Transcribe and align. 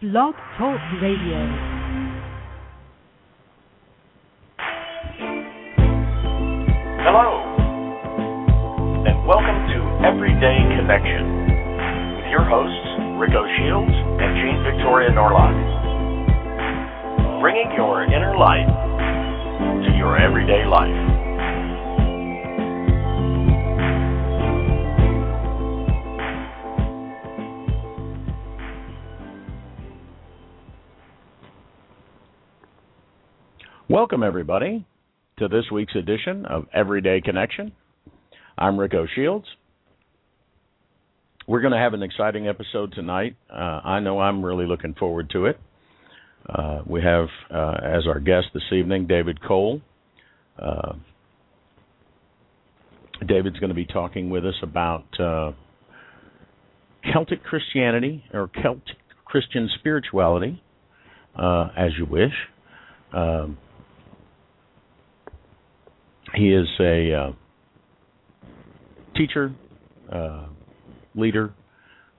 Blog 0.00 0.32
Talk 0.56 0.78
Radio. 1.02 1.42
Hello, 7.02 7.42
and 9.02 9.26
welcome 9.26 9.58
to 9.66 10.06
Everyday 10.06 10.62
Connection 10.78 12.14
with 12.14 12.30
your 12.30 12.46
hosts, 12.46 12.86
Rick 13.18 13.34
O'Shields 13.34 13.90
and 14.22 14.38
Jean 14.38 14.62
Victoria 14.62 15.10
Norlock. 15.10 15.58
Bringing 17.40 17.72
your 17.74 18.04
inner 18.04 18.38
light 18.38 18.70
to 19.82 19.96
your 19.98 20.16
everyday 20.16 20.64
life. 20.64 21.07
Welcome, 33.90 34.22
everybody, 34.22 34.84
to 35.38 35.48
this 35.48 35.64
week's 35.72 35.96
edition 35.96 36.44
of 36.44 36.66
Everyday 36.74 37.22
Connection. 37.22 37.72
I'm 38.58 38.78
Rick 38.78 38.92
O'Shields. 38.92 39.46
We're 41.46 41.62
going 41.62 41.72
to 41.72 41.78
have 41.78 41.94
an 41.94 42.02
exciting 42.02 42.48
episode 42.48 42.92
tonight. 42.92 43.36
Uh, 43.50 43.80
I 43.82 44.00
know 44.00 44.20
I'm 44.20 44.44
really 44.44 44.66
looking 44.66 44.92
forward 44.92 45.30
to 45.30 45.46
it. 45.46 45.58
Uh, 46.46 46.82
we 46.86 47.00
have 47.00 47.28
uh, 47.50 47.76
as 47.82 48.06
our 48.06 48.20
guest 48.20 48.48
this 48.52 48.62
evening 48.72 49.06
David 49.06 49.40
Cole. 49.42 49.80
Uh, 50.58 50.92
David's 53.26 53.58
going 53.58 53.70
to 53.70 53.74
be 53.74 53.86
talking 53.86 54.28
with 54.28 54.44
us 54.44 54.56
about 54.62 55.06
uh, 55.18 55.52
Celtic 57.10 57.42
Christianity 57.42 58.22
or 58.34 58.50
Celtic 58.62 58.98
Christian 59.24 59.70
spirituality, 59.78 60.62
uh, 61.34 61.68
as 61.74 61.92
you 61.96 62.04
wish. 62.04 62.34
Um, 63.14 63.56
he 66.34 66.52
is 66.52 66.68
a 66.80 67.12
uh, 67.14 67.32
teacher, 69.16 69.54
uh, 70.12 70.46
leader. 71.14 71.54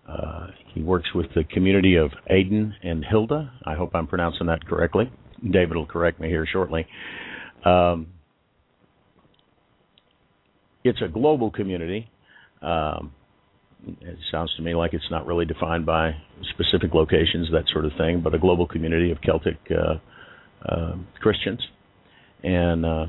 Uh, 0.07 0.47
he 0.73 0.81
works 0.81 1.13
with 1.13 1.27
the 1.35 1.43
community 1.43 1.95
of 1.95 2.11
Aidan 2.29 2.75
and 2.83 3.05
Hilda. 3.05 3.51
I 3.65 3.75
hope 3.75 3.91
I'm 3.93 4.07
pronouncing 4.07 4.47
that 4.47 4.65
correctly. 4.65 5.11
David 5.43 5.75
will 5.75 5.85
correct 5.85 6.19
me 6.19 6.27
here 6.27 6.45
shortly. 6.51 6.87
Um, 7.63 8.07
it's 10.83 11.01
a 11.01 11.07
global 11.07 11.51
community. 11.51 12.09
Um, 12.61 13.13
it 14.01 14.17
sounds 14.31 14.53
to 14.57 14.61
me 14.61 14.75
like 14.75 14.93
it's 14.93 15.09
not 15.09 15.25
really 15.25 15.45
defined 15.45 15.85
by 15.85 16.11
specific 16.53 16.93
locations, 16.93 17.49
that 17.51 17.63
sort 17.71 17.85
of 17.85 17.91
thing, 17.97 18.21
but 18.21 18.33
a 18.33 18.39
global 18.39 18.67
community 18.67 19.11
of 19.11 19.21
Celtic 19.21 19.57
uh, 19.71 19.95
uh, 20.67 20.95
Christians. 21.19 21.65
And 22.43 22.85
uh, 22.85 23.05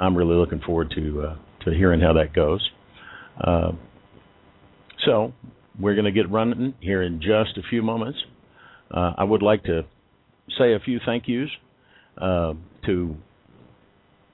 I'm 0.00 0.16
really 0.16 0.34
looking 0.34 0.60
forward 0.60 0.92
to 0.96 1.22
uh, 1.22 1.36
to 1.64 1.70
hearing 1.70 2.00
how 2.00 2.14
that 2.14 2.32
goes. 2.32 2.68
Uh, 3.38 3.72
so 5.04 5.32
we're 5.78 5.94
going 5.94 6.06
to 6.06 6.10
get 6.10 6.30
running 6.30 6.74
here 6.80 7.02
in 7.02 7.20
just 7.20 7.58
a 7.58 7.62
few 7.68 7.82
moments. 7.82 8.18
Uh, 8.90 9.12
I 9.16 9.24
would 9.24 9.42
like 9.42 9.64
to 9.64 9.82
say 10.58 10.74
a 10.74 10.80
few 10.80 11.00
thank 11.04 11.28
yous 11.28 11.50
uh, 12.18 12.54
to 12.86 13.14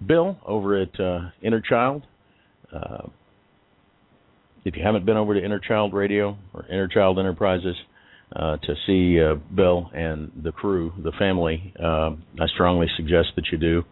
Bill 0.05 0.39
over 0.47 0.81
at 0.81 1.01
uh, 1.01 1.31
Inner 1.43 1.61
Child. 1.61 2.07
Uh, 2.73 3.09
if 4.65 4.77
you 4.77 4.83
haven't 4.85 5.05
been 5.05 5.17
over 5.17 5.35
to 5.35 5.45
Inner 5.45 5.61
Child 5.61 5.95
Radio 5.95 6.37
or 6.55 6.65
Inner 6.67 6.89
Child 6.89 7.19
Enterprises 7.19 7.77
to 8.35 8.75
see 8.87 9.21
Bill 9.55 9.91
and 9.95 10.33
the 10.43 10.53
crew, 10.53 10.93
the 11.03 11.13
family, 11.13 11.73
I 11.81 12.47
strongly 12.55 12.87
suggest 12.97 13.29
that 13.37 13.47
you 13.53 13.59
do. 13.59 13.85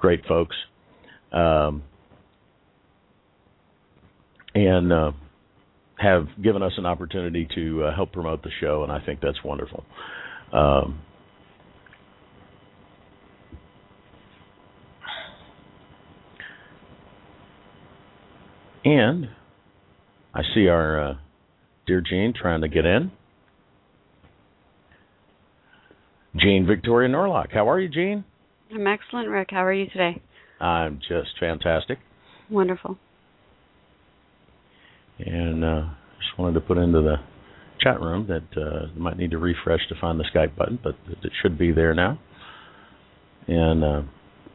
Great 0.00 0.24
folks 0.26 0.54
um, 1.32 1.82
and 4.54 4.92
uh, 4.92 5.12
have 5.98 6.26
given 6.42 6.62
us 6.62 6.72
an 6.78 6.86
opportunity 6.86 7.48
to 7.54 7.84
uh, 7.84 7.94
help 7.94 8.12
promote 8.12 8.42
the 8.42 8.50
show, 8.60 8.82
and 8.82 8.92
I 8.92 9.04
think 9.04 9.20
that's 9.20 9.42
wonderful. 9.44 9.84
Um, 10.52 11.00
and 18.84 19.28
I 20.34 20.42
see 20.54 20.68
our 20.68 21.10
uh, 21.10 21.14
dear 21.86 22.00
Jean 22.00 22.32
trying 22.40 22.62
to 22.62 22.68
get 22.68 22.84
in. 22.84 23.10
Jean 26.36 26.66
Victoria 26.66 27.08
Norlock. 27.08 27.52
How 27.52 27.68
are 27.68 27.80
you, 27.80 27.88
Jean? 27.88 28.24
I'm 28.72 28.86
excellent, 28.86 29.28
Rick. 29.28 29.48
How 29.50 29.64
are 29.64 29.72
you 29.72 29.86
today? 29.90 30.22
I'm 30.60 30.98
just 30.98 31.30
fantastic. 31.38 31.98
Wonderful. 32.50 32.98
And 35.18 35.64
uh, 35.64 35.82
just 36.18 36.38
wanted 36.38 36.54
to 36.54 36.60
put 36.60 36.78
into 36.78 37.00
the 37.00 37.16
chat 37.80 38.00
room 38.00 38.26
that 38.28 38.60
uh, 38.60 38.86
you 38.94 39.00
might 39.00 39.16
need 39.16 39.30
to 39.30 39.38
refresh 39.38 39.80
to 39.88 39.94
find 40.00 40.18
the 40.18 40.24
Skype 40.34 40.56
button, 40.56 40.78
but 40.82 40.94
it 41.22 41.32
should 41.42 41.58
be 41.58 41.72
there 41.72 41.94
now. 41.94 42.18
And 43.46 43.84
uh, 43.84 44.02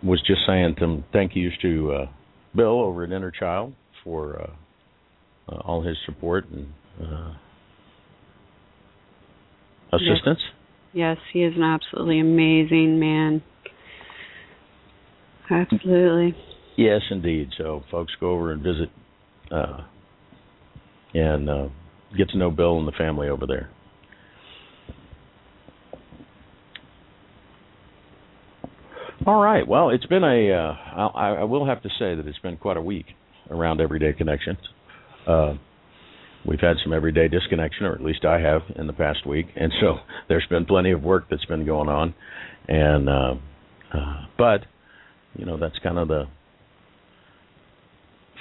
was 0.03 0.22
just 0.25 0.41
saying 0.46 0.75
some 0.80 1.06
thank 1.14 1.36
yous 1.36 1.53
to 1.62 1.91
uh, 1.94 2.06
Bill 2.56 2.81
over 2.81 3.03
at 3.03 3.12
Inner 3.12 3.31
Child 3.31 3.74
for 4.03 4.41
uh, 4.41 5.52
uh, 5.52 5.62
all 5.66 5.81
his 5.81 5.97
support 6.06 6.46
and 6.50 6.68
uh, 7.02 7.34
assistance. 9.94 10.40
Yes. 10.94 11.18
yes, 11.18 11.18
he 11.31 11.44
is 11.44 11.53
an 11.56 11.64
absolutely 11.64 12.20
amazing 12.20 13.00
man. 13.00 13.41
Absolutely. 15.53 16.36
Yes, 16.78 17.02
indeed. 17.12 17.50
So, 17.58 17.84
folks, 17.91 18.14
go 18.19 18.31
over 18.31 18.52
and 18.52 18.64
visit 18.64 18.90
uh, 19.52 19.81
and 21.14 21.50
uh, 21.50 21.68
get 22.18 22.30
to 22.30 22.38
know 22.38 22.50
Bill 22.50 22.80
and 22.80 22.88
the 22.88 22.91
family 22.94 23.30
over 23.30 23.46
there. 23.46 23.69
All 29.25 29.41
right. 29.41 29.66
Well, 29.66 29.90
it's 29.90 30.06
been 30.08 30.24
a. 30.24 30.52
Uh, 30.52 31.08
I, 31.16 31.36
I 31.40 31.44
will 31.44 31.66
have 31.66 31.81
to 31.84 31.90
say 32.00 32.16
that 32.16 32.25
it's 32.25 32.40
been 32.40 32.58
quite 32.58 32.78
a 32.78 32.81
week 32.81 33.06
around 33.50 33.80
Everyday 33.80 34.14
Connections. 34.14 34.58
Uh, 35.28 35.53
we've 36.46 36.59
had 36.59 36.75
some 36.84 36.94
everyday 36.94 37.28
disconnection, 37.28 37.85
or 37.85 37.94
at 37.94 38.02
least 38.02 38.25
I 38.25 38.40
have 38.40 38.64
in 38.75 38.88
the 38.88 38.94
past 38.94 39.25
week, 39.25 39.46
and 39.56 39.72
so 39.80 39.97
there's 40.28 40.46
been 40.50 40.66
plenty 40.66 40.91
of 40.91 41.03
work 41.03 41.25
that's 41.30 41.46
been 41.46 41.66
going 41.66 41.90
on. 41.90 42.16
And 42.68 43.08
uh, 43.08 43.35
uh, 43.94 44.25
but 44.38 44.66
you 45.36 45.46
know 45.46 45.58
that's 45.58 45.78
kind 45.80 45.98
of 45.98 46.08
the 46.08 46.26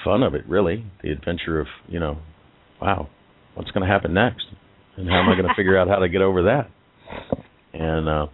fun 0.05 0.23
of 0.23 0.35
it 0.35 0.47
really. 0.47 0.85
The 1.03 1.11
adventure 1.11 1.61
of 1.61 1.67
you 1.89 2.01
know 2.01 2.19
wow 2.81 3.09
what's 3.55 3.71
going 3.71 3.87
to 3.87 3.93
happen 3.93 4.15
next? 4.15 4.47
And 4.97 5.09
how 5.09 5.21
am 5.21 5.29
i 5.29 5.35
going 5.35 5.49
to 5.49 5.55
figure 5.55 5.79
out 5.79 5.89
how 5.89 5.97
to 5.97 6.09
get 6.09 6.23
over 6.23 6.45
that? 6.45 6.71
And 7.73 8.09
uh 8.09 8.27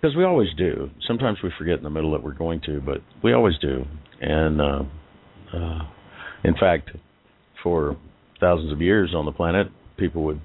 because 0.00 0.16
we 0.16 0.24
always 0.24 0.48
do. 0.56 0.90
Sometimes 1.06 1.38
we 1.44 1.50
forget 1.56 1.78
in 1.78 1.84
the 1.84 1.90
middle 1.90 2.12
that 2.12 2.22
we're 2.22 2.34
going 2.34 2.60
to 2.66 2.80
but 2.80 2.98
we 3.22 3.32
always 3.32 3.54
do. 3.60 3.84
And 4.20 4.60
uh 4.60 4.82
uh 5.54 5.78
in 6.44 6.54
fact 6.58 6.90
for 7.62 7.96
thousands 8.40 8.72
of 8.72 8.80
years 8.80 9.12
on 9.14 9.24
the 9.24 9.32
planet 9.32 9.68
people 9.96 10.24
would 10.24 10.40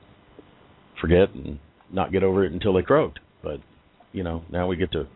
forget 1.01 1.33
and 1.33 1.59
not 1.91 2.11
get 2.11 2.23
over 2.23 2.45
it 2.45 2.51
until 2.51 2.73
they 2.73 2.81
croaked. 2.81 3.19
But 3.43 3.59
you 4.11 4.23
know 4.23 4.43
now 4.51 4.67
we 4.67 4.75
get 4.75 4.91
to 4.93 5.07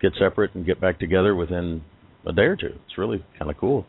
get 0.00 0.12
separate 0.18 0.54
and 0.54 0.66
get 0.66 0.80
back 0.80 0.98
together 0.98 1.34
within 1.34 1.82
a 2.26 2.32
day 2.32 2.42
or 2.42 2.56
two. 2.56 2.74
It's 2.86 2.98
really 2.98 3.24
kind 3.38 3.50
of 3.50 3.56
cool. 3.56 3.86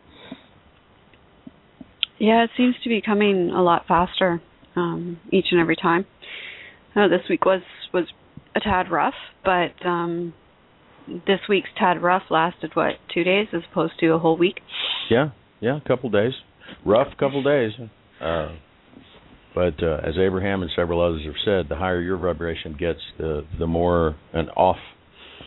Yeah, 2.19 2.43
it 2.43 2.49
seems 2.57 2.75
to 2.83 2.89
be 2.89 3.01
coming 3.01 3.51
a 3.51 3.61
lot 3.61 3.85
faster 3.87 4.41
um, 4.75 5.19
each 5.31 5.47
and 5.51 5.59
every 5.59 5.75
time. 5.75 6.05
Uh, 6.95 7.07
this 7.07 7.21
week 7.29 7.45
was 7.45 7.61
was 7.93 8.05
a 8.55 8.59
tad 8.59 8.89
rough, 8.91 9.13
but 9.45 9.85
um, 9.85 10.33
this 11.07 11.39
week's 11.47 11.69
tad 11.77 12.01
rough 12.01 12.23
lasted 12.29 12.71
what 12.73 12.93
two 13.13 13.23
days 13.23 13.47
as 13.53 13.61
opposed 13.71 13.93
to 13.99 14.07
a 14.07 14.19
whole 14.19 14.37
week. 14.37 14.59
Yeah, 15.09 15.29
yeah, 15.59 15.77
a 15.77 15.87
couple 15.87 16.09
days. 16.09 16.33
Rough 16.85 17.07
couple 17.19 17.43
days. 17.43 17.71
Uh, 18.19 18.55
but 19.53 19.81
uh, 19.81 20.01
as 20.03 20.15
Abraham 20.19 20.61
and 20.61 20.71
several 20.75 21.01
others 21.01 21.21
have 21.25 21.35
said, 21.45 21.69
the 21.69 21.75
higher 21.75 22.01
your 22.01 22.17
vibration 22.17 22.75
gets, 22.77 22.99
the 23.17 23.45
the 23.59 23.67
more 23.67 24.15
an 24.33 24.49
off 24.49 24.77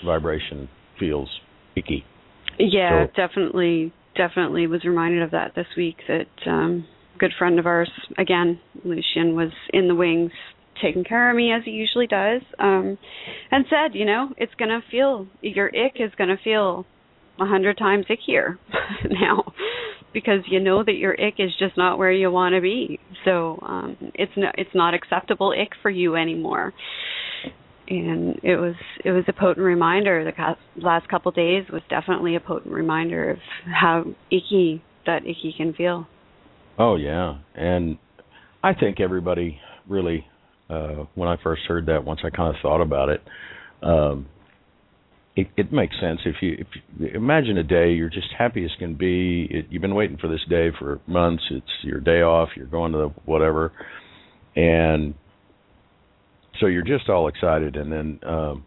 vibration 0.05 0.69
feels 0.99 1.29
icky. 1.77 2.05
Yeah, 2.59 3.07
So- 3.07 3.13
definitely, 3.17 3.93
definitely 4.17 4.67
was 4.67 4.85
reminded 4.85 5.23
of 5.23 5.31
that 5.33 5.55
this 5.55 5.67
week. 5.77 5.97
That 6.09 6.27
um, 6.47 6.87
good 7.19 7.33
friend 7.39 7.59
of 7.59 7.67
ours, 7.67 7.91
again, 8.19 8.61
Lucian, 8.85 9.35
was 9.35 9.51
in 9.73 9.89
the 9.89 9.95
wings 9.95 10.33
taking 10.83 11.05
care 11.05 11.31
of 11.31 11.37
me 11.37 11.53
as 11.53 11.63
he 11.65 11.73
usually 11.73 12.07
does, 12.07 12.41
um, 12.59 12.97
and 13.51 13.67
said, 13.69 13.95
you 13.95 14.05
know, 14.05 14.31
it's 14.39 14.55
gonna 14.59 14.81
feel 14.91 15.27
your 15.43 15.69
ick 15.69 15.97
is 15.97 16.11
gonna 16.17 16.39
feel 16.43 16.87
a 17.39 17.47
hundred 17.47 17.77
times 17.79 18.07
ickier 18.11 18.59
now 19.11 19.53
because 20.13 20.41
you 20.49 20.61
know 20.61 20.83
that 20.85 20.95
your 20.95 21.13
ick 21.21 21.35
is 21.39 21.51
just 21.59 21.77
not 21.77 21.99
where 21.99 22.13
you 22.13 22.31
want 22.31 22.55
to 22.55 22.61
be. 22.61 22.99
So 23.25 23.59
um, 23.63 23.97
it's 24.15 24.33
not 24.37 24.55
it's 24.59 24.75
not 24.75 24.95
acceptable 24.95 25.53
ick 25.59 25.71
for 25.83 25.91
you 25.91 26.17
anymore 26.17 26.73
and 27.91 28.39
it 28.43 28.57
was 28.57 28.75
it 29.05 29.11
was 29.11 29.25
a 29.29 29.33
potent 29.33 29.65
reminder. 29.65 30.25
The 30.25 30.83
last 30.83 31.09
couple 31.09 31.31
of 31.31 31.35
days 31.35 31.65
was 31.73 31.83
definitely 31.91 32.37
a 32.37 32.41
potent 32.41 32.73
reminder 32.73 33.31
of 33.31 33.39
how 33.67 34.05
icky 34.31 34.83
that 35.07 35.23
icky 35.23 35.53
can 35.57 35.75
feel. 35.75 36.07
Oh 36.79 36.97
yeah, 36.97 37.39
and 37.55 37.99
I 38.63 38.75
think 38.75 39.01
everybody 39.01 39.59
really, 39.89 40.25
uh, 40.71 41.05
when 41.15 41.29
I 41.29 41.37
first 41.43 41.63
heard 41.67 41.87
that, 41.87 42.05
once 42.05 42.21
I 42.25 42.31
kind 42.31 42.55
of 42.55 42.63
thought 42.63 42.81
about 42.81 43.09
it, 43.09 43.23
um, 43.83 44.29
it, 45.35 45.49
it 45.57 45.73
makes 45.73 45.95
sense. 46.01 46.21
If 46.25 46.37
you 46.41 46.57
if 46.59 46.67
you, 46.99 47.09
imagine 47.09 47.59
a 47.59 47.65
day 47.65 47.93
you're 47.93 48.09
just 48.09 48.29
happy 48.39 48.65
as 48.65 48.71
can 48.79 48.95
be, 48.95 49.49
it, 49.51 49.67
you've 49.69 49.83
been 49.83 49.97
waiting 49.97 50.17
for 50.17 50.29
this 50.29 50.41
day 50.49 50.69
for 50.79 51.01
months. 51.09 51.43
It's 51.51 51.67
your 51.83 52.01
day 52.01 52.23
off. 52.23 52.51
You're 52.57 52.67
going 52.67 52.93
to 52.93 52.99
the 52.99 53.09
whatever, 53.25 53.73
and 54.55 55.15
so 56.61 56.67
you're 56.67 56.85
just 56.85 57.09
all 57.09 57.27
excited, 57.29 57.77
and 57.77 57.91
then 57.91 58.21
um, 58.27 58.65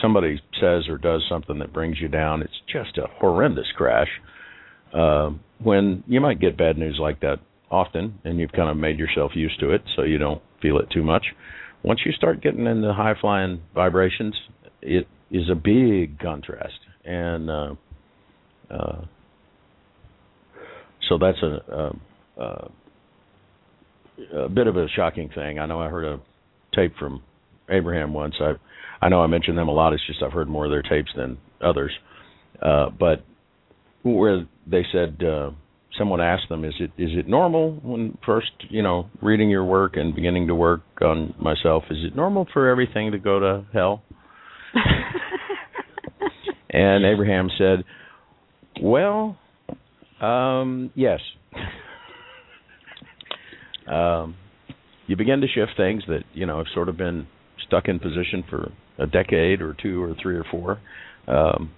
somebody 0.00 0.40
says 0.60 0.88
or 0.88 0.98
does 0.98 1.22
something 1.28 1.58
that 1.58 1.72
brings 1.72 2.00
you 2.00 2.08
down. 2.08 2.42
It's 2.42 2.60
just 2.66 2.98
a 2.98 3.06
horrendous 3.20 3.66
crash. 3.76 4.08
Um, 4.92 5.40
when 5.62 6.02
you 6.06 6.20
might 6.20 6.40
get 6.40 6.56
bad 6.56 6.78
news 6.78 6.98
like 7.00 7.20
that 7.20 7.38
often, 7.70 8.18
and 8.24 8.38
you've 8.38 8.52
kind 8.52 8.70
of 8.70 8.76
made 8.76 8.98
yourself 8.98 9.32
used 9.34 9.60
to 9.60 9.70
it, 9.70 9.82
so 9.94 10.02
you 10.02 10.18
don't 10.18 10.42
feel 10.62 10.78
it 10.78 10.86
too 10.90 11.02
much. 11.02 11.26
Once 11.82 12.00
you 12.04 12.12
start 12.12 12.42
getting 12.42 12.66
into 12.66 12.92
high 12.92 13.14
flying 13.20 13.60
vibrations, 13.74 14.34
it 14.82 15.06
is 15.30 15.48
a 15.50 15.54
big 15.54 16.18
contrast, 16.18 16.78
and 17.04 17.50
uh, 17.50 17.74
uh, 18.70 19.04
so 21.08 21.18
that's 21.18 21.38
a, 21.42 21.92
a, 22.38 22.42
a 22.42 22.70
a 24.34 24.48
bit 24.48 24.66
of 24.66 24.76
a 24.76 24.86
shocking 24.88 25.28
thing. 25.34 25.58
I 25.58 25.66
know 25.66 25.80
I 25.80 25.88
heard 25.88 26.04
a 26.04 26.20
tape 26.76 26.94
from 26.98 27.22
Abraham 27.70 28.12
once. 28.12 28.34
I 28.40 28.52
I 29.04 29.08
know 29.08 29.22
I 29.22 29.26
mentioned 29.26 29.58
them 29.58 29.68
a 29.68 29.72
lot. 29.72 29.92
It's 29.92 30.06
just 30.06 30.22
I've 30.22 30.32
heard 30.32 30.48
more 30.48 30.66
of 30.66 30.70
their 30.70 30.82
tapes 30.82 31.10
than 31.16 31.38
others. 31.60 31.92
Uh, 32.62 32.90
but 32.90 33.24
where 34.02 34.46
they 34.66 34.82
said 34.92 35.22
uh, 35.22 35.50
someone 35.98 36.20
asked 36.20 36.48
them, 36.48 36.64
"Is 36.64 36.74
it 36.78 36.92
is 36.96 37.10
it 37.12 37.28
normal 37.28 37.72
when 37.82 38.16
first 38.24 38.52
you 38.68 38.82
know 38.82 39.08
reading 39.20 39.50
your 39.50 39.64
work 39.64 39.96
and 39.96 40.14
beginning 40.14 40.46
to 40.48 40.54
work 40.54 40.82
on 41.00 41.34
myself? 41.40 41.84
Is 41.90 41.98
it 42.04 42.16
normal 42.16 42.46
for 42.52 42.68
everything 42.68 43.12
to 43.12 43.18
go 43.18 43.40
to 43.40 43.64
hell?" 43.72 44.02
and 46.70 47.04
Abraham 47.04 47.50
said, 47.58 47.84
"Well, 48.80 49.36
um, 50.20 50.90
yes." 50.94 51.20
um, 53.90 54.36
you 55.06 55.16
begin 55.16 55.40
to 55.40 55.46
shift 55.48 55.72
things 55.76 56.02
that 56.08 56.24
you 56.34 56.46
know 56.46 56.58
have 56.58 56.66
sort 56.74 56.88
of 56.88 56.96
been 56.96 57.26
stuck 57.66 57.88
in 57.88 57.98
position 57.98 58.44
for 58.48 58.72
a 58.98 59.06
decade 59.06 59.60
or 59.60 59.74
two 59.82 60.02
or 60.02 60.14
three 60.22 60.36
or 60.36 60.44
four. 60.50 60.80
Um, 61.26 61.72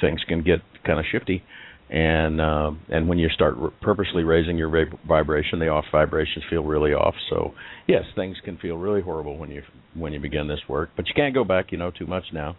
things 0.00 0.20
can 0.28 0.42
get 0.42 0.60
kind 0.86 0.98
of 0.98 1.04
shifty, 1.10 1.42
and 1.90 2.40
uh, 2.40 2.70
and 2.88 3.08
when 3.08 3.18
you 3.18 3.28
start 3.30 3.54
r- 3.60 3.72
purposely 3.80 4.22
raising 4.22 4.58
your 4.58 4.68
vib- 4.68 4.98
vibration, 5.06 5.58
the 5.58 5.68
off 5.68 5.86
vibrations 5.90 6.44
feel 6.50 6.62
really 6.62 6.92
off. 6.92 7.14
So 7.30 7.54
yes, 7.86 8.04
things 8.14 8.36
can 8.44 8.58
feel 8.58 8.76
really 8.76 9.02
horrible 9.02 9.36
when 9.36 9.50
you 9.50 9.62
when 9.94 10.12
you 10.12 10.20
begin 10.20 10.48
this 10.48 10.60
work, 10.68 10.90
but 10.96 11.06
you 11.08 11.14
can't 11.16 11.34
go 11.34 11.44
back, 11.44 11.72
you 11.72 11.78
know, 11.78 11.90
too 11.90 12.06
much 12.06 12.24
now. 12.32 12.56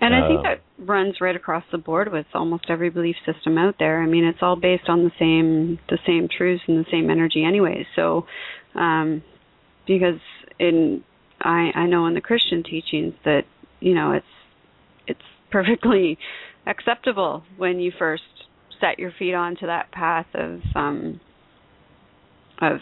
And 0.00 0.14
I 0.14 0.26
think 0.26 0.40
Uh, 0.40 0.42
that 0.42 0.60
runs 0.78 1.20
right 1.20 1.36
across 1.36 1.62
the 1.70 1.78
board 1.78 2.10
with 2.10 2.26
almost 2.34 2.64
every 2.68 2.90
belief 2.90 3.14
system 3.24 3.56
out 3.56 3.76
there. 3.78 4.02
I 4.02 4.06
mean, 4.06 4.24
it's 4.24 4.42
all 4.42 4.56
based 4.56 4.88
on 4.88 5.04
the 5.04 5.12
same 5.16 5.78
the 5.88 5.98
same 6.06 6.26
truths 6.28 6.64
and 6.66 6.84
the 6.84 6.90
same 6.90 7.08
energy, 7.08 7.44
anyway. 7.44 7.86
So, 7.94 8.26
um, 8.74 9.22
because 9.86 10.20
in 10.58 11.02
I 11.40 11.70
I 11.74 11.86
know 11.86 12.06
in 12.06 12.14
the 12.14 12.20
Christian 12.20 12.62
teachings 12.62 13.14
that 13.24 13.42
you 13.80 13.94
know 13.94 14.12
it's 14.12 14.26
it's 15.06 15.20
perfectly 15.50 16.18
acceptable 16.66 17.42
when 17.56 17.80
you 17.80 17.92
first 17.98 18.22
set 18.80 18.98
your 18.98 19.12
feet 19.18 19.34
onto 19.34 19.66
that 19.66 19.90
path 19.92 20.26
of 20.34 20.60
um 20.74 21.20
of 22.60 22.78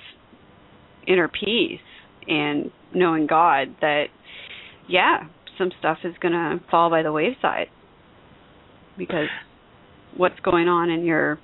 inner 1.06 1.28
peace 1.28 1.80
and 2.28 2.70
knowing 2.94 3.26
God 3.26 3.76
that 3.80 4.06
yeah, 4.88 5.20
some 5.56 5.70
stuff 5.78 5.98
is 6.04 6.14
going 6.20 6.32
to 6.32 6.60
fall 6.70 6.90
by 6.90 7.02
the 7.02 7.12
wayside 7.12 7.68
because 8.98 9.28
what's 10.16 10.38
going 10.40 10.68
on 10.68 10.90
in 10.90 11.04
your 11.04 11.38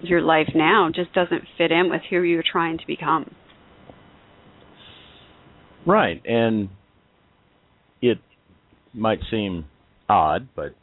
your 0.00 0.20
life 0.20 0.50
now 0.54 0.88
just 0.94 1.12
doesn't 1.12 1.42
fit 1.56 1.72
in 1.72 1.90
with 1.90 2.02
who 2.08 2.22
you're 2.22 2.44
trying 2.48 2.78
to 2.78 2.86
become. 2.86 3.34
Right, 5.86 6.20
and 6.26 6.68
it 8.02 8.18
might 8.94 9.20
seem 9.30 9.64
odd, 10.08 10.48
but 10.54 10.74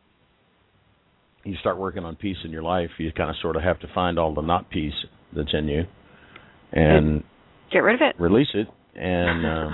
you 1.43 1.55
start 1.59 1.77
working 1.77 2.03
on 2.03 2.15
peace 2.15 2.37
in 2.43 2.51
your 2.51 2.63
life, 2.63 2.89
you 2.97 3.11
kind 3.11 3.29
of 3.29 3.35
sort 3.41 3.55
of 3.55 3.61
have 3.61 3.79
to 3.81 3.87
find 3.93 4.17
all 4.17 4.33
the 4.33 4.41
not 4.41 4.69
peace 4.69 4.93
that's 5.35 5.53
in 5.53 5.67
you 5.67 5.83
and 6.71 7.23
Get 7.71 7.79
rid 7.79 7.95
of 7.95 8.01
it. 8.01 8.19
release 8.19 8.47
it, 8.53 8.67
and 8.95 9.45
uh, 9.45 9.69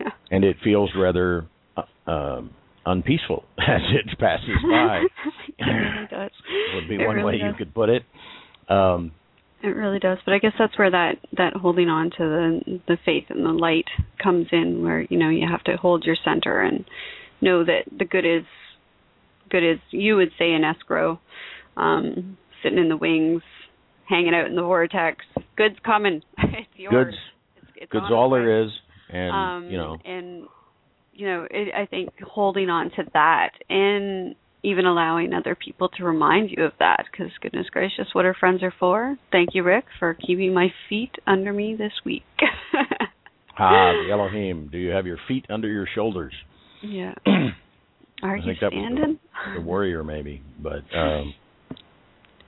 Yeah. 0.00 0.10
and 0.30 0.44
it 0.44 0.56
feels 0.62 0.90
rather 0.96 1.46
uh, 1.76 2.10
um, 2.10 2.50
unpeaceful 2.84 3.44
as 3.58 3.80
it 3.92 4.18
passes 4.18 4.56
by. 4.68 5.02
it 5.58 5.64
really 5.64 6.06
does. 6.10 6.30
Would 6.74 6.88
be 6.88 6.96
It 6.96 7.06
one 7.06 7.16
really 7.16 7.38
way 7.38 7.42
you 7.44 7.52
could 7.56 7.74
put 7.74 7.88
it. 7.88 8.02
Um, 8.68 9.12
It 9.62 9.68
really 9.68 9.98
does, 9.98 10.18
but 10.24 10.34
I 10.34 10.38
guess 10.38 10.52
that's 10.58 10.78
where 10.78 10.90
that 10.90 11.14
that 11.36 11.54
holding 11.54 11.88
on 11.88 12.10
to 12.10 12.18
the 12.18 12.80
the 12.86 12.98
faith 13.04 13.24
and 13.30 13.44
the 13.44 13.50
light 13.50 13.86
comes 14.22 14.46
in, 14.52 14.82
where 14.82 15.00
you 15.00 15.18
know 15.18 15.30
you 15.30 15.46
have 15.50 15.64
to 15.64 15.76
hold 15.76 16.04
your 16.04 16.16
center 16.24 16.60
and 16.60 16.84
know 17.40 17.64
that 17.64 17.84
the 17.96 18.04
good 18.04 18.26
is 18.26 18.44
good 19.50 19.64
is 19.64 19.78
you 19.90 20.16
would 20.16 20.30
say 20.38 20.52
in 20.52 20.62
escrow, 20.62 21.18
um, 21.76 22.36
sitting 22.62 22.78
in 22.78 22.88
the 22.88 22.96
wings, 22.96 23.42
hanging 24.08 24.34
out 24.34 24.46
in 24.46 24.56
the 24.56 24.62
vortex. 24.62 25.24
Good's 25.56 25.78
coming. 25.84 26.22
it's 26.38 26.68
yours. 26.76 27.06
goods, 27.06 27.16
It's, 27.56 27.82
it's 27.82 27.92
goods 27.92 28.06
all 28.10 28.30
way. 28.30 28.40
there 28.40 28.62
is, 28.64 28.70
and 29.08 29.32
um, 29.34 29.70
you 29.70 29.78
know, 29.78 29.96
and 30.04 30.46
you 31.14 31.26
know, 31.26 31.46
it, 31.50 31.74
I 31.74 31.86
think 31.86 32.10
holding 32.22 32.68
on 32.68 32.90
to 32.90 33.04
that 33.14 33.52
and 33.70 34.34
even 34.66 34.84
allowing 34.84 35.32
other 35.32 35.54
people 35.54 35.88
to 35.96 36.04
remind 36.04 36.50
you 36.50 36.64
of 36.64 36.72
that, 36.80 37.04
because 37.10 37.30
goodness 37.40 37.66
gracious, 37.70 38.08
what 38.12 38.24
our 38.24 38.34
friends 38.34 38.62
are 38.62 38.74
for. 38.78 39.16
Thank 39.30 39.50
you, 39.54 39.62
Rick, 39.62 39.84
for 39.98 40.14
keeping 40.14 40.52
my 40.52 40.68
feet 40.88 41.12
under 41.26 41.52
me 41.52 41.76
this 41.76 41.92
week. 42.04 42.24
ah, 43.58 43.92
the 44.04 44.10
Elohim. 44.12 44.68
Do 44.70 44.78
you 44.78 44.90
have 44.90 45.06
your 45.06 45.18
feet 45.28 45.46
under 45.48 45.68
your 45.68 45.86
shoulders? 45.94 46.34
yeah. 46.82 47.14
I 47.26 47.52
Are 48.22 48.36
you 48.38 48.44
think 48.44 48.60
that 48.60 48.72
was 48.72 48.82
the- 48.90 48.94
standing? 48.96 49.18
the 49.54 49.60
warrior 49.60 50.02
maybe 50.02 50.40
but 50.62 50.82
um 50.96 51.34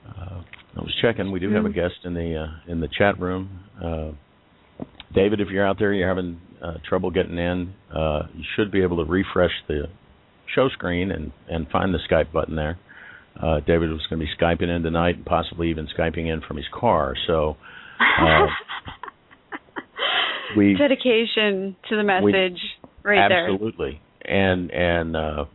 uh, 0.07 0.41
I 0.75 0.81
was 0.81 0.93
checking 1.01 1.31
we 1.31 1.39
do 1.39 1.51
have 1.51 1.65
a 1.65 1.69
Mm. 1.69 1.75
guest 1.75 1.93
in 2.03 2.13
the 2.15 2.35
uh, 2.35 2.71
in 2.71 2.79
the 2.81 2.87
chat 2.97 3.19
room 3.19 3.59
uh 3.83 4.11
David 5.13 5.39
if 5.41 5.49
you're 5.49 5.65
out 5.65 5.77
there 5.77 5.93
you're 5.93 6.07
having 6.07 6.41
uh, 6.63 6.73
trouble 6.87 7.11
getting 7.11 7.37
in 7.37 7.73
uh 7.95 8.23
you 8.33 8.43
should 8.55 8.71
be 8.71 8.81
able 8.81 8.97
to 9.05 9.09
refresh 9.09 9.51
the 9.67 9.83
show 10.55 10.69
screen 10.69 11.11
and 11.11 11.31
and 11.49 11.67
find 11.69 11.93
the 11.93 11.99
Skype 12.09 12.31
button 12.31 12.55
there 12.55 12.77
uh 13.41 13.59
David 13.61 13.89
was 13.91 14.05
going 14.09 14.19
to 14.19 14.25
be 14.25 14.31
skyping 14.43 14.75
in 14.75 14.83
tonight 14.83 15.15
and 15.17 15.25
possibly 15.25 15.69
even 15.69 15.87
skyping 15.97 16.31
in 16.31 16.41
from 16.47 16.57
his 16.57 16.65
car 16.73 17.15
so 17.27 17.55
uh, 17.99 18.45
we 20.57 20.75
dedication 20.77 21.75
to 21.89 21.95
the 21.95 22.19
we- 22.23 22.31
message 22.31 22.59
right 23.03 23.27
there. 23.29 23.49
absolutely 23.51 24.01
and 24.25 24.71
and 24.71 25.15
uh 25.15 25.45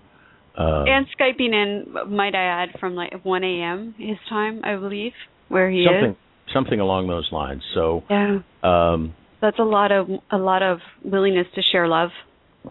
uh 0.56 0.84
And 0.86 1.06
skyping 1.18 1.52
in, 1.52 2.14
might 2.14 2.34
I 2.34 2.44
add, 2.62 2.68
from 2.78 2.94
like 2.94 3.24
1 3.24 3.42
a.m. 3.44 3.94
his 3.98 4.16
time, 4.28 4.60
I 4.64 4.76
believe, 4.76 5.12
where 5.48 5.68
he 5.70 5.84
something 5.84 6.10
is. 6.12 6.52
something 6.54 6.80
along 6.80 7.08
those 7.08 7.28
lines 7.32 7.62
so 7.74 8.04
Yeah. 8.08 8.38
um 8.62 9.14
that's 9.40 9.58
a 9.58 9.64
lot 9.64 9.92
of 9.92 10.08
a 10.30 10.38
lot 10.38 10.62
of 10.62 10.78
willingness 11.04 11.46
to 11.56 11.62
share 11.72 11.88
love 11.88 12.10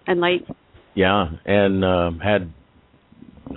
and 0.08 0.20
light. 0.20 0.48
Yeah, 0.96 1.28
and 1.46 1.84
um, 1.84 2.20
had 2.20 2.54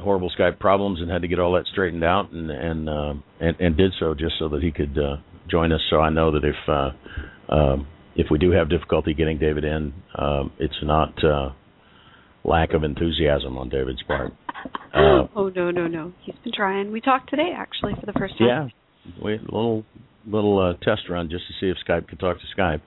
horrible 0.00 0.30
Skype 0.38 0.58
problems 0.58 1.00
and 1.00 1.10
had 1.10 1.22
to 1.22 1.28
get 1.28 1.38
all 1.38 1.52
that 1.52 1.66
straightened 1.70 2.04
out, 2.04 2.32
and 2.32 2.50
and 2.50 2.88
uh, 2.88 3.14
and, 3.40 3.56
and 3.60 3.76
did 3.76 3.92
so 3.98 4.14
just 4.14 4.34
so 4.38 4.48
that 4.48 4.62
he 4.62 4.72
could 4.72 4.96
uh, 4.98 5.16
join 5.50 5.72
us. 5.72 5.80
So 5.90 6.00
I 6.00 6.10
know 6.10 6.32
that 6.32 6.44
if 6.44 6.56
uh, 6.68 7.54
um, 7.54 7.86
if 8.14 8.28
we 8.30 8.38
do 8.38 8.52
have 8.52 8.70
difficulty 8.70 9.14
getting 9.14 9.38
David 9.38 9.64
in, 9.64 9.92
um, 10.18 10.52
it's 10.58 10.74
not 10.82 11.12
uh, 11.22 11.50
lack 12.44 12.72
of 12.72 12.84
enthusiasm 12.84 13.58
on 13.58 13.68
David's 13.68 14.02
part. 14.02 14.32
Uh, 14.94 15.28
oh 15.36 15.50
no, 15.54 15.70
no, 15.70 15.86
no. 15.86 16.12
He's 16.22 16.34
been 16.42 16.52
trying. 16.56 16.90
We 16.90 17.02
talked 17.02 17.28
today 17.28 17.50
actually 17.54 17.92
for 18.00 18.06
the 18.06 18.14
first 18.18 18.38
time. 18.38 18.48
Yeah, 18.48 18.68
we 19.22 19.34
a 19.34 19.40
little 19.42 19.84
little 20.26 20.58
uh, 20.58 20.72
test 20.82 21.02
run 21.10 21.28
just 21.28 21.44
to 21.48 21.52
see 21.60 21.70
if 21.70 21.76
Skype 21.86 22.08
could 22.08 22.18
talk 22.18 22.38
to 22.38 22.60
Skype, 22.60 22.80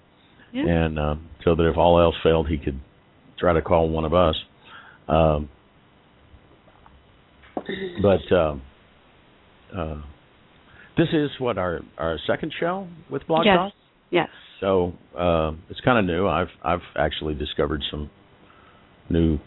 yeah. 0.51 0.63
and 0.65 0.97
uh, 0.97 1.15
so 1.45 1.53
that 1.55 1.69
if 1.69 1.77
all 1.77 2.01
else 2.01 2.15
failed, 2.23 2.49
he 2.49 2.57
could 2.57 2.79
try 3.39 3.53
to 3.53 3.61
call 3.61 3.89
one 3.89 4.05
of 4.05 4.13
us. 4.13 4.35
Um, 5.07 5.49
but 8.01 8.35
uh, 8.35 8.55
uh, 9.75 10.01
this 10.97 11.07
is 11.13 11.29
what 11.39 11.57
our 11.57 11.81
our 11.97 12.17
second 12.27 12.53
show 12.59 12.87
with 13.09 13.25
Blog 13.27 13.45
yes. 13.45 13.55
Talk. 13.55 13.73
Yes. 14.11 14.27
So 14.59 14.93
uh, 15.17 15.51
it's 15.69 15.79
kind 15.81 15.99
of 15.99 16.05
new. 16.05 16.27
I've 16.27 16.49
I've 16.63 16.81
actually 16.97 17.35
discovered 17.35 17.81
some 17.89 18.09
new 19.09 19.39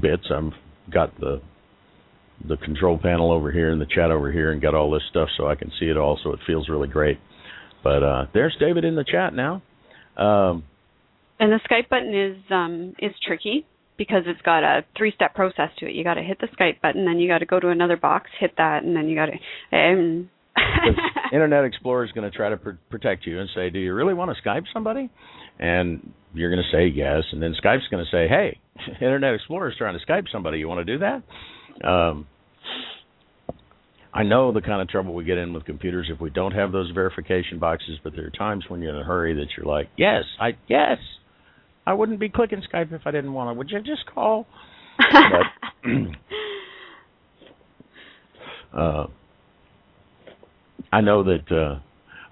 bits. 0.00 0.24
I've 0.34 0.52
got 0.92 1.18
the 1.20 1.40
the 2.48 2.56
control 2.56 2.98
panel 2.98 3.32
over 3.32 3.52
here 3.52 3.70
and 3.70 3.80
the 3.80 3.86
chat 3.86 4.10
over 4.10 4.32
here, 4.32 4.52
and 4.52 4.62
got 4.62 4.74
all 4.74 4.90
this 4.90 5.02
stuff 5.10 5.28
so 5.36 5.46
I 5.46 5.54
can 5.54 5.70
see 5.78 5.86
it 5.86 5.96
all. 5.96 6.18
So 6.22 6.32
it 6.32 6.40
feels 6.46 6.68
really 6.68 6.88
great. 6.88 7.18
But 7.82 8.02
uh, 8.02 8.26
there's 8.32 8.56
David 8.60 8.84
in 8.84 8.94
the 8.94 9.04
chat 9.04 9.34
now. 9.34 9.62
Um, 10.16 10.64
and 11.40 11.50
the 11.50 11.60
Skype 11.68 11.88
button 11.88 12.14
is 12.14 12.36
um, 12.50 12.94
is 12.98 13.12
tricky 13.26 13.66
because 13.96 14.22
it's 14.26 14.40
got 14.42 14.62
a 14.62 14.84
three 14.96 15.12
step 15.14 15.34
process 15.34 15.70
to 15.78 15.86
it. 15.86 15.92
You 15.92 16.04
got 16.04 16.14
to 16.14 16.22
hit 16.22 16.38
the 16.40 16.46
Skype 16.48 16.80
button, 16.80 17.04
then 17.04 17.18
you 17.18 17.28
got 17.28 17.38
to 17.38 17.46
go 17.46 17.58
to 17.58 17.68
another 17.68 17.96
box, 17.96 18.30
hit 18.38 18.52
that, 18.58 18.84
and 18.84 18.94
then 18.94 19.08
you 19.08 19.16
got 19.16 19.26
to. 19.26 19.76
Um, 19.76 20.30
Internet 21.32 21.64
Explorer 21.64 22.04
is 22.04 22.12
going 22.12 22.30
to 22.30 22.36
try 22.36 22.50
to 22.50 22.56
pr- 22.56 22.70
protect 22.90 23.26
you 23.26 23.40
and 23.40 23.48
say, 23.54 23.70
"Do 23.70 23.78
you 23.78 23.94
really 23.94 24.14
want 24.14 24.30
to 24.34 24.48
Skype 24.48 24.64
somebody?" 24.72 25.10
And 25.58 26.12
you're 26.34 26.50
going 26.50 26.62
to 26.62 26.76
say 26.76 26.86
yes, 26.86 27.24
and 27.32 27.42
then 27.42 27.54
Skype's 27.62 27.88
going 27.90 28.04
to 28.04 28.10
say, 28.10 28.28
"Hey, 28.28 28.58
Internet 29.00 29.34
Explorer 29.34 29.70
is 29.70 29.76
trying 29.78 29.98
to 29.98 30.04
Skype 30.06 30.26
somebody. 30.30 30.58
You 30.58 30.68
want 30.68 30.86
to 30.86 30.92
do 30.92 30.98
that?" 31.00 31.88
Um, 31.88 32.26
I 34.12 34.24
know 34.24 34.52
the 34.52 34.60
kind 34.60 34.82
of 34.82 34.88
trouble 34.88 35.14
we 35.14 35.24
get 35.24 35.38
in 35.38 35.52
with 35.52 35.64
computers 35.64 36.10
if 36.12 36.20
we 36.20 36.30
don't 36.30 36.52
have 36.52 36.72
those 36.72 36.90
verification 36.90 37.58
boxes, 37.58 37.98
but 38.02 38.12
there 38.14 38.26
are 38.26 38.30
times 38.30 38.64
when 38.68 38.82
you're 38.82 38.94
in 38.94 39.00
a 39.00 39.04
hurry 39.04 39.34
that 39.34 39.46
you're 39.56 39.66
like, 39.66 39.88
"Yes, 39.96 40.24
I 40.40 40.56
yes, 40.68 40.98
I 41.86 41.94
wouldn't 41.94 42.20
be 42.20 42.28
clicking 42.28 42.62
Skype 42.72 42.92
if 42.92 43.02
I 43.06 43.10
didn't 43.10 43.32
want 43.32 43.50
to. 43.50 43.58
Would 43.58 43.70
you 43.70 43.80
just 43.80 44.06
call?" 44.12 44.46
but, 44.98 45.90
uh, 48.78 49.06
I 50.92 51.00
know 51.00 51.24
that. 51.24 51.50
Uh, 51.50 51.80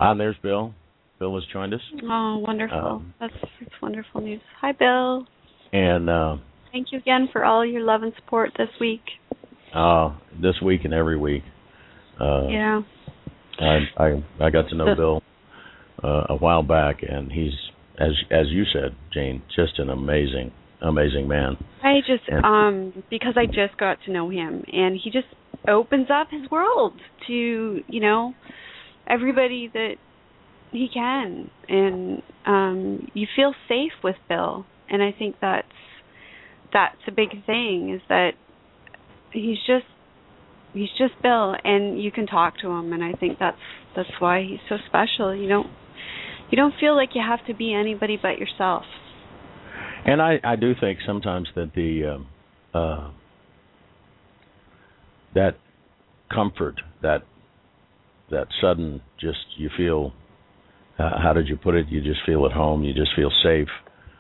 ah, 0.01 0.15
there's 0.15 0.37
Bill. 0.43 0.75
Bill 1.19 1.35
has 1.35 1.45
joined 1.53 1.75
us. 1.75 1.81
Oh, 2.05 2.39
wonderful! 2.47 2.79
Um, 2.79 3.15
that's, 3.19 3.35
that's 3.61 3.75
wonderful 3.83 4.21
news. 4.21 4.41
Hi, 4.61 4.73
Bill. 4.73 5.27
And 5.73 6.09
uh, 6.09 6.37
thank 6.73 6.89
you 6.93 6.99
again 6.99 7.29
for 7.33 7.45
all 7.45 7.65
your 7.65 7.83
love 7.83 8.03
and 8.03 8.13
support 8.17 8.53
this 8.57 8.69
week. 8.81 9.03
Uh, 9.75 10.17
this 10.41 10.55
week 10.63 10.83
and 10.85 10.95
every 10.95 11.19
week. 11.19 11.43
Uh, 12.21 12.49
yeah. 12.49 12.81
I 13.61 13.79
I 13.97 14.23
I 14.41 14.51
got 14.51 14.69
to 14.69 14.77
know 14.77 14.95
Bill 14.95 15.23
uh, 16.03 16.27
a 16.29 16.37
while 16.37 16.63
back, 16.63 17.03
and 17.03 17.31
he's 17.31 17.53
as 17.99 18.13
as 18.31 18.47
you 18.49 18.65
said, 18.73 18.97
Jane, 19.13 19.43
just 19.55 19.79
an 19.79 19.91
amazing 19.91 20.53
amazing 20.81 21.29
man. 21.29 21.57
I 21.83 22.01
just 22.07 22.29
and, 22.29 22.45
um 22.45 23.05
because 23.11 23.35
I 23.37 23.47
just 23.47 23.79
got 23.79 23.99
to 24.07 24.13
know 24.13 24.31
him, 24.31 24.65
and 24.73 24.99
he 25.03 25.11
just 25.11 25.27
opens 25.67 26.09
up 26.11 26.29
his 26.31 26.51
world 26.51 26.95
to 27.27 27.81
you 27.89 28.01
know 28.01 28.35
everybody 29.09 29.71
that 29.73 29.95
he 30.71 30.89
can, 30.93 31.51
and 31.69 32.23
um 32.47 33.09
you 33.15 33.27
feel 33.35 33.55
safe 33.69 33.93
with 34.05 34.17
Bill, 34.29 34.65
and 34.89 35.03
I 35.03 35.13
think 35.19 35.37
that's 35.41 35.67
that's 36.73 37.01
a 37.07 37.13
big 37.13 37.31
thing 37.47 37.93
is 37.95 38.03
that 38.09 38.33
he's 39.33 39.59
just 39.67 39.87
he's 40.73 40.91
just 40.99 41.21
Bill, 41.23 41.55
and 41.65 42.01
you 42.01 42.13
can 42.13 42.27
talk 42.27 42.59
to 42.61 42.69
him, 42.69 42.93
and 42.93 43.03
I 43.03 43.13
think 43.13 43.39
that's 43.39 43.57
that's 43.97 44.21
why 44.21 44.43
he's 44.43 44.61
so 44.69 44.77
special. 44.87 45.35
You 45.35 45.49
don't 45.49 45.71
you 46.51 46.57
don't 46.57 46.75
feel 46.81 46.97
like 46.97 47.11
you 47.15 47.23
have 47.27 47.45
to 47.47 47.55
be 47.55 47.75
anybody 47.75 48.19
but 48.21 48.39
yourself. 48.39 48.85
And 50.05 50.23
I 50.23 50.39
I 50.45 50.57
do 50.57 50.73
think 50.79 51.01
sometimes 51.07 51.49
that 51.55 51.73
the 51.75 52.15
um, 52.15 52.27
uh, 52.73 53.11
that 55.35 55.57
comfort 56.33 56.81
that 57.03 57.23
that 58.31 58.47
sudden 58.61 59.01
just 59.21 59.39
you 59.57 59.71
feel 59.77 60.13
uh, 60.99 61.21
how 61.23 61.33
did 61.33 61.49
you 61.49 61.57
put 61.57 61.75
it? 61.75 61.89
You 61.89 62.01
just 62.01 62.21
feel 62.27 62.45
at 62.47 62.53
home. 62.53 62.83
You 62.85 62.93
just 62.93 63.15
feel 63.15 63.31
safe. 63.43 63.69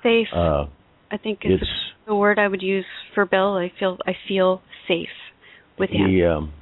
Safe. 0.02 0.28
Uh, 0.34 0.66
i 1.10 1.16
think 1.16 1.40
it's, 1.42 1.62
it's 1.62 1.70
the 2.06 2.14
word 2.14 2.38
i 2.38 2.46
would 2.46 2.62
use 2.62 2.84
for 3.14 3.24
bill. 3.24 3.54
I 3.54 3.72
feel 3.78 3.98
i 4.06 4.12
feel 4.26 4.62
safe 4.86 5.08
with 5.78 5.90
him. 5.90 6.08
he 6.08 6.24
um 6.24 6.52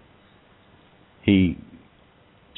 he 1.22 1.58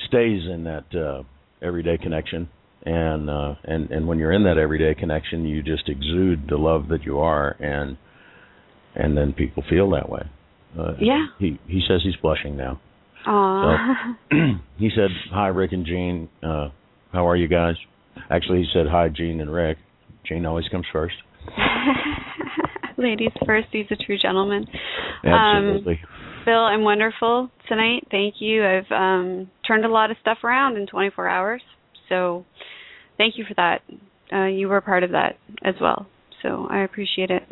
stays 0.06 0.42
in 0.44 0.64
that 0.64 0.94
uh 0.94 1.22
everyday 1.62 1.98
connection 1.98 2.48
and 2.88 3.28
uh 3.28 3.54
and 3.64 3.90
and 3.90 4.06
when 4.08 4.18
you're 4.18 4.32
in 4.32 4.44
that 4.44 4.58
everyday 4.58 4.94
connection 4.94 5.44
you 5.44 5.62
just 5.62 5.88
exude 5.88 6.46
the 6.48 6.56
love 6.56 6.88
that 6.88 7.02
you 7.04 7.18
are 7.18 7.56
and 7.60 7.96
and 8.94 9.16
then 9.16 9.32
people 9.32 9.62
feel 9.68 9.90
that 9.90 10.08
way 10.08 10.22
uh, 10.76 10.92
yeah. 11.00 11.26
He 11.38 11.58
he 11.66 11.80
says 11.88 12.00
he's 12.02 12.16
blushing 12.16 12.56
now. 12.56 12.80
Aww. 13.26 14.14
So, 14.30 14.36
he 14.78 14.90
said, 14.94 15.10
"Hi, 15.32 15.48
Rick 15.48 15.72
and 15.72 15.86
Jean. 15.86 16.28
Uh, 16.42 16.68
how 17.12 17.26
are 17.28 17.36
you 17.36 17.48
guys?" 17.48 17.76
Actually, 18.30 18.58
he 18.58 18.66
said, 18.72 18.86
"Hi, 18.90 19.08
Jean 19.08 19.40
and 19.40 19.52
Rick." 19.52 19.78
Jean 20.26 20.44
always 20.46 20.68
comes 20.68 20.86
first. 20.92 21.14
Ladies 22.98 23.32
first. 23.46 23.68
He's 23.72 23.86
a 23.90 23.96
true 23.96 24.18
gentleman. 24.20 24.66
Absolutely. 25.24 26.00
Um, 26.02 26.44
Bill, 26.44 26.60
I'm 26.60 26.82
wonderful 26.82 27.50
tonight. 27.68 28.06
Thank 28.10 28.36
you. 28.40 28.64
I've 28.64 28.90
um, 28.90 29.50
turned 29.66 29.84
a 29.84 29.88
lot 29.88 30.10
of 30.10 30.16
stuff 30.20 30.38
around 30.44 30.76
in 30.76 30.86
24 30.86 31.28
hours, 31.28 31.62
so 32.08 32.44
thank 33.18 33.36
you 33.36 33.44
for 33.46 33.54
that. 33.54 33.82
Uh, 34.32 34.46
you 34.46 34.68
were 34.68 34.80
part 34.80 35.02
of 35.02 35.10
that 35.10 35.36
as 35.62 35.74
well, 35.80 36.06
so 36.42 36.66
I 36.70 36.80
appreciate 36.84 37.30
it. 37.30 37.42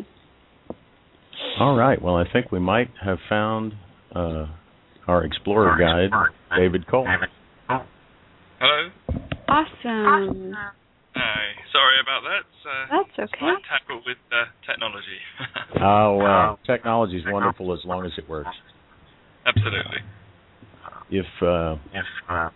All 1.59 1.75
right. 1.75 2.01
Well, 2.01 2.15
I 2.15 2.23
think 2.31 2.51
we 2.51 2.59
might 2.59 2.89
have 3.03 3.17
found 3.29 3.73
uh, 4.15 4.45
our 5.07 5.23
explorer 5.23 5.77
guide, 5.79 6.11
David 6.57 6.87
Cole. 6.87 7.07
Hello. 7.67 8.89
Awesome. 9.47 10.53
Hi. 11.15 11.45
Sorry 11.71 11.97
about 12.01 12.21
that. 12.25 12.45
Uh, 12.69 13.03
That's 13.17 13.31
okay. 13.33 13.45
I 13.45 13.79
tackle 13.79 14.01
with 14.05 14.17
uh, 14.31 14.45
technology. 14.69 15.17
oh, 15.81 16.17
well, 16.17 16.59
technology 16.65 17.17
is 17.17 17.23
wonderful 17.27 17.73
as 17.73 17.79
long 17.85 18.05
as 18.05 18.11
it 18.17 18.29
works. 18.29 18.49
Absolutely. 19.45 19.97
If 21.09 21.25
uh, 21.41 21.75
if 21.93 22.05
uh, 22.29 22.49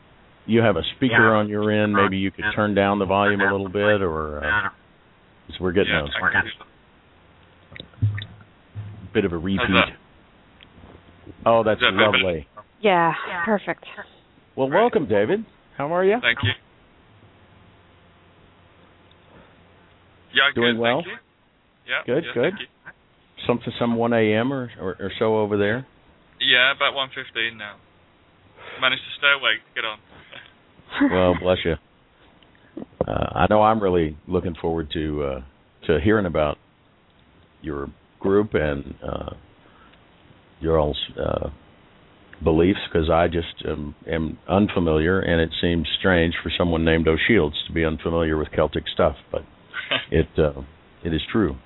you 0.51 0.61
have 0.61 0.75
a 0.75 0.83
speaker 0.95 1.33
on 1.33 1.47
your 1.47 1.71
end, 1.71 1.93
maybe 1.93 2.17
you 2.17 2.31
could 2.31 2.45
turn 2.55 2.75
down 2.75 2.99
the 2.99 3.05
volume 3.05 3.41
a 3.41 3.51
little 3.51 3.69
bit, 3.69 4.01
or 4.01 4.43
uh, 4.43 4.69
we're 5.59 5.71
getting 5.71 5.93
yeah, 5.93 6.01
those 6.01 6.11
bit 9.13 9.25
of 9.25 9.33
a 9.33 9.37
repeat. 9.37 9.59
Oh, 11.45 11.63
that's 11.63 11.81
that 11.81 11.93
lovely. 11.93 12.47
Yeah, 12.81 13.13
perfect. 13.45 13.85
Well, 14.55 14.69
welcome, 14.69 15.07
David. 15.07 15.45
How 15.77 15.93
are 15.93 16.03
you? 16.03 16.17
Thank 16.21 16.39
you. 16.43 16.51
Yeah, 20.33 20.51
doing 20.55 20.75
good, 20.75 20.81
well. 20.81 21.03
Yeah, 21.87 22.03
good, 22.05 22.23
yes, 22.25 22.33
good. 22.33 22.53
Something, 23.47 23.73
some 23.79 23.95
one 23.95 24.13
a.m. 24.13 24.53
Or, 24.53 24.69
or, 24.79 24.95
or 24.99 25.11
so 25.19 25.39
over 25.39 25.57
there. 25.57 25.85
Yeah, 26.39 26.71
about 26.75 26.93
one 26.93 27.09
fifteen 27.09 27.57
now. 27.57 27.75
Managed 28.79 29.01
to 29.01 29.17
stay 29.17 29.33
awake. 29.37 29.59
Get 29.75 29.83
on. 29.83 29.99
Well, 31.11 31.35
bless 31.41 31.57
you. 31.65 31.75
Uh, 33.07 33.27
I 33.35 33.47
know 33.49 33.61
I'm 33.61 33.81
really 33.81 34.17
looking 34.27 34.55
forward 34.61 34.89
to 34.93 35.23
uh, 35.23 35.41
to 35.87 35.99
hearing 36.03 36.25
about 36.25 36.57
your 37.61 37.87
group 38.19 38.53
and 38.53 38.95
uh, 39.03 39.31
your 40.59 40.79
all's 40.79 40.99
uh, 41.19 41.49
beliefs 42.43 42.79
because 42.91 43.09
I 43.09 43.27
just 43.27 43.65
am, 43.67 43.95
am, 44.07 44.37
unfamiliar, 44.47 45.19
and 45.19 45.41
it 45.41 45.49
seems 45.61 45.87
strange 45.99 46.33
for 46.41 46.51
someone 46.57 46.85
named 46.85 47.07
O'Shields 47.07 47.55
to 47.67 47.73
be 47.73 47.83
unfamiliar 47.83 48.37
with 48.37 48.49
Celtic 48.55 48.83
stuff, 48.93 49.15
but 49.31 49.41
it 50.11 50.27
uh, 50.37 50.61
it 51.03 51.13
is 51.13 51.21
true. 51.31 51.57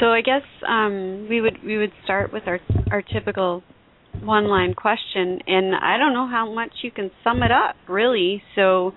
So 0.00 0.06
I 0.06 0.20
guess 0.20 0.42
um, 0.68 1.26
we 1.28 1.40
would 1.40 1.62
we 1.64 1.78
would 1.78 1.92
start 2.04 2.32
with 2.32 2.42
our 2.46 2.60
our 2.90 3.02
typical 3.02 3.62
one 4.22 4.48
line 4.48 4.74
question, 4.74 5.40
and 5.46 5.74
I 5.74 5.98
don't 5.98 6.14
know 6.14 6.26
how 6.28 6.52
much 6.52 6.72
you 6.82 6.90
can 6.90 7.10
sum 7.22 7.42
it 7.42 7.50
up 7.52 7.76
really. 7.88 8.42
So 8.54 8.92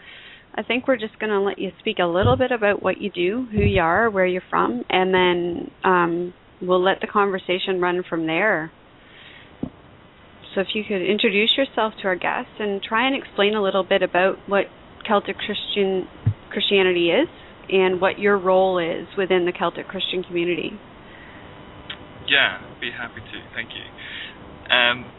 I 0.55 0.63
think 0.63 0.87
we're 0.87 0.97
just 0.97 1.19
going 1.19 1.31
to 1.31 1.39
let 1.39 1.59
you 1.59 1.71
speak 1.79 1.97
a 1.99 2.05
little 2.05 2.35
bit 2.37 2.51
about 2.51 2.81
what 2.81 2.99
you 2.99 3.11
do, 3.11 3.47
who 3.51 3.61
you 3.61 3.81
are, 3.81 4.09
where 4.09 4.25
you're 4.25 4.41
from, 4.49 4.83
and 4.89 5.13
then 5.13 5.71
um, 5.83 6.33
we'll 6.61 6.83
let 6.83 7.01
the 7.01 7.07
conversation 7.07 7.79
run 7.79 8.03
from 8.09 8.25
there. 8.27 8.71
so 10.53 10.61
if 10.61 10.67
you 10.73 10.83
could 10.83 11.01
introduce 11.01 11.55
yourself 11.57 11.93
to 12.01 12.07
our 12.07 12.15
guests 12.15 12.51
and 12.59 12.81
try 12.81 13.05
and 13.07 13.15
explain 13.15 13.55
a 13.55 13.61
little 13.61 13.83
bit 13.83 14.01
about 14.01 14.37
what 14.47 14.65
Celtic 15.07 15.37
Christian 15.37 16.07
Christianity 16.51 17.09
is 17.11 17.29
and 17.69 18.01
what 18.01 18.17
your 18.19 18.37
role 18.37 18.79
is 18.79 19.07
within 19.17 19.45
the 19.45 19.51
Celtic 19.51 19.87
Christian 19.87 20.23
community. 20.23 20.71
Yeah, 22.27 22.59
be 22.81 22.91
happy 22.91 23.21
to. 23.21 23.37
Thank 23.55 23.69
you. 23.73 23.85
Um, 24.69 25.09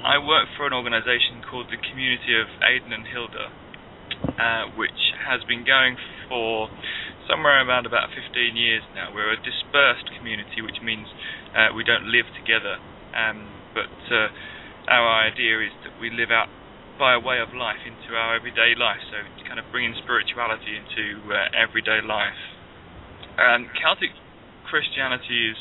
I 0.00 0.16
work 0.16 0.48
for 0.56 0.64
an 0.64 0.72
organisation 0.72 1.44
called 1.44 1.68
the 1.68 1.76
Community 1.76 2.32
of 2.40 2.48
Aidan 2.64 2.96
and 2.96 3.04
Hilda, 3.04 3.52
uh, 4.40 4.64
which 4.80 5.12
has 5.28 5.44
been 5.44 5.68
going 5.68 6.00
for 6.28 6.72
somewhere 7.28 7.60
around 7.60 7.84
about 7.84 8.08
15 8.16 8.32
years 8.56 8.80
now. 8.96 9.12
We're 9.12 9.36
a 9.36 9.36
dispersed 9.36 10.08
community, 10.16 10.64
which 10.64 10.80
means 10.80 11.04
uh, 11.52 11.76
we 11.76 11.84
don't 11.84 12.08
live 12.08 12.24
together. 12.32 12.80
Um, 13.12 13.52
but 13.76 13.92
uh, 14.08 14.32
our 14.88 15.28
idea 15.28 15.60
is 15.60 15.74
that 15.84 16.00
we 16.00 16.08
live 16.08 16.32
out 16.32 16.48
by 16.96 17.12
a 17.12 17.20
way 17.20 17.44
of 17.44 17.52
life 17.52 17.84
into 17.84 18.16
our 18.16 18.34
everyday 18.34 18.72
life, 18.72 19.04
so 19.12 19.20
kind 19.44 19.60
of 19.60 19.68
bringing 19.70 19.94
spirituality 20.00 20.80
into 20.80 21.20
uh, 21.28 21.52
everyday 21.52 22.00
life. 22.00 22.40
And 23.36 23.68
Celtic 23.76 24.16
Christianity 24.64 25.52
is 25.52 25.60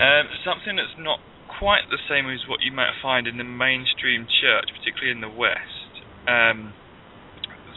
um, 0.00 0.26
something 0.42 0.80
that's 0.80 0.96
not 0.98 1.20
quite 1.64 1.88
the 1.88 2.04
same 2.12 2.28
as 2.28 2.44
what 2.44 2.60
you 2.60 2.68
might 2.68 2.92
find 3.00 3.24
in 3.24 3.40
the 3.40 3.48
mainstream 3.48 4.28
church, 4.28 4.68
particularly 4.76 5.08
in 5.08 5.24
the 5.24 5.32
West. 5.32 5.96
Um, 6.28 6.76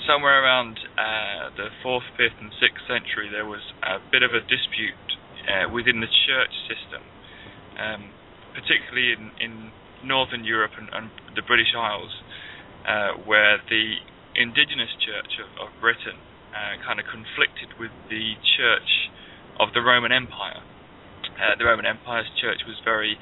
somewhere 0.04 0.44
around 0.44 0.76
uh, 1.00 1.56
the 1.56 1.72
4th, 1.80 2.04
5th, 2.20 2.36
and 2.44 2.52
6th 2.52 2.84
century, 2.84 3.32
there 3.32 3.48
was 3.48 3.64
a 3.88 4.04
bit 4.12 4.28
of 4.28 4.36
a 4.36 4.44
dispute 4.44 5.08
uh, 5.48 5.72
within 5.72 6.04
the 6.04 6.12
church 6.28 6.52
system, 6.68 7.00
um, 7.80 8.12
particularly 8.52 9.16
in, 9.16 9.32
in 9.40 9.72
Northern 10.04 10.44
Europe 10.44 10.76
and, 10.76 10.92
and 10.92 11.08
the 11.40 11.42
British 11.48 11.72
Isles, 11.72 12.12
uh, 12.84 13.24
where 13.24 13.64
the 13.72 14.04
indigenous 14.36 14.92
church 15.00 15.40
of, 15.40 15.48
of 15.64 15.72
Britain 15.80 16.20
uh, 16.52 16.76
kind 16.84 17.00
of 17.00 17.08
conflicted 17.08 17.80
with 17.80 17.96
the 18.12 18.36
church 18.60 19.08
of 19.64 19.72
the 19.72 19.80
Roman 19.80 20.12
Empire. 20.12 20.60
Uh, 21.38 21.54
the 21.58 21.66
Roman 21.66 21.86
Empire's 21.86 22.28
church 22.42 22.66
was 22.66 22.76
very 22.84 23.18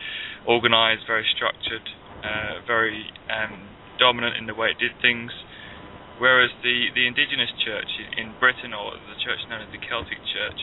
organized, 0.48 1.03
very 1.05 1.27
structured, 1.36 1.84
uh, 2.24 2.63
very 2.65 3.12
um, 3.27 3.67
dominant 4.00 4.36
in 4.39 4.48
the 4.48 4.55
way 4.55 4.72
it 4.72 4.79
did 4.79 4.95
things, 5.01 5.31
whereas 6.19 6.50
the, 6.63 6.88
the 6.95 7.07
indigenous 7.07 7.51
church 7.63 7.91
in 8.17 8.31
Britain, 8.39 8.74
or 8.74 8.95
the 8.95 9.19
church 9.19 9.39
known 9.51 9.67
as 9.67 9.72
the 9.72 9.81
Celtic 9.84 10.19
Church, 10.31 10.62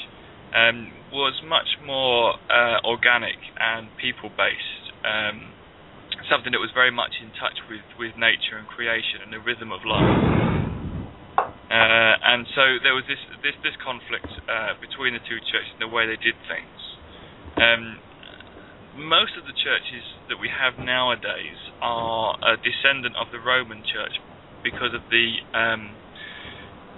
um, 0.57 0.93
was 1.13 1.41
much 1.45 1.81
more 1.85 2.37
uh, 2.49 2.81
organic 2.85 3.41
and 3.61 3.89
people-based, 4.01 4.85
um, 5.05 5.53
something 6.29 6.53
that 6.53 6.61
was 6.61 6.73
very 6.73 6.93
much 6.93 7.21
in 7.21 7.33
touch 7.37 7.57
with, 7.69 7.85
with 8.01 8.17
nature 8.17 8.57
and 8.57 8.69
creation 8.69 9.25
and 9.25 9.33
the 9.33 9.41
rhythm 9.41 9.73
of 9.73 9.85
life. 9.85 10.53
Uh, 11.73 12.15
and 12.21 12.45
so 12.53 12.77
there 12.85 12.93
was 12.93 13.09
this 13.09 13.21
this, 13.41 13.57
this 13.65 13.73
conflict 13.81 14.29
uh, 14.45 14.77
between 14.77 15.17
the 15.17 15.25
two 15.25 15.41
churches 15.49 15.73
and 15.73 15.81
the 15.81 15.89
way 15.89 16.05
they 16.05 16.21
did 16.21 16.37
things. 16.45 16.92
Um, 17.57 17.99
most 18.97 19.37
of 19.41 19.49
the 19.49 19.57
churches 19.57 20.05
that 20.29 20.37
we 20.37 20.53
have 20.53 20.77
nowadays 20.77 21.57
are 21.81 22.37
a 22.45 22.57
descendant 22.61 23.17
of 23.17 23.33
the 23.33 23.41
Roman 23.41 23.81
Church 23.83 24.21
because 24.61 24.93
of 24.93 25.03
the 25.09 25.41
um, 25.57 25.97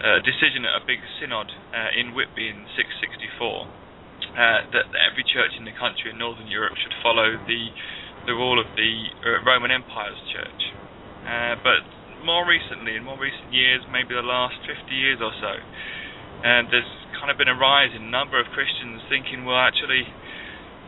uh, 0.03 0.19
decision 0.27 0.67
at 0.67 0.83
a 0.83 0.83
big 0.85 0.99
synod 1.19 1.49
uh, 1.71 1.91
in 1.95 2.13
Whitby 2.13 2.51
in 2.51 2.67
664 2.75 3.71
uh, 4.35 4.67
that 4.75 4.91
every 4.99 5.23
church 5.23 5.55
in 5.55 5.65
the 5.65 5.75
country 5.79 6.11
in 6.11 6.19
Northern 6.19 6.51
Europe 6.51 6.75
should 6.83 6.95
follow 7.03 7.39
the 7.47 7.71
the 8.27 8.33
rule 8.33 8.57
of 8.57 8.65
the 8.73 8.93
uh, 9.21 9.45
Roman 9.45 9.69
Empire's 9.69 10.17
church. 10.33 10.63
Uh, 11.29 11.61
but 11.61 11.85
more 12.25 12.49
recently, 12.49 12.97
in 12.97 13.05
more 13.05 13.21
recent 13.21 13.53
years, 13.53 13.85
maybe 13.93 14.17
the 14.17 14.25
last 14.25 14.57
50 14.65 14.81
years 14.97 15.21
or 15.21 15.29
so, 15.45 15.53
and 16.41 16.73
there's 16.73 16.89
kind 17.21 17.29
of 17.29 17.37
been 17.37 17.53
a 17.53 17.57
rise 17.57 17.93
in 17.93 18.09
number 18.09 18.41
of 18.41 18.49
Christians 18.57 19.05
thinking, 19.13 19.45
well, 19.45 19.61
actually, 19.61 20.09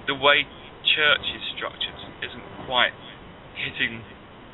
the 0.07 0.15
way 0.15 0.47
church 0.97 1.27
is 1.35 1.43
structured 1.59 1.99
isn't 2.23 2.47
quite 2.65 2.95
hitting 3.59 4.03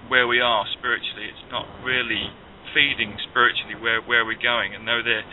where 0.08 0.26
we 0.26 0.40
are 0.40 0.64
spiritually. 0.76 1.30
It's 1.30 1.48
not 1.52 1.68
really 1.84 2.32
feeding 2.72 3.16
spiritually 3.30 3.76
where 3.76 4.00
where 4.00 4.24
we're 4.24 4.40
going. 4.40 4.74
And 4.74 4.88
though 4.88 5.04
they're, 5.04 5.26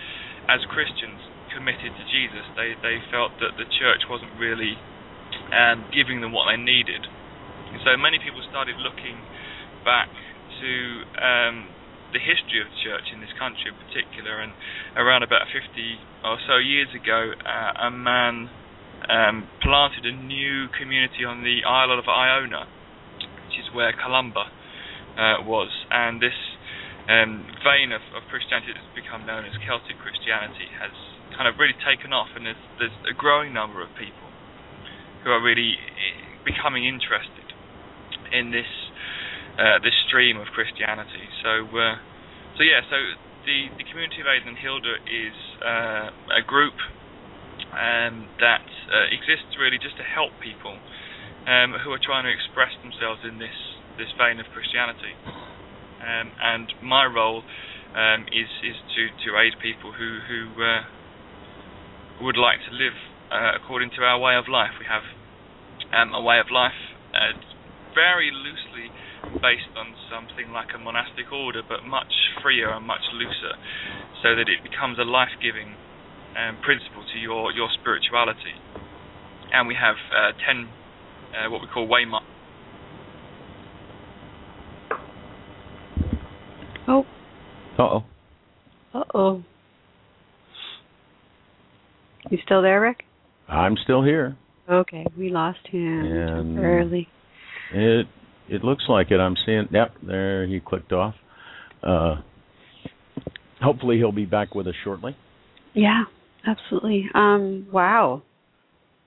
as 0.51 0.61
Christians, 0.69 1.23
committed 1.49 1.95
to 1.95 2.03
Jesus, 2.11 2.45
they 2.53 2.77
they 2.79 3.01
felt 3.09 3.33
that 3.41 3.57
the 3.57 3.65
church 3.65 4.05
wasn't 4.05 4.35
really 4.37 4.77
um, 5.51 5.89
giving 5.89 6.21
them 6.21 6.31
what 6.35 6.51
they 6.51 6.59
needed. 6.59 7.07
And 7.73 7.81
so 7.85 7.97
many 7.97 8.19
people 8.21 8.41
started 8.49 8.77
looking 8.81 9.17
back 9.85 10.09
to 10.61 10.71
um, 11.21 11.55
the 12.11 12.21
history 12.21 12.61
of 12.61 12.67
the 12.69 12.79
church 12.81 13.07
in 13.13 13.21
this 13.21 13.33
country 13.37 13.69
in 13.69 13.77
particular. 13.77 14.41
And 14.41 14.53
around 14.97 15.23
about 15.23 15.49
50 15.49 15.63
or 16.25 16.37
so 16.45 16.57
years 16.57 16.89
ago, 16.93 17.33
uh, 17.45 17.87
a 17.87 17.91
man 17.93 18.49
um, 19.07 19.47
planted 19.61 20.05
a 20.05 20.11
new 20.11 20.67
community 20.75 21.23
on 21.23 21.43
the 21.43 21.63
island 21.63 21.99
of 21.99 22.07
Iona, 22.09 22.67
which 23.47 23.57
is 23.59 23.73
where 23.73 23.93
Columba 23.93 24.51
uh, 25.15 25.43
was. 25.45 25.69
And 25.89 26.21
this 26.21 26.35
um, 27.07 27.47
vein 27.63 27.91
of, 27.91 28.01
of 28.13 28.27
Christianity 28.29 28.75
that's 28.75 28.93
become 28.93 29.25
known 29.25 29.45
as 29.45 29.55
Celtic 29.65 29.97
Christianity 29.97 30.69
has 30.77 30.93
kind 31.33 31.47
of 31.47 31.55
really 31.57 31.77
taken 31.81 32.11
off, 32.11 32.29
and 32.35 32.45
there's, 32.45 32.63
there's 32.77 32.97
a 33.07 33.15
growing 33.15 33.53
number 33.53 33.81
of 33.81 33.89
people 33.95 34.29
who 35.23 35.31
are 35.31 35.41
really 35.41 35.79
eh, 35.79 36.19
becoming 36.45 36.85
interested 36.85 37.47
in 38.31 38.51
this 38.51 38.69
uh, 39.59 39.75
this 39.83 39.95
stream 40.07 40.39
of 40.39 40.47
Christianity. 40.55 41.27
So, 41.43 41.67
uh, 41.67 41.99
so 42.55 42.63
yeah, 42.63 42.79
so 42.87 42.95
the 43.43 43.67
the 43.75 43.83
community 43.83 44.21
of 44.21 44.27
Aidan 44.27 44.55
and 44.55 44.57
Hilda 44.57 44.95
is 45.03 45.37
uh, 45.59 46.39
a 46.39 46.43
group 46.45 46.75
um, 47.73 48.27
that 48.39 48.65
uh, 48.89 49.07
exists 49.11 49.57
really 49.59 49.77
just 49.77 49.97
to 49.97 50.05
help 50.05 50.31
people 50.41 50.77
um, 51.47 51.75
who 51.83 51.91
are 51.91 52.01
trying 52.01 52.25
to 52.25 52.33
express 52.33 52.73
themselves 52.83 53.21
in 53.23 53.39
this 53.39 53.55
this 53.97 54.11
vein 54.15 54.39
of 54.39 54.47
Christianity. 54.55 55.11
Um, 55.99 56.31
and 56.39 56.67
my 56.81 57.03
role 57.05 57.43
um, 57.95 58.25
is 58.31 58.49
is 58.63 58.77
to, 58.95 59.03
to 59.25 59.37
aid 59.39 59.59
people 59.59 59.91
who 59.91 60.19
who 60.27 60.41
uh, 60.63 60.81
would 62.23 62.37
like 62.37 62.59
to 62.67 62.71
live 62.71 62.95
uh, 63.31 63.51
according 63.55 63.91
to 63.97 64.01
our 64.03 64.19
way 64.19 64.35
of 64.35 64.47
life. 64.47 64.75
We 64.79 64.87
have 64.87 65.03
um, 65.91 66.13
a 66.13 66.21
way 66.21 66.39
of 66.39 66.47
life 66.51 66.77
very 67.93 68.31
loosely 68.31 68.87
based 69.41 69.73
on 69.75 69.91
something 70.07 70.53
like 70.53 70.71
a 70.71 70.79
monastic 70.79 71.31
order, 71.31 71.61
but 71.65 71.83
much 71.83 72.31
freer 72.41 72.71
and 72.71 72.85
much 72.85 73.03
looser, 73.11 73.55
so 74.23 74.35
that 74.35 74.47
it 74.47 74.63
becomes 74.63 74.97
a 74.97 75.07
life-giving 75.07 75.75
um, 76.39 76.57
principle 76.63 77.03
to 77.13 77.19
your 77.19 77.51
your 77.51 77.67
spirituality. 77.79 78.55
And 79.51 79.67
we 79.67 79.75
have 79.75 79.95
uh, 80.15 80.31
ten, 80.45 80.69
uh, 81.33 81.49
what 81.49 81.61
we 81.61 81.67
call 81.67 81.87
waymarks. 81.87 82.23
Oh. 86.87 87.05
Uh 87.77 87.83
oh. 87.83 88.03
Uh 88.93 89.03
oh. 89.13 89.43
You 92.29 92.37
still 92.45 92.61
there, 92.61 92.81
Rick? 92.81 93.03
I'm 93.47 93.75
still 93.83 94.03
here. 94.03 94.35
Okay, 94.69 95.05
we 95.17 95.29
lost 95.29 95.59
him 95.71 96.05
And- 96.05 96.55
temporarily. 96.55 97.07
It 97.73 98.07
it 98.47 98.63
looks 98.63 98.85
like 98.89 99.11
it. 99.11 99.19
I'm 99.19 99.35
seeing. 99.45 99.67
Yep, 99.71 99.95
there 100.03 100.47
he 100.47 100.59
clicked 100.59 100.91
off. 100.91 101.13
Uh, 101.83 102.15
hopefully 103.61 103.97
he'll 103.97 104.11
be 104.11 104.25
back 104.25 104.55
with 104.55 104.67
us 104.67 104.73
shortly. 104.83 105.15
Yeah, 105.73 106.05
absolutely. 106.45 107.09
Um, 107.13 107.67
wow. 107.71 108.23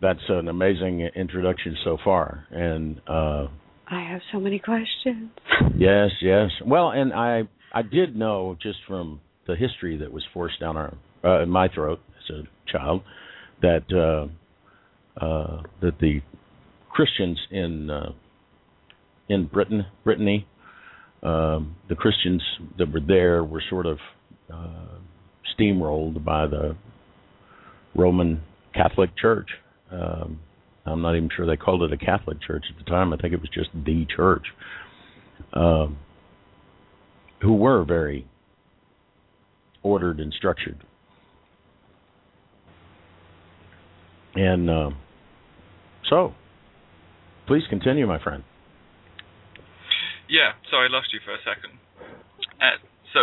That's 0.01 0.21
an 0.29 0.49
amazing 0.49 1.09
introduction 1.14 1.77
so 1.85 1.97
far, 2.05 2.45
and 2.51 3.01
uh, 3.07 3.47
I 3.88 4.01
have 4.11 4.21
so 4.33 4.40
many 4.40 4.59
questions. 4.59 5.31
yes, 5.77 6.11
yes. 6.21 6.51
Well, 6.66 6.90
and 6.90 7.12
I 7.12 7.42
I 7.73 7.83
did 7.83 8.16
know 8.16 8.57
just 8.61 8.79
from 8.88 9.21
the 9.47 9.55
history 9.55 9.99
that 9.99 10.12
was 10.12 10.25
forced 10.35 10.59
down 10.59 10.77
our 10.77 10.95
uh, 11.25 11.42
in 11.42 11.51
my 11.51 11.68
throat 11.68 12.01
as 12.18 12.37
a 12.37 12.73
child 12.73 13.03
that 13.61 13.85
uh, 13.92 15.25
uh, 15.25 15.62
that 15.81 15.99
the 16.01 16.21
Christians 16.90 17.38
in 17.51 17.90
uh, 17.90 18.12
in 19.29 19.47
Britain, 19.47 19.87
Brittany, 20.05 20.47
um, 21.23 21.77
the 21.88 21.95
Christians 21.95 22.42
that 22.79 22.92
were 22.92 23.01
there 23.01 23.45
were 23.45 23.62
sort 23.71 23.87
of 23.87 23.99
uh, 24.53 24.99
steamrolled 25.57 26.25
by 26.25 26.47
the 26.47 26.77
Roman 27.94 28.42
Catholic 28.74 29.11
Church. 29.16 29.48
Um, 29.90 30.40
I'm 30.85 31.02
not 31.02 31.16
even 31.16 31.28
sure 31.35 31.46
they 31.46 31.57
called 31.57 31.83
it 31.83 31.92
a 31.92 31.96
Catholic 31.96 32.38
church 32.42 32.64
at 32.70 32.85
the 32.85 32.90
time. 32.90 33.12
I 33.12 33.16
think 33.16 33.33
it 33.33 33.40
was 33.40 33.50
just 33.52 33.70
the 33.72 34.07
church, 34.16 34.46
um, 35.52 35.98
who 37.40 37.55
were 37.55 37.85
very 37.85 38.26
ordered 39.83 40.18
and 40.18 40.33
structured. 40.33 40.83
And 44.35 44.70
uh, 44.70 44.90
so, 46.09 46.33
please 47.46 47.62
continue, 47.68 48.07
my 48.07 48.22
friend. 48.22 48.42
Yeah, 50.28 50.52
sorry, 50.70 50.88
I 50.88 50.92
lost 50.92 51.09
you 51.12 51.20
for 51.24 51.35
a 51.35 51.38
second. 51.44 51.78
Uh, 52.59 52.81
so 53.12 53.20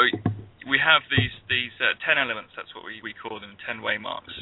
we 0.69 0.79
have 0.79 1.01
these 1.09 1.33
these 1.49 1.73
uh, 1.81 1.97
ten 2.05 2.21
elements. 2.21 2.53
That's 2.55 2.71
what 2.77 2.85
we, 2.85 3.01
we 3.01 3.13
call 3.17 3.41
them, 3.41 3.57
ten 3.65 3.81
waymarks, 3.81 4.35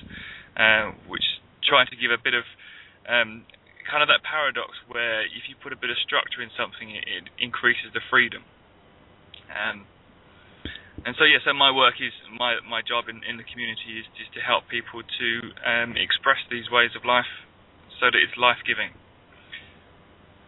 uh, 0.59 0.93
which 1.07 1.23
try 1.63 1.87
to 1.87 1.95
give 1.95 2.11
a 2.11 2.21
bit 2.21 2.35
of 2.35 2.45
um, 3.07 3.47
kind 3.87 4.03
of 4.03 4.11
that 4.11 4.21
paradox 4.27 4.75
where 4.91 5.23
if 5.23 5.47
you 5.47 5.55
put 5.57 5.71
a 5.71 5.79
bit 5.79 5.89
of 5.89 5.97
structure 6.03 6.43
in 6.43 6.51
something, 6.59 6.91
it, 6.91 7.07
it 7.07 7.23
increases 7.39 7.95
the 7.95 8.03
freedom. 8.11 8.43
Um, 9.47 9.87
and 11.07 11.15
so 11.15 11.23
yeah, 11.23 11.39
so 11.45 11.55
my 11.55 11.71
work 11.71 12.03
is 12.03 12.11
my 12.35 12.59
my 12.67 12.83
job 12.83 13.07
in, 13.07 13.23
in 13.23 13.39
the 13.39 13.47
community 13.47 14.03
is 14.03 14.05
just 14.19 14.33
to 14.35 14.41
help 14.43 14.67
people 14.67 15.01
to 15.03 15.29
um, 15.63 15.95
express 15.95 16.43
these 16.51 16.67
ways 16.67 16.91
of 16.99 17.07
life 17.07 17.31
so 17.99 18.11
that 18.11 18.19
it's 18.19 18.35
life 18.35 18.59
giving. 18.67 18.91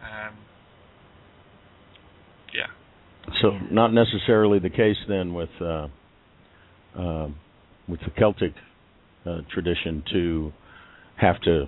Um, 0.04 0.36
yeah. 2.52 2.68
So 3.42 3.50
not 3.70 3.92
necessarily 3.92 4.58
the 4.58 4.70
case 4.70 4.96
then 5.08 5.34
with 5.34 5.50
uh, 5.60 5.88
uh, 6.98 7.28
with 7.88 8.00
the 8.00 8.10
Celtic 8.18 8.52
uh, 9.26 9.38
tradition 9.52 10.02
to 10.12 10.52
have 11.16 11.40
to 11.42 11.66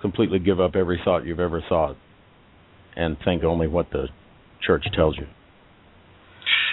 completely 0.00 0.38
give 0.38 0.60
up 0.60 0.76
every 0.76 1.00
thought 1.04 1.24
you've 1.24 1.40
ever 1.40 1.62
thought 1.68 1.96
and 2.94 3.16
think 3.24 3.44
only 3.44 3.66
what 3.66 3.90
the 3.90 4.08
church 4.66 4.84
tells 4.94 5.16
you. 5.16 5.26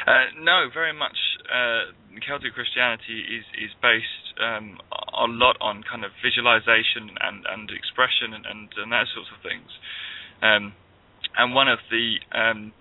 Uh, 0.05 0.27
no, 0.41 0.67
very 0.73 0.93
much. 0.93 1.15
Uh, 1.47 1.91
Celtic 2.27 2.53
Christianity 2.53 3.23
is 3.39 3.45
is 3.55 3.71
based 3.81 4.27
um, 4.39 4.77
a 4.91 5.27
lot 5.27 5.55
on 5.61 5.83
kind 5.83 6.03
of 6.03 6.11
visualization 6.23 7.09
and, 7.19 7.45
and 7.47 7.69
expression 7.71 8.33
and, 8.35 8.45
and, 8.45 8.69
and 8.77 8.91
that 8.91 9.07
sorts 9.15 9.29
of 9.31 9.39
things. 9.41 9.69
Um, 10.41 10.73
and 11.37 11.55
one 11.55 11.67
of 11.67 11.79
the 11.89 12.19
um, 12.35 12.73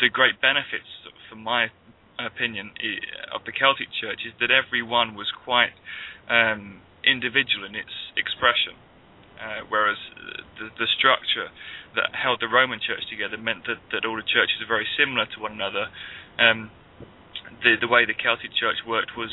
the 0.00 0.08
great 0.08 0.40
benefits, 0.40 0.88
from 1.28 1.42
my 1.42 1.68
opinion, 2.18 2.72
of 3.32 3.44
the 3.44 3.52
Celtic 3.52 3.88
Church 3.92 4.24
is 4.24 4.32
that 4.40 4.50
everyone 4.50 5.14
was 5.14 5.28
quite 5.44 5.76
um, 6.28 6.80
individual 7.04 7.64
in 7.68 7.76
its 7.76 7.92
expression, 8.16 8.76
uh, 9.36 9.68
whereas 9.68 10.00
the, 10.58 10.72
the, 10.80 10.88
structure 10.96 11.52
that 11.94 12.16
held 12.16 12.40
the 12.40 12.48
Roman 12.48 12.80
Church 12.80 13.04
together 13.08 13.36
meant 13.36 13.68
that, 13.68 13.80
that 13.92 14.08
all 14.08 14.16
the 14.16 14.26
churches 14.26 14.58
are 14.64 14.68
very 14.68 14.88
similar 14.96 15.28
to 15.28 15.38
one 15.40 15.52
another. 15.52 15.92
Um, 16.40 16.72
the, 17.62 17.76
the 17.80 17.88
way 17.88 18.04
the 18.04 18.16
Celtic 18.16 18.52
Church 18.56 18.80
worked 18.84 19.16
was 19.16 19.30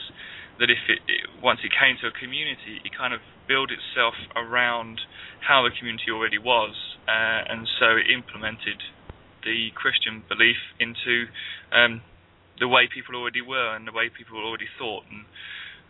that 0.60 0.70
if 0.70 0.80
it, 0.88 1.02
it, 1.08 1.24
once 1.42 1.60
it 1.64 1.72
came 1.74 1.98
to 2.04 2.08
a 2.08 2.16
community, 2.16 2.84
it 2.84 2.92
kind 2.96 3.16
of 3.16 3.20
built 3.48 3.72
itself 3.72 4.14
around 4.36 5.02
how 5.42 5.64
the 5.64 5.72
community 5.76 6.12
already 6.12 6.38
was, 6.38 6.76
uh, 7.08 7.52
and 7.52 7.68
so 7.80 7.98
it 7.98 8.08
implemented 8.12 8.80
the 9.44 9.70
Christian 9.76 10.24
belief 10.28 10.58
into 10.80 11.28
um, 11.72 12.02
the 12.60 12.68
way 12.68 12.88
people 12.88 13.16
already 13.16 13.42
were 13.42 13.76
and 13.76 13.88
the 13.88 13.96
way 13.96 14.10
people 14.10 14.38
already 14.40 14.68
thought, 14.78 15.04
and 15.10 15.26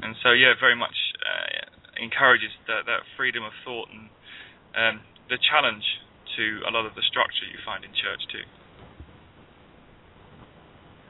and 0.02 0.16
so 0.22 0.32
yeah, 0.32 0.52
it 0.52 0.60
very 0.60 0.76
much 0.76 0.96
uh, 1.22 1.70
encourages 2.02 2.52
that, 2.68 2.86
that 2.86 3.06
freedom 3.16 3.44
of 3.44 3.54
thought 3.64 3.88
and 3.94 4.10
um, 4.76 5.02
the 5.30 5.38
challenge 5.38 5.84
to 6.36 6.66
a 6.68 6.72
lot 6.72 6.86
of 6.86 6.96
the 6.96 7.06
structure 7.06 7.46
you 7.46 7.60
find 7.66 7.84
in 7.86 7.92
church 7.92 8.22
too. 8.32 8.46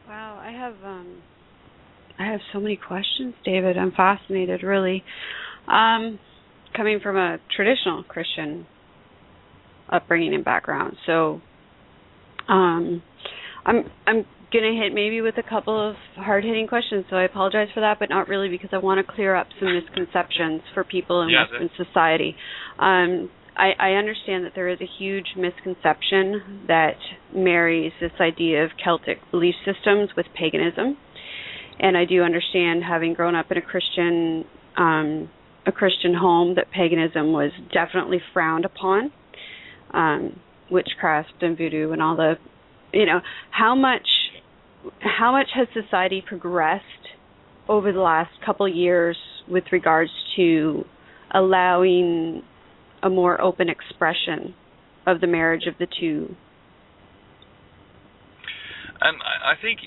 Wow, 0.07 0.39
I 0.41 0.51
have 0.51 0.75
um, 0.83 1.23
I 2.19 2.25
have 2.25 2.41
so 2.51 2.59
many 2.59 2.75
questions, 2.75 3.33
David. 3.45 3.77
I'm 3.77 3.91
fascinated, 3.91 4.63
really. 4.63 5.03
Um, 5.67 6.19
coming 6.75 6.99
from 7.01 7.17
a 7.17 7.37
traditional 7.55 8.03
Christian 8.03 8.67
upbringing 9.89 10.33
and 10.33 10.43
background, 10.43 10.97
so 11.05 11.41
um, 12.47 13.01
I'm 13.65 13.83
I'm 14.05 14.25
gonna 14.51 14.73
hit 14.73 14.93
maybe 14.93 15.21
with 15.21 15.37
a 15.37 15.43
couple 15.43 15.89
of 15.89 15.95
hard 16.15 16.43
hitting 16.43 16.67
questions, 16.67 17.05
so 17.09 17.15
I 17.15 17.23
apologize 17.23 17.67
for 17.73 17.81
that, 17.81 17.97
but 17.99 18.09
not 18.09 18.27
really 18.27 18.49
because 18.49 18.69
I 18.71 18.77
want 18.77 19.05
to 19.05 19.13
clear 19.13 19.35
up 19.35 19.47
some 19.59 19.73
misconceptions 19.73 20.61
for 20.73 20.83
people 20.83 21.21
in 21.21 21.29
yeah, 21.29 21.43
Western 21.43 21.69
society. 21.75 22.35
Um, 22.77 23.29
I, 23.55 23.71
I 23.79 23.89
understand 23.91 24.45
that 24.45 24.53
there 24.55 24.67
is 24.67 24.79
a 24.81 24.89
huge 24.97 25.35
misconception 25.37 26.65
that 26.67 26.97
marries 27.35 27.91
this 28.01 28.11
idea 28.19 28.63
of 28.63 28.71
Celtic 28.83 29.19
belief 29.31 29.55
systems 29.65 30.09
with 30.17 30.25
paganism, 30.37 30.97
and 31.79 31.97
I 31.97 32.05
do 32.05 32.21
understand, 32.21 32.83
having 32.87 33.13
grown 33.13 33.35
up 33.35 33.51
in 33.51 33.57
a 33.57 33.61
Christian 33.61 34.45
um, 34.77 35.29
a 35.65 35.71
Christian 35.71 36.13
home, 36.13 36.55
that 36.55 36.69
paganism 36.71 37.31
was 37.31 37.51
definitely 37.73 38.21
frowned 38.33 38.65
upon. 38.65 39.11
Um, 39.93 40.39
witchcraft 40.73 41.31
and 41.41 41.57
voodoo 41.57 41.91
and 41.91 42.01
all 42.01 42.17
the 42.17 42.33
you 42.91 43.05
know 43.05 43.21
how 43.51 43.75
much 43.75 44.07
how 44.99 45.31
much 45.31 45.47
has 45.55 45.67
society 45.73 46.23
progressed 46.25 46.83
over 47.69 47.93
the 47.93 47.99
last 47.99 48.31
couple 48.45 48.65
of 48.65 48.75
years 48.75 49.15
with 49.47 49.63
regards 49.71 50.11
to 50.35 50.83
allowing 51.33 52.41
a 53.01 53.09
more 53.09 53.39
open 53.39 53.69
expression 53.69 54.53
of 55.05 55.21
the 55.21 55.27
marriage 55.27 55.63
of 55.67 55.75
the 55.79 55.87
two 55.99 56.35
um, 59.01 59.15
I 59.21 59.59
think 59.61 59.79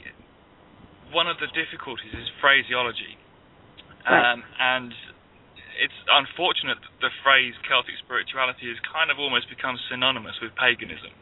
one 1.13 1.27
of 1.27 1.37
the 1.39 1.47
difficulties 1.49 2.13
is 2.13 2.29
phraseology 2.41 3.19
right. 4.09 4.33
um, 4.33 4.43
and 4.59 4.93
it's 5.79 6.01
unfortunate 6.09 6.81
that 6.81 6.95
the 7.01 7.13
phrase 7.23 7.55
Celtic 7.69 7.97
spirituality 8.01 8.69
has 8.69 8.81
kind 8.85 9.11
of 9.11 9.19
almost 9.21 9.49
become 9.49 9.77
synonymous 9.89 10.41
with 10.41 10.57
paganism, 10.57 11.13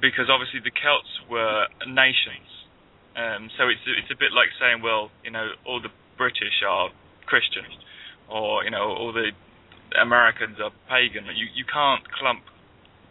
because 0.00 0.28
obviously 0.32 0.60
the 0.60 0.72
Celts 0.72 1.12
were 1.28 1.68
nations. 1.86 2.48
Um, 3.16 3.50
so 3.58 3.68
it's 3.68 3.82
it's 3.84 4.10
a 4.10 4.18
bit 4.18 4.32
like 4.32 4.54
saying, 4.56 4.82
well, 4.82 5.10
you 5.24 5.30
know, 5.30 5.52
all 5.66 5.82
the 5.82 5.92
British 6.16 6.62
are 6.66 6.90
Christians, 7.26 7.74
or 8.30 8.64
you 8.64 8.70
know, 8.70 8.94
all 8.94 9.12
the 9.12 9.34
Americans 10.00 10.58
are 10.62 10.70
pagan. 10.88 11.26
You 11.34 11.46
you 11.52 11.66
can't 11.66 12.06
clump 12.12 12.46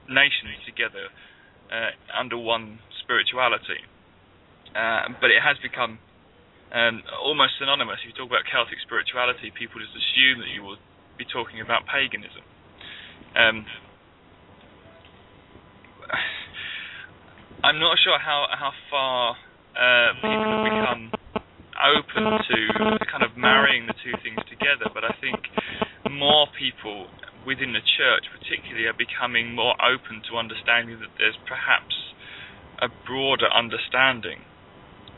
nations 0.07 0.57
together 0.65 1.11
uh, 1.69 1.91
under 2.15 2.37
one 2.37 2.79
spirituality. 3.03 3.83
Uh, 4.69 5.09
but 5.19 5.33
it 5.33 5.41
has 5.41 5.57
become 5.65 5.97
um, 6.73 7.01
almost 7.21 7.57
synonymous. 7.57 7.97
If 8.05 8.13
you 8.13 8.17
talk 8.17 8.29
about 8.29 8.45
Celtic 8.45 8.77
spirituality, 8.85 9.51
people 9.53 9.81
just 9.81 9.95
assume 9.97 10.39
that 10.45 10.51
you 10.53 10.61
will 10.61 10.77
be 11.17 11.25
talking 11.25 11.61
about 11.61 11.85
paganism. 11.89 12.45
Um, 13.33 13.65
I'm 17.65 17.79
not 17.79 17.97
sure 17.99 18.17
how 18.17 18.47
how 18.53 18.71
far 18.89 19.35
uh, 19.75 20.13
people 20.21 20.47
have 20.47 20.63
become 20.63 21.11
open 21.79 22.23
to 22.43 22.57
kind 23.07 23.23
of 23.23 23.35
marrying 23.35 23.87
the 23.87 23.95
two 24.03 24.13
things 24.23 24.39
together, 24.47 24.91
but 24.93 25.03
I 25.03 25.15
think 25.19 25.39
more 26.11 26.47
people 26.55 27.07
within 27.47 27.71
the 27.71 27.83
church, 27.83 28.27
particularly, 28.35 28.85
are 28.87 28.95
becoming 28.95 29.55
more 29.55 29.75
open 29.79 30.21
to 30.29 30.37
understanding 30.37 30.99
that 30.99 31.11
there's 31.17 31.39
perhaps 31.47 31.95
a 32.79 32.87
broader 33.07 33.47
understanding 33.51 34.43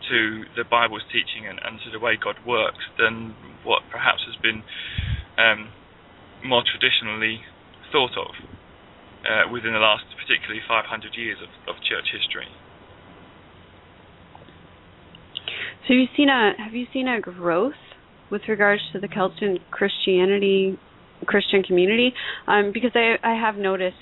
to 0.10 0.44
the 0.56 0.64
Bible's 0.64 1.06
teaching 1.12 1.48
and, 1.48 1.60
and 1.64 1.80
to 1.86 1.92
the 1.92 2.00
way 2.00 2.18
God 2.18 2.36
works 2.46 2.84
than 2.98 3.36
what 3.64 3.84
perhaps 3.92 4.26
has 4.26 4.36
been 4.42 4.64
um, 5.38 5.70
more 6.44 6.64
traditionally 6.66 7.42
thought 7.92 8.18
of 8.18 8.34
uh, 9.26 9.52
within 9.52 9.74
the 9.74 9.80
last, 9.80 10.06
particularly 10.18 10.62
500 10.68 11.14
years 11.16 11.38
of, 11.42 11.50
of 11.70 11.82
church 11.84 12.10
history. 12.12 12.48
So, 15.88 15.94
have 15.94 15.98
you 15.98 16.08
seen 16.16 16.30
a 16.30 16.54
have 16.58 16.74
you 16.74 16.86
seen 16.94 17.08
a 17.08 17.20
growth 17.20 17.80
with 18.30 18.44
regards 18.48 18.82
to 18.94 19.00
the 19.00 19.08
Celtic 19.08 19.62
Christianity 19.72 20.78
Christian 21.26 21.64
community? 21.64 22.14
Um, 22.48 22.72
because 22.74 22.92
I 22.96 23.16
I 23.24 23.36
have 23.36 23.56
noticed 23.56 23.98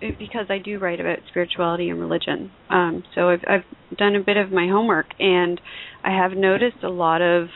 because 0.00 0.46
I 0.48 0.58
do 0.58 0.78
write 0.78 1.00
about 1.00 1.18
spirituality 1.28 1.90
and 1.90 2.00
religion. 2.00 2.50
Um, 2.68 3.04
so 3.14 3.28
I've, 3.28 3.40
I've 3.46 3.96
done 3.98 4.16
a 4.16 4.20
bit 4.20 4.36
of 4.36 4.50
my 4.50 4.66
homework, 4.66 5.06
and 5.18 5.60
I 6.02 6.10
have 6.16 6.32
noticed 6.32 6.82
a 6.82 6.88
lot 6.88 7.20
of 7.22 7.48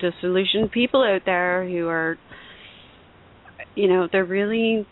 disillusioned 0.00 0.70
people 0.70 1.02
out 1.02 1.22
there 1.24 1.68
who 1.68 1.88
are, 1.88 2.18
you 3.74 3.88
know, 3.88 4.08
they're 4.10 4.24
really 4.24 4.86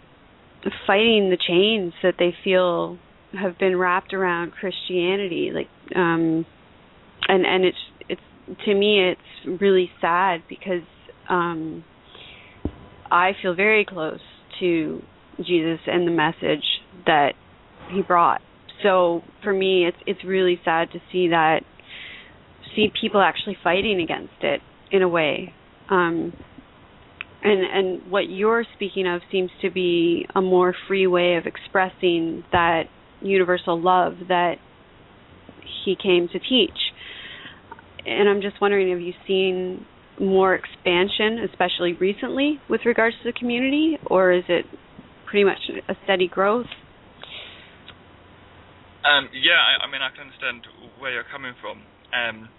fighting 0.87 1.31
the 1.31 1.39
chains 1.47 1.93
that 2.03 2.15
they 2.19 2.35
feel 2.43 2.99
have 3.33 3.59
been 3.59 3.77
wrapped 3.77 4.15
around 4.15 4.53
Christianity. 4.53 5.51
Like, 5.55 5.69
um, 5.97 6.47
and 7.29 7.47
and 7.47 7.65
it's 7.65 7.79
it's 8.09 8.21
to 8.65 8.75
me 8.75 9.11
it's 9.11 9.61
really 9.61 9.91
sad 10.01 10.43
because 10.49 10.87
um, 11.29 11.85
I 13.11 13.33
feel 13.43 13.55
very 13.55 13.85
close 13.85 14.21
to 14.61 15.03
Jesus 15.39 15.81
and 15.87 16.07
the 16.07 16.13
message 16.13 16.65
that 17.05 17.33
he 17.93 18.03
brought. 18.03 18.41
So 18.83 19.23
for 19.43 19.53
me, 19.53 19.87
it's 19.87 19.97
it's 20.07 20.25
really 20.25 20.61
sad 20.65 20.91
to 20.93 20.99
see 21.13 21.29
that 21.29 21.61
see 22.75 22.89
people 23.01 23.21
actually 23.21 23.57
fighting 23.63 24.01
against 24.01 24.43
it 24.43 24.61
in 24.91 25.03
a 25.03 25.09
way. 25.09 25.53
Um, 25.89 26.33
and 27.43 27.61
and 27.65 28.11
what 28.11 28.29
you're 28.29 28.65
speaking 28.75 29.07
of 29.07 29.23
seems 29.31 29.51
to 29.63 29.71
be 29.71 30.27
a 30.35 30.41
more 30.41 30.75
free 30.89 31.07
way 31.07 31.37
of 31.37 31.47
expressing 31.47 32.45
that 32.53 32.85
universal 33.23 33.81
love 33.81 34.15
that 34.29 34.57
he 35.85 35.97
came 36.01 36.29
to 36.29 36.39
teach. 36.39 36.79
And 38.05 38.29
I'm 38.29 38.41
just 38.41 38.61
wondering, 38.61 38.91
have 38.91 39.01
you 39.01 39.15
seen 39.27 39.85
more 40.21 40.55
expansion, 40.55 41.45
especially 41.51 41.95
recently, 41.95 42.61
with 42.69 42.83
regards 42.85 43.17
to 43.23 43.33
the 43.33 43.39
community, 43.39 43.99
or 44.07 44.33
is 44.33 44.45
it 44.49 44.65
pretty 45.29 45.45
much 45.45 45.59
a 45.89 45.95
steady 46.05 46.29
growth? 46.29 46.67
Um, 49.07 49.31
yeah, 49.31 49.63
I, 49.63 49.87
I, 49.87 49.91
mean, 49.91 50.03
I 50.03 50.11
can 50.11 50.27
understand 50.27 50.67
where 50.99 51.15
you're 51.15 51.31
coming 51.31 51.55
from, 51.63 51.79
um, 52.11 52.51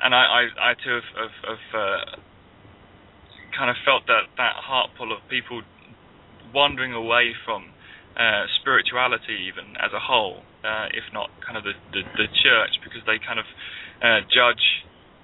and 0.00 0.16
I, 0.16 0.24
I, 0.24 0.42
I 0.56 0.74
too 0.80 0.96
have, 0.96 1.10
have, 1.12 1.36
have 1.44 1.66
uh, 1.76 2.04
kind 3.52 3.68
of 3.68 3.76
felt 3.84 4.08
that 4.08 4.32
that 4.40 4.56
heart 4.56 4.96
pull 4.96 5.12
of 5.12 5.20
people 5.28 5.60
wandering 6.56 6.96
away 6.96 7.36
from 7.44 7.68
uh, 8.16 8.48
spirituality, 8.60 9.44
even 9.44 9.76
as 9.76 9.92
a 9.92 10.00
whole, 10.00 10.40
uh, 10.64 10.88
if 10.96 11.04
not 11.12 11.28
kind 11.44 11.60
of 11.60 11.68
the, 11.68 11.76
the, 11.92 12.00
the 12.16 12.28
church, 12.40 12.80
because 12.80 13.04
they 13.04 13.20
kind 13.20 13.38
of 13.38 13.46
uh, 14.00 14.24
judge 14.32 14.64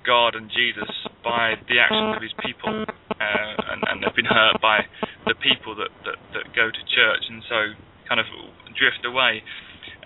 God 0.04 0.36
and 0.36 0.52
Jesus 0.52 0.92
by 1.24 1.56
the 1.72 1.80
actions 1.80 2.20
of 2.20 2.22
his 2.22 2.36
people, 2.44 2.84
uh, 2.84 3.52
and, 3.72 3.80
and 3.88 3.94
they've 4.04 4.14
been 4.14 4.28
hurt 4.28 4.60
by 4.60 4.84
the 5.24 5.34
people 5.40 5.74
that, 5.80 5.90
that, 6.04 6.20
that 6.36 6.44
go 6.54 6.68
to 6.68 6.82
church, 6.92 7.24
and 7.32 7.40
so 7.48 7.58
kind 8.06 8.20
of 8.20 8.28
drift 8.76 9.02
away. 9.08 9.42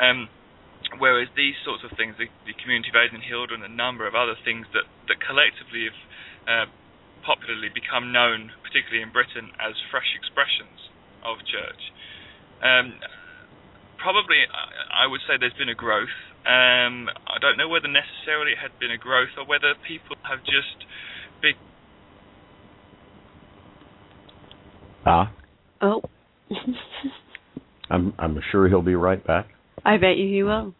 Um, 0.00 0.32
whereas 0.98 1.28
these 1.36 1.54
sorts 1.62 1.84
of 1.84 1.92
things, 1.94 2.16
the, 2.16 2.26
the 2.48 2.56
community 2.56 2.88
of 2.88 2.96
Aidan 2.96 3.20
and 3.20 3.26
Hilda 3.26 3.52
and 3.54 3.62
a 3.62 3.70
number 3.70 4.08
of 4.08 4.16
other 4.16 4.34
things 4.42 4.64
that, 4.72 4.88
that 5.12 5.20
collectively 5.20 5.84
have 5.84 6.00
uh, 6.48 6.66
popularly 7.22 7.68
become 7.68 8.10
known, 8.10 8.50
particularly 8.64 9.04
in 9.04 9.12
Britain, 9.12 9.52
as 9.60 9.76
fresh 9.92 10.08
expressions 10.16 10.88
of 11.20 11.38
church. 11.44 11.82
Um, 12.64 12.96
probably, 14.00 14.40
I 14.48 15.06
would 15.06 15.20
say 15.28 15.36
there's 15.36 15.56
been 15.60 15.68
a 15.68 15.76
growth. 15.76 16.16
Um, 16.48 17.12
I 17.28 17.36
don't 17.40 17.60
know 17.60 17.68
whether 17.68 17.88
necessarily 17.88 18.56
it 18.56 18.60
had 18.64 18.72
been 18.80 18.90
a 18.90 18.98
growth 18.98 19.36
or 19.36 19.44
whether 19.44 19.76
people 19.84 20.16
have 20.24 20.40
just 20.40 20.88
been. 21.44 21.60
Ah. 25.04 25.32
Oh. 25.82 26.00
I'm 27.90 28.14
I'm 28.18 28.38
sure 28.50 28.68
he'll 28.68 28.82
be 28.82 28.94
right 28.94 29.24
back. 29.26 29.48
I 29.84 29.96
bet 29.96 30.16
you 30.16 30.28
he 30.28 30.42
will. 30.42 30.74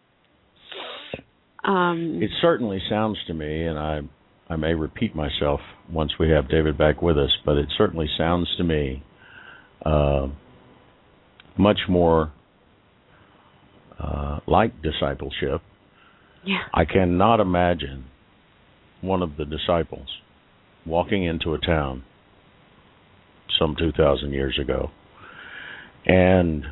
Um, 1.64 2.20
it 2.22 2.30
certainly 2.40 2.80
sounds 2.88 3.18
to 3.26 3.34
me, 3.34 3.64
and 3.66 3.78
I 3.78 4.00
I 4.48 4.56
may 4.56 4.74
repeat 4.74 5.14
myself 5.14 5.60
once 5.92 6.12
we 6.18 6.30
have 6.30 6.48
David 6.48 6.76
back 6.76 7.02
with 7.02 7.16
us, 7.16 7.30
but 7.44 7.56
it 7.56 7.68
certainly 7.78 8.08
sounds 8.18 8.48
to 8.56 8.64
me 8.64 9.02
uh, 9.84 10.26
much 11.56 11.78
more 11.88 12.32
uh, 13.98 14.40
like 14.46 14.72
discipleship. 14.82 15.62
Yeah. 16.44 16.62
I 16.74 16.84
cannot 16.84 17.38
imagine 17.40 18.06
one 19.02 19.22
of 19.22 19.36
the 19.36 19.44
disciples 19.44 20.08
walking 20.86 21.24
into 21.24 21.54
a 21.54 21.58
town 21.58 22.02
some 23.58 23.76
2,000 23.78 24.32
years 24.32 24.58
ago 24.60 24.90
and 26.06 26.64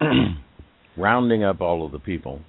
rounding 0.96 1.44
up 1.44 1.60
all 1.60 1.84
of 1.84 1.92
the 1.92 1.98
people 1.98 2.40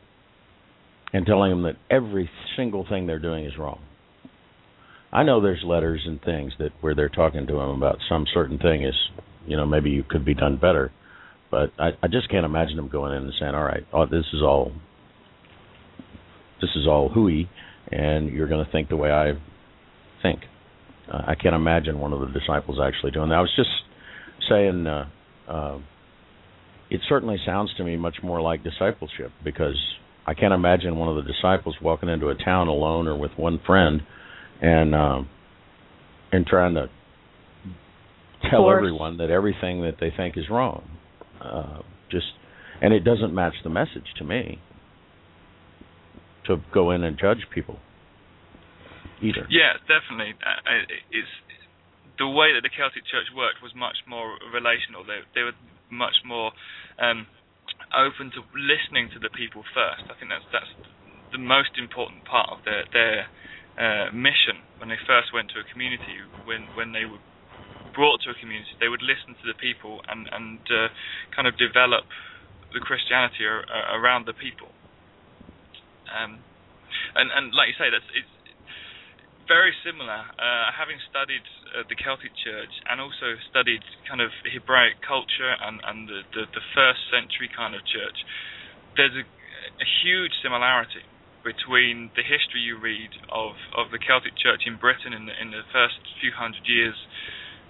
and 1.14 1.26
telling 1.26 1.52
them 1.52 1.64
that 1.64 1.76
every 1.90 2.30
single 2.56 2.86
thing 2.88 3.08
they're 3.08 3.20
doing 3.20 3.46
is 3.46 3.58
wrong. 3.58 3.80
I 5.12 5.24
know 5.24 5.42
there's 5.42 5.64
letters 5.66 6.02
and 6.06 6.22
things 6.22 6.54
that 6.60 6.72
where 6.82 6.94
they're 6.94 7.10
talking 7.10 7.48
to 7.48 7.54
them 7.54 7.70
about 7.70 7.98
some 8.10 8.26
certain 8.34 8.60
thing 8.60 8.84
is, 8.84 8.96
you 9.46 9.56
know, 9.56 9.66
maybe 9.66 9.90
you 9.90 10.04
could 10.08 10.26
be 10.26 10.34
done 10.34 10.58
better, 10.58 10.92
but 11.50 11.72
I, 11.80 11.92
I 12.04 12.08
just 12.08 12.30
can't 12.30 12.46
imagine 12.46 12.76
them 12.76 12.90
going 12.90 13.14
in 13.16 13.24
and 13.24 13.34
saying, 13.40 13.56
"All 13.56 13.64
right, 13.64 13.86
oh, 13.94 14.06
this 14.06 14.26
is 14.34 14.42
all, 14.42 14.74
this 16.60 16.70
is 16.76 16.86
all 16.86 17.08
hooey, 17.08 17.50
and 17.90 18.30
you're 18.30 18.50
going 18.50 18.66
to 18.66 18.72
think 18.72 18.90
the 18.90 18.98
way 18.98 19.10
I 19.10 19.32
think." 20.22 20.42
Uh, 21.10 21.22
I 21.26 21.36
can't 21.36 21.56
imagine 21.56 22.00
one 22.00 22.12
of 22.12 22.20
the 22.20 22.38
disciples 22.38 22.80
actually 22.84 23.12
doing 23.12 23.30
that. 23.30 23.36
I 23.36 23.42
was 23.42 23.54
just 23.56 23.70
saying. 24.50 24.86
Uh, 24.86 25.10
uh, 25.48 25.80
it 26.90 27.02
certainly 27.08 27.38
sounds 27.46 27.74
to 27.78 27.84
me 27.84 27.98
much 27.98 28.18
more 28.24 28.42
like 28.42 28.64
discipleship 28.64 29.32
because 29.44 29.78
I 30.26 30.34
can't 30.34 30.54
imagine 30.54 30.98
one 30.98 31.10
of 31.10 31.16
the 31.16 31.32
disciples 31.32 31.76
walking 31.82 32.10
into 32.10 32.30
a 32.30 32.36
town 32.36 32.68
alone 32.68 33.08
or 33.08 33.18
with 33.18 33.32
one 33.38 33.60
friend 33.66 34.02
and 34.62 34.96
um 34.96 35.30
and 36.32 36.46
trying 36.46 36.76
to 36.76 36.90
tell 38.50 38.70
everyone 38.70 39.18
that 39.18 39.30
everything 39.30 39.82
that 39.82 39.96
they 40.00 40.12
think 40.16 40.38
is 40.38 40.46
wrong. 40.50 40.90
Uh 41.42 41.82
just 42.12 42.28
and 42.82 42.94
it 42.94 43.04
doesn't 43.04 43.34
match 43.34 43.54
the 43.64 43.70
message 43.70 44.08
to 44.18 44.24
me 44.24 44.60
to 46.46 46.58
go 46.74 46.92
in 46.92 47.04
and 47.04 47.18
judge 47.20 47.44
people 47.54 47.78
either. 49.22 49.46
Yeah, 49.50 49.76
definitely. 49.90 50.34
Uh, 50.40 50.88
it's 51.12 51.28
the 52.18 52.30
way 52.30 52.54
that 52.56 52.64
the 52.64 52.72
Celtic 52.72 53.04
Church 53.12 53.28
worked 53.36 53.62
was 53.62 53.76
much 53.76 53.98
more 54.08 54.38
relational. 54.54 55.04
They 55.04 55.22
they 55.36 55.44
were 55.44 55.58
much 55.92 56.24
more 56.26 56.52
um, 57.00 57.28
open 57.96 58.32
to 58.36 58.42
listening 58.56 59.10
to 59.14 59.20
the 59.20 59.32
people 59.34 59.64
first. 59.74 60.08
I 60.10 60.16
think 60.20 60.32
that's 60.32 60.48
that's 60.54 60.72
the 61.32 61.42
most 61.42 61.78
important 61.78 62.26
part 62.26 62.50
of 62.52 62.60
their 62.66 62.86
their 62.94 63.20
uh, 63.78 64.08
mission 64.14 64.64
when 64.80 64.90
they 64.90 65.00
first 65.08 65.34
went 65.34 65.52
to 65.56 65.62
a 65.62 65.72
community. 65.72 66.20
When 66.44 66.70
when 66.76 66.92
they 66.94 67.06
were 67.06 67.22
brought 67.94 68.22
to 68.26 68.32
a 68.32 68.40
community, 68.42 68.76
they 68.80 68.90
would 68.90 69.04
listen 69.04 69.36
to 69.40 69.48
the 69.48 69.58
people 69.60 70.02
and 70.10 70.28
and 70.32 70.62
uh, 70.72 70.90
kind 71.36 71.48
of 71.48 71.58
develop 71.58 72.06
the 72.74 72.82
Christianity 72.82 73.46
ar- 73.46 73.66
around 73.98 74.26
the 74.28 74.36
people. 74.38 74.76
Um, 76.12 76.46
and 77.16 77.30
and 77.34 77.54
like 77.56 77.70
you 77.70 77.78
say, 77.80 77.90
that's 77.92 78.08
it's 78.16 78.32
very 79.48 79.72
similar. 79.82 80.28
Uh, 80.36 80.70
having 80.76 81.00
studied 81.10 81.44
uh, 81.72 81.88
the 81.88 81.96
Celtic 81.96 82.36
Church 82.36 82.72
and 82.92 83.00
also 83.00 83.40
studied 83.50 83.82
kind 84.06 84.20
of 84.20 84.30
Hebraic 84.44 85.00
culture 85.02 85.56
and, 85.64 85.80
and 85.88 86.08
the, 86.08 86.22
the, 86.36 86.44
the 86.52 86.64
first 86.76 87.08
century 87.08 87.50
kind 87.50 87.74
of 87.74 87.82
church, 87.88 88.20
there's 89.00 89.16
a, 89.16 89.24
a, 89.24 89.88
huge 90.04 90.36
similarity 90.44 91.08
between 91.44 92.12
the 92.20 92.24
history 92.28 92.60
you 92.60 92.76
read 92.76 93.16
of, 93.32 93.56
of 93.72 93.90
the 93.96 94.00
Celtic 94.00 94.36
Church 94.36 94.68
in 94.68 94.76
Britain 94.76 95.16
in 95.16 95.32
the, 95.32 95.36
in 95.40 95.56
the 95.56 95.64
first 95.72 96.04
few 96.20 96.36
hundred 96.36 96.68
years 96.68 96.96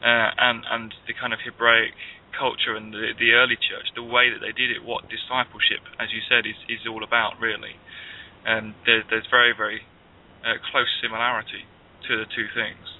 uh, 0.01 0.33
and, 0.33 0.65
and 0.65 0.93
the 1.05 1.13
kind 1.13 1.31
of 1.31 1.39
Hebraic 1.45 1.93
culture 2.33 2.73
and 2.73 2.93
the, 2.93 3.13
the 3.17 3.33
early 3.37 3.57
church, 3.57 3.89
the 3.93 4.05
way 4.05 4.29
that 4.29 4.41
they 4.41 4.53
did 4.53 4.69
it, 4.69 4.81
what 4.81 5.09
discipleship, 5.09 5.81
as 6.01 6.09
you 6.13 6.21
said, 6.25 6.45
is, 6.45 6.57
is 6.69 6.85
all 6.89 7.03
about, 7.03 7.37
really. 7.41 7.77
Um, 8.45 8.73
there, 8.85 9.03
there's 9.09 9.27
very, 9.29 9.53
very 9.57 9.81
uh, 10.45 10.57
close 10.71 10.87
similarity 11.01 11.65
to 12.07 12.17
the 12.17 12.25
two 12.25 12.47
things. 12.53 12.97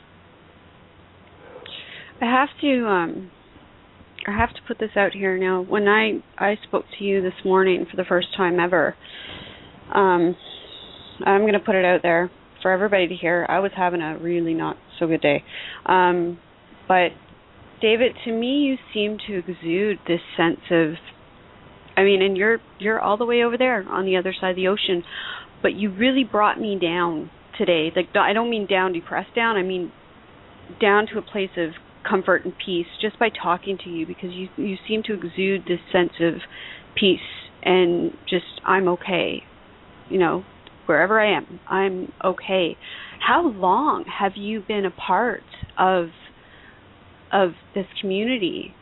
I 2.21 2.26
have 2.26 2.50
to 2.62 2.88
um 2.88 3.32
I 4.28 4.36
have 4.36 4.54
to 4.54 4.62
put 4.67 4.80
this 4.80 4.91
out 4.95 5.13
here 5.13 5.38
now. 5.38 5.62
When 5.62 5.88
I 5.88 6.23
I 6.38 6.58
spoke 6.67 6.86
to 6.97 7.04
you 7.04 7.21
this 7.21 7.45
morning 7.45 7.86
for 7.89 7.95
the 7.95 8.06
first 8.06 8.28
time 8.36 8.60
ever, 8.60 8.95
um 9.93 10.36
I'm 11.26 11.41
going 11.41 11.54
to 11.54 11.60
put 11.60 11.73
it 11.76 11.84
out 11.84 12.02
there 12.04 12.30
for 12.62 12.71
everybody 12.71 13.08
to 13.08 13.15
hear. 13.15 13.45
I 13.50 13.60
was 13.60 13.71
having 13.76 14.02
a 14.02 14.17
really 14.19 14.54
not 14.54 14.78
so 15.00 15.08
good 15.08 15.21
day. 15.21 15.43
Um 15.86 16.39
but 16.88 17.10
David, 17.82 18.13
to 18.26 18.32
me 18.32 18.62
you 18.62 18.78
seem 18.93 19.17
to 19.28 19.38
exude 19.38 20.00
this 20.08 20.21
sense 20.36 20.62
of 20.71 20.95
I 21.95 22.04
mean, 22.04 22.21
and 22.21 22.38
you're 22.38 22.60
you're 22.80 23.00
all 23.00 23.17
the 23.17 23.26
way 23.26 23.43
over 23.43 23.58
there 23.58 23.84
on 23.89 24.06
the 24.06 24.17
other 24.17 24.34
side 24.39 24.52
of 24.52 24.56
the 24.56 24.67
ocean, 24.67 25.04
but 25.62 25.74
you 25.74 25.91
really 25.91 26.24
brought 26.24 26.60
me 26.60 26.78
down 26.80 27.30
today. 27.58 27.91
Like 27.96 28.10
I 28.15 28.34
don't 28.34 28.50
mean 28.50 28.67
down, 28.67 28.93
depressed 28.93 29.36
down. 29.36 29.58
I 29.58 29.63
mean 29.63 29.91
down 30.82 31.08
to 31.13 31.17
a 31.17 31.22
place 31.22 31.50
of 31.58 31.72
comfort 32.08 32.46
and 32.46 32.54
peace 32.63 32.88
just 33.02 33.17
by 33.20 33.30
talking 33.30 33.78
to 33.84 33.89
you 33.89 34.06
because 34.06 34.30
you 34.32 34.48
you 34.58 34.76
seem 34.88 35.04
to 35.04 35.13
exude 35.13 35.63
this 35.67 35.80
sense 35.91 36.13
of 36.22 36.36
peace 36.96 37.20
and 37.63 38.12
just 38.30 38.46
I'm 38.65 38.88
okay. 38.89 39.43
You 40.10 40.20
know, 40.20 40.43
wherever 40.86 41.20
I 41.20 41.38
am, 41.38 41.60
I'm 41.67 42.12
okay. 42.24 42.78
How 43.26 43.48
long 43.48 44.06
have 44.20 44.34
you 44.36 44.63
been 44.65 44.86
a 44.86 44.91
part 44.91 45.43
of 45.78 46.08
of 47.32 47.52
this 47.76 47.86
community? 48.00 48.74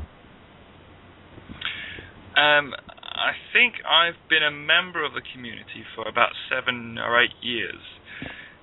Um, 2.38 2.74
I 3.16 3.32
think 3.54 3.76
I've 3.88 4.20
been 4.30 4.44
a 4.44 4.52
member 4.52 5.04
of 5.04 5.14
the 5.14 5.24
community 5.34 5.88
for 5.96 6.08
about 6.08 6.32
seven 6.52 6.98
or 7.00 7.22
eight 7.24 7.36
years. 7.42 7.80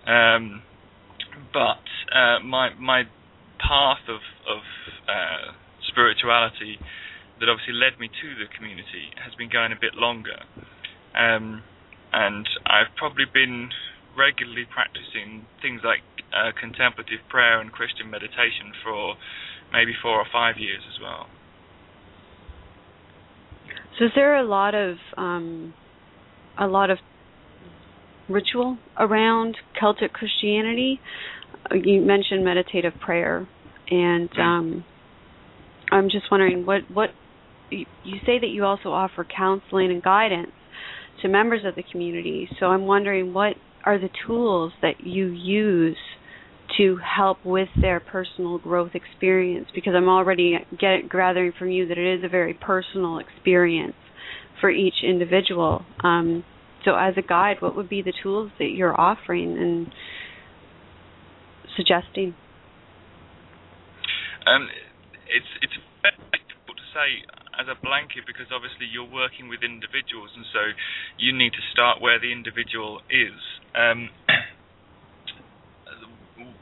Um, 0.07 0.62
but 1.53 1.85
uh, 2.12 2.41
my 2.45 2.75
my 2.77 3.05
path 3.59 4.05
of 4.09 4.21
of 4.45 4.62
uh, 5.09 5.57
spirituality 5.88 6.77
that 7.41 7.49
obviously 7.49 7.75
led 7.75 7.99
me 7.99 8.09
to 8.09 8.29
the 8.37 8.47
community 8.53 9.11
has 9.25 9.35
been 9.35 9.49
going 9.49 9.73
a 9.73 9.81
bit 9.81 9.95
longer, 9.97 10.45
um, 11.17 11.62
and 12.12 12.47
I've 12.67 12.93
probably 12.97 13.25
been 13.25 13.71
regularly 14.17 14.69
practicing 14.69 15.49
things 15.65 15.81
like 15.83 16.05
uh, 16.37 16.53
contemplative 16.59 17.25
prayer 17.29 17.61
and 17.61 17.73
Christian 17.73 18.11
meditation 18.11 18.77
for 18.85 19.17
maybe 19.73 19.97
four 20.03 20.21
or 20.21 20.29
five 20.31 20.61
years 20.61 20.85
as 20.85 21.01
well. 21.01 21.27
So 23.98 24.07
is 24.07 24.11
there 24.14 24.37
a 24.37 24.44
lot 24.44 24.74
of 24.74 24.96
um, 25.16 25.74
a 26.59 26.66
lot 26.66 26.90
of 26.90 26.98
ritual 28.28 28.78
around 28.98 29.57
Celtic 29.78 30.12
Christianity. 30.12 31.00
Uh, 31.70 31.76
you 31.76 32.00
mentioned 32.00 32.44
meditative 32.44 32.94
prayer, 33.00 33.46
and 33.90 34.31
um, 34.38 34.85
I'm 35.90 36.05
just 36.05 36.31
wondering 36.31 36.64
what 36.64 36.83
what 36.92 37.11
you, 37.70 37.87
you 38.05 38.18
say 38.26 38.38
that 38.38 38.48
you 38.48 38.64
also 38.64 38.90
offer 38.90 39.24
counseling 39.24 39.90
and 39.90 40.02
guidance 40.02 40.52
to 41.22 41.28
members 41.28 41.64
of 41.64 41.74
the 41.74 41.85
community. 41.90 42.48
So 42.59 42.66
I'm 42.66 42.87
wondering 42.87 43.33
what 43.33 43.55
are 43.85 43.98
the 43.98 44.11
tools 44.26 44.72
that 44.83 45.00
you 45.00 45.26
use 45.26 45.96
to 46.79 46.97
help 46.97 47.39
with 47.45 47.69
their 47.81 48.01
personal 48.01 48.59
growth 48.59 48.93
experience 48.95 49.67
because 49.75 49.95
I'm 49.97 50.09
already 50.09 50.59
get, 50.79 51.11
gathering 51.11 51.53
from 51.59 51.71
you 51.71 51.87
that 51.89 51.99
it 51.99 52.19
is 52.19 52.25
a 52.25 52.29
very 52.29 52.55
personal 52.55 53.19
experience 53.19 53.95
for 54.61 54.71
each 54.71 55.03
individual. 55.03 55.85
Um, 56.03 56.45
so, 56.85 56.97
as 56.97 57.15
a 57.17 57.23
guide, 57.23 57.57
what 57.61 57.77
would 57.77 57.89
be 57.89 58.03
the 58.03 58.13
tools 58.23 58.51
that 58.59 58.71
you're 58.71 58.99
offering 58.99 59.57
and 59.57 59.87
suggesting? 61.77 62.35
Um, 64.47 64.69
it's 65.31 65.47
it's 65.63 65.73
difficult 65.73 66.77
to 66.79 66.89
say 66.91 67.23
as 67.61 67.71
a 67.71 67.79
blanket 67.79 68.27
because 68.27 68.51
obviously 68.51 68.91
you're 68.91 69.09
working 69.09 69.47
with 69.47 69.63
individuals, 69.63 70.31
and 70.35 70.45
so 70.53 70.75
you 71.19 71.31
need 71.31 71.53
to 71.53 71.65
start 71.73 72.01
where 72.01 72.19
the 72.19 72.33
individual 72.33 73.01
is. 73.11 73.39
Um, 73.75 74.11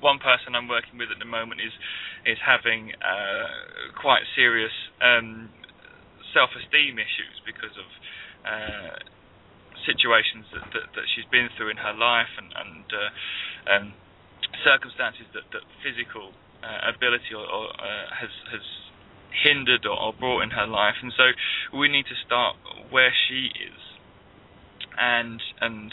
one 0.01 0.19
person 0.19 0.57
I'm 0.57 0.69
working 0.69 0.99
with 0.99 1.09
at 1.13 1.19
the 1.19 1.29
moment 1.29 1.61
is 1.61 1.73
is 2.27 2.39
having 2.45 2.93
uh, 3.01 3.95
quite 4.01 4.25
serious 4.37 4.73
um, 5.01 5.49
self-esteem 6.33 6.99
issues 6.99 7.37
because 7.45 7.75
of 7.77 7.89
uh, 8.45 8.97
situations 9.87 10.45
that, 10.53 10.65
that, 10.73 10.87
that 10.95 11.07
she's 11.15 11.25
been 11.33 11.49
through 11.57 11.71
in 11.71 11.77
her 11.77 11.95
life 11.97 12.31
and, 12.37 12.53
and 12.53 12.85
uh, 12.93 13.73
um, 13.73 13.87
circumstances 14.65 15.25
that, 15.33 15.45
that 15.53 15.65
physical 15.81 16.33
uh, 16.63 16.93
ability 16.93 17.33
or, 17.33 17.45
or 17.45 17.73
uh, 17.81 18.07
has 18.13 18.33
has 18.53 18.65
hindered 19.31 19.87
or, 19.87 19.97
or 19.97 20.13
brought 20.13 20.43
in 20.43 20.51
her 20.51 20.67
life, 20.67 20.97
and 21.03 21.13
so 21.17 21.33
we 21.77 21.89
need 21.89 22.05
to 22.05 22.19
start 22.27 22.57
where 22.91 23.13
she 23.29 23.49
is, 23.57 23.81
and 24.99 25.41
and 25.61 25.93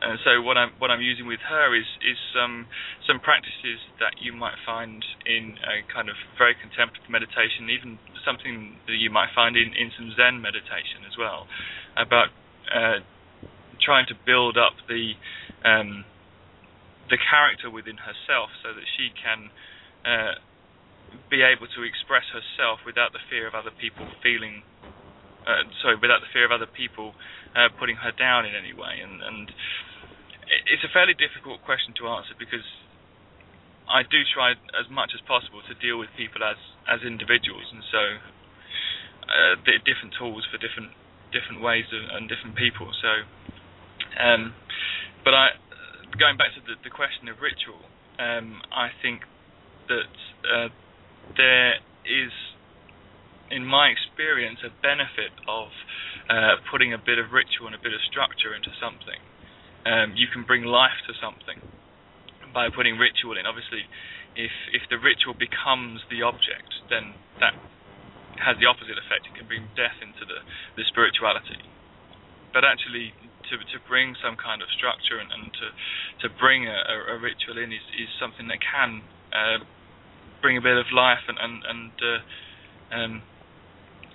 and 0.00 0.18
so 0.22 0.42
what 0.42 0.56
I'm 0.56 0.70
what 0.78 0.90
I'm 0.90 1.02
using 1.02 1.26
with 1.26 1.42
her 1.48 1.74
is 1.74 1.86
is 2.06 2.18
some 2.30 2.66
some 3.06 3.18
practices 3.18 3.82
that 3.98 4.22
you 4.22 4.32
might 4.32 4.54
find 4.64 5.02
in 5.26 5.58
a 5.66 5.82
kind 5.90 6.08
of 6.08 6.14
very 6.38 6.54
contemplative 6.54 7.10
meditation, 7.10 7.66
even 7.66 7.98
something 8.22 8.78
that 8.86 8.94
you 8.94 9.10
might 9.10 9.34
find 9.34 9.56
in, 9.56 9.74
in 9.74 9.90
some 9.98 10.14
Zen 10.14 10.38
meditation 10.38 11.02
as 11.02 11.18
well, 11.18 11.50
about 11.98 12.30
uh, 12.70 13.02
trying 13.82 14.06
to 14.06 14.16
build 14.22 14.54
up 14.54 14.78
the 14.86 15.18
um, 15.66 16.06
the 17.10 17.18
character 17.18 17.66
within 17.66 17.98
herself 17.98 18.54
so 18.62 18.70
that 18.70 18.86
she 18.94 19.10
can 19.18 19.50
uh, 20.06 20.38
be 21.26 21.42
able 21.42 21.66
to 21.74 21.82
express 21.82 22.24
herself 22.30 22.84
without 22.86 23.10
the 23.10 23.22
fear 23.26 23.48
of 23.48 23.54
other 23.56 23.72
people 23.72 24.06
feeling 24.22 24.62
uh, 25.48 25.64
sorry, 25.80 25.96
without 25.96 26.20
the 26.20 26.28
fear 26.30 26.44
of 26.44 26.52
other 26.52 26.68
people 26.68 27.16
uh, 27.56 27.72
putting 27.80 27.96
her 27.96 28.12
down 28.12 28.44
in 28.44 28.52
any 28.52 28.76
way. 28.76 29.00
And, 29.00 29.24
and 29.24 29.48
it's 30.68 30.84
a 30.84 30.92
fairly 30.92 31.16
difficult 31.16 31.64
question 31.64 31.96
to 31.98 32.08
answer 32.12 32.36
because 32.36 32.64
I 33.88 34.04
do 34.04 34.20
try 34.28 34.52
as 34.76 34.86
much 34.92 35.16
as 35.16 35.24
possible 35.24 35.64
to 35.64 35.74
deal 35.80 35.96
with 35.96 36.12
people 36.12 36.44
as 36.44 36.60
as 36.84 37.00
individuals, 37.04 37.64
and 37.72 37.84
so 37.88 38.02
uh, 39.28 39.52
different 39.84 40.12
tools 40.20 40.44
for 40.52 40.60
different 40.60 40.92
different 41.32 41.64
ways 41.64 41.88
of, 41.92 42.00
and 42.16 42.28
different 42.28 42.56
people. 42.56 42.92
So, 43.00 43.12
um, 44.20 44.52
but 45.24 45.32
I 45.32 45.56
going 46.16 46.36
back 46.36 46.52
to 46.56 46.62
the, 46.64 46.76
the 46.84 46.92
question 46.92 47.28
of 47.28 47.40
ritual, 47.40 47.80
um, 48.18 48.60
I 48.72 48.92
think 49.00 49.24
that 49.88 50.14
uh, 50.44 50.68
there 51.36 51.80
is, 52.04 52.32
in 53.50 53.64
my 53.64 53.88
experience, 53.88 54.60
a 54.64 54.72
benefit 54.82 55.32
of 55.48 55.68
uh, 56.28 56.60
putting 56.70 56.92
a 56.92 56.98
bit 56.98 57.18
of 57.18 57.32
ritual 57.32 57.66
and 57.66 57.74
a 57.74 57.82
bit 57.82 57.92
of 57.92 58.00
structure 58.08 58.54
into 58.54 58.70
something 58.76 59.20
um, 59.88 60.12
you 60.16 60.28
can 60.28 60.44
bring 60.44 60.68
life 60.68 61.00
to 61.08 61.16
something 61.16 61.64
by 62.52 62.68
putting 62.68 63.00
ritual 63.00 63.40
in. 63.40 63.48
Obviously, 63.48 63.88
if 64.36 64.52
if 64.76 64.84
the 64.92 65.00
ritual 65.00 65.32
becomes 65.32 66.04
the 66.12 66.20
object, 66.20 66.68
then 66.92 67.14
that 67.40 67.54
has 68.42 68.60
the 68.60 68.66
opposite 68.68 69.00
effect. 69.00 69.26
It 69.26 69.34
can 69.34 69.48
bring 69.48 69.66
death 69.74 69.98
into 69.98 70.22
the, 70.28 70.44
the 70.78 70.84
spirituality. 70.86 71.58
But 72.52 72.64
actually, 72.68 73.16
to 73.48 73.54
to 73.56 73.78
bring 73.88 74.16
some 74.20 74.36
kind 74.36 74.60
of 74.60 74.68
structure 74.76 75.16
and, 75.16 75.32
and 75.32 75.48
to 75.52 75.66
to 76.24 76.26
bring 76.36 76.66
a, 76.68 77.14
a, 77.14 77.16
ritual 77.16 77.56
in 77.56 77.72
is, 77.72 77.84
is 77.96 78.10
something 78.20 78.48
that 78.48 78.60
can 78.60 79.02
uh, 79.32 79.58
bring 80.42 80.56
a 80.56 80.64
bit 80.64 80.76
of 80.76 80.90
life 80.92 81.24
and 81.28 81.38
and, 81.40 81.54
and 81.64 81.92
uh, 82.02 82.20
um, 82.92 83.12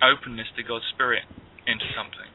openness 0.02 0.48
to 0.56 0.62
God's 0.62 0.84
spirit 0.94 1.22
into 1.66 1.84
something 1.96 2.28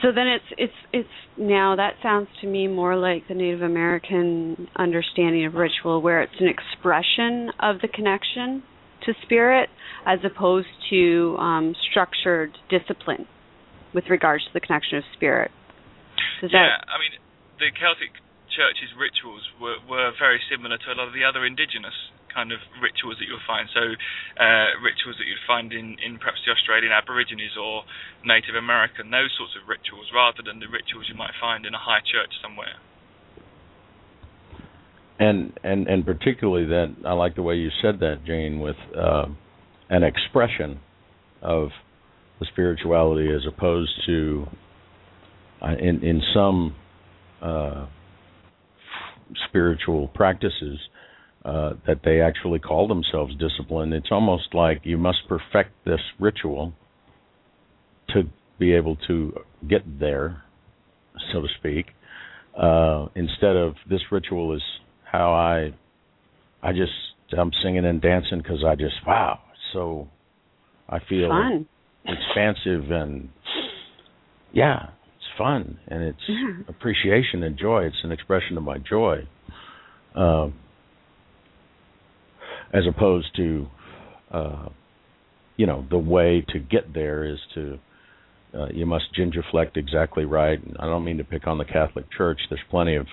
so 0.00 0.08
then 0.14 0.26
it's 0.26 0.50
it's 0.56 0.80
it's 0.92 1.16
now 1.36 1.76
that 1.76 1.94
sounds 2.02 2.28
to 2.40 2.46
me 2.46 2.66
more 2.68 2.96
like 2.96 3.28
the 3.28 3.34
Native 3.34 3.60
American 3.60 4.68
understanding 4.76 5.44
of 5.44 5.54
ritual 5.54 6.00
where 6.00 6.22
it's 6.22 6.38
an 6.40 6.48
expression 6.48 7.50
of 7.60 7.80
the 7.82 7.88
connection 7.88 8.62
to 9.04 9.12
spirit 9.24 9.68
as 10.06 10.20
opposed 10.24 10.70
to 10.90 11.36
um, 11.36 11.74
structured 11.90 12.56
discipline 12.70 13.26
with 13.92 14.04
regards 14.08 14.44
to 14.44 14.50
the 14.54 14.60
connection 14.60 14.98
of 14.98 15.04
spirit. 15.12 15.50
Does 16.40 16.50
yeah, 16.54 16.78
that... 16.78 16.86
I 16.88 16.96
mean 16.96 17.12
the 17.58 17.68
Celtic 17.76 18.14
church's 18.48 18.94
rituals 18.96 19.42
were 19.60 19.76
were 19.90 20.12
very 20.16 20.40
similar 20.48 20.78
to 20.78 20.88
a 20.88 20.94
lot 20.96 21.08
of 21.08 21.14
the 21.14 21.24
other 21.24 21.44
indigenous 21.44 21.96
kind 22.34 22.50
of 22.52 22.58
rituals 22.80 23.16
that 23.20 23.28
you'll 23.28 23.44
find. 23.46 23.68
So, 23.70 23.84
uh, 24.40 24.80
rituals 24.80 25.16
that 25.20 25.28
you'd 25.28 25.46
find 25.46 25.72
in, 25.72 25.96
in 26.00 26.18
perhaps 26.18 26.40
the 26.44 26.52
Australian 26.52 26.92
Aborigines 26.92 27.54
or 27.54 27.84
Native 28.24 28.56
American, 28.56 29.12
those 29.12 29.32
sorts 29.36 29.54
of 29.54 29.68
rituals, 29.68 30.10
rather 30.10 30.42
than 30.44 30.58
the 30.58 30.68
rituals 30.68 31.06
you 31.08 31.16
might 31.16 31.36
find 31.40 31.64
in 31.64 31.74
a 31.76 31.82
high 31.82 32.02
church 32.02 32.32
somewhere. 32.40 32.80
And 35.18 35.52
and 35.62 35.86
and 35.86 36.04
particularly 36.04 36.66
that 36.66 36.96
I 37.06 37.12
like 37.12 37.36
the 37.36 37.42
way 37.42 37.54
you 37.54 37.70
said 37.80 38.00
that, 38.00 38.24
Jane, 38.26 38.58
with 38.58 38.80
uh, 38.96 39.26
an 39.88 40.02
expression 40.02 40.80
of 41.42 41.68
the 42.40 42.46
spirituality 42.50 43.28
as 43.32 43.42
opposed 43.46 43.92
to 44.06 44.46
uh, 45.60 45.74
in 45.78 46.02
in 46.02 46.22
some 46.34 46.74
uh, 47.40 47.86
spiritual 49.48 50.08
practices 50.08 50.78
uh, 51.44 51.72
that 51.86 52.00
they 52.04 52.20
actually 52.20 52.58
call 52.58 52.86
themselves 52.86 53.34
disciplined. 53.36 53.92
It's 53.92 54.10
almost 54.10 54.54
like 54.54 54.82
you 54.84 54.96
must 54.96 55.18
perfect 55.28 55.72
this 55.84 56.00
ritual 56.20 56.72
to 58.10 58.22
be 58.58 58.72
able 58.74 58.96
to 59.08 59.32
get 59.68 59.98
there, 59.98 60.42
so 61.32 61.40
to 61.40 61.48
speak. 61.58 61.86
Uh, 62.56 63.06
instead 63.14 63.56
of 63.56 63.74
this 63.88 64.00
ritual 64.10 64.54
is 64.54 64.62
how 65.10 65.32
I, 65.32 65.74
I 66.62 66.72
just 66.72 66.92
I'm 67.36 67.50
singing 67.62 67.84
and 67.86 68.00
dancing 68.00 68.38
because 68.38 68.62
I 68.66 68.74
just 68.74 68.94
wow, 69.06 69.40
so 69.72 70.08
I 70.88 70.98
feel 71.08 71.28
fun. 71.28 71.66
expansive 72.04 72.90
and 72.90 73.30
yeah, 74.52 74.90
it's 75.16 75.38
fun 75.38 75.78
and 75.88 76.02
it's 76.02 76.18
yeah. 76.28 76.62
appreciation 76.68 77.42
and 77.42 77.58
joy. 77.58 77.84
It's 77.84 77.96
an 78.04 78.12
expression 78.12 78.56
of 78.58 78.62
my 78.62 78.78
joy. 78.78 79.26
Uh, 80.14 80.48
as 82.72 82.84
opposed 82.88 83.34
to 83.36 83.66
uh, 84.30 84.68
you 85.56 85.66
know 85.66 85.86
the 85.90 85.98
way 85.98 86.44
to 86.48 86.58
get 86.58 86.92
there 86.94 87.24
is 87.24 87.38
to 87.54 87.78
uh, 88.54 88.68
you 88.72 88.84
must 88.84 89.04
genuflect 89.14 89.76
exactly 89.76 90.24
right. 90.24 90.58
I 90.78 90.86
don't 90.86 91.04
mean 91.04 91.18
to 91.18 91.24
pick 91.24 91.46
on 91.46 91.58
the 91.58 91.64
Catholic 91.64 92.06
Church. 92.16 92.38
There's 92.50 92.60
plenty 92.70 92.96
of 92.96 93.06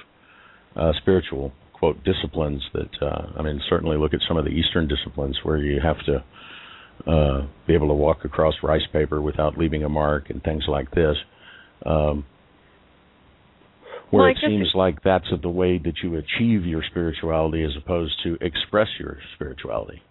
uh, 0.75 0.91
spiritual 1.01 1.51
quote 1.73 1.97
disciplines 2.03 2.61
that 2.73 3.01
uh, 3.01 3.33
I 3.37 3.41
mean 3.41 3.61
certainly 3.69 3.97
look 3.97 4.13
at 4.13 4.19
some 4.27 4.37
of 4.37 4.45
the 4.45 4.51
Eastern 4.51 4.87
disciplines 4.87 5.37
where 5.43 5.57
you 5.57 5.79
have 5.81 5.97
to 6.05 6.23
uh, 7.09 7.47
be 7.67 7.73
able 7.73 7.87
to 7.87 7.93
walk 7.93 8.25
across 8.25 8.53
rice 8.63 8.85
paper 8.91 9.21
without 9.21 9.57
leaving 9.57 9.83
a 9.83 9.89
mark 9.89 10.29
and 10.29 10.43
things 10.43 10.63
like 10.67 10.91
this. 10.91 11.15
Um, 11.85 12.25
where 14.11 14.23
well, 14.23 14.31
it 14.31 14.37
seems 14.41 14.71
like 14.73 15.03
that's 15.03 15.27
the 15.41 15.49
way 15.49 15.77
that 15.77 15.93
you 16.03 16.15
achieve 16.15 16.65
your 16.65 16.83
spirituality 16.89 17.63
as 17.63 17.71
opposed 17.77 18.15
to 18.23 18.37
express 18.41 18.87
your 18.99 19.17
spirituality. 19.35 20.01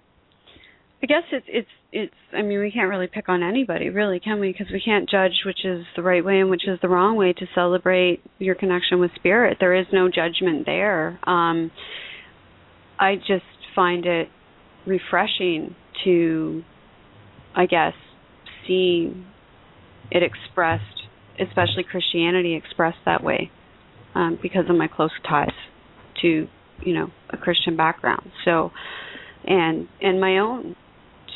I 1.02 1.06
guess 1.06 1.22
it's 1.32 1.46
it's 1.48 1.68
it's. 1.92 2.14
I 2.32 2.42
mean, 2.42 2.60
we 2.60 2.70
can't 2.72 2.88
really 2.88 3.06
pick 3.06 3.28
on 3.28 3.42
anybody, 3.42 3.88
really, 3.88 4.20
can 4.20 4.40
we? 4.40 4.52
Because 4.52 4.66
we 4.72 4.80
can't 4.84 5.08
judge 5.08 5.42
which 5.46 5.64
is 5.64 5.84
the 5.96 6.02
right 6.02 6.24
way 6.24 6.40
and 6.40 6.50
which 6.50 6.66
is 6.66 6.78
the 6.82 6.88
wrong 6.88 7.16
way 7.16 7.32
to 7.32 7.46
celebrate 7.54 8.20
your 8.38 8.54
connection 8.54 8.98
with 8.98 9.12
spirit. 9.14 9.58
There 9.60 9.74
is 9.74 9.86
no 9.92 10.08
judgment 10.08 10.66
there. 10.66 11.18
Um, 11.24 11.70
I 12.98 13.16
just 13.16 13.44
find 13.76 14.06
it 14.06 14.28
refreshing 14.86 15.76
to, 16.04 16.62
I 17.54 17.66
guess, 17.66 17.94
see 18.66 19.12
it 20.10 20.22
expressed, 20.24 20.82
especially 21.40 21.84
Christianity 21.88 22.56
expressed 22.56 22.98
that 23.04 23.22
way 23.22 23.52
um, 24.18 24.38
because 24.42 24.64
of 24.68 24.76
my 24.76 24.88
close 24.88 25.12
ties 25.26 25.54
to 26.22 26.48
you 26.84 26.94
know 26.94 27.08
a 27.30 27.36
Christian 27.36 27.76
background. 27.76 28.30
So, 28.44 28.70
and 29.44 29.88
and 30.00 30.20
my 30.20 30.38
own 30.38 30.76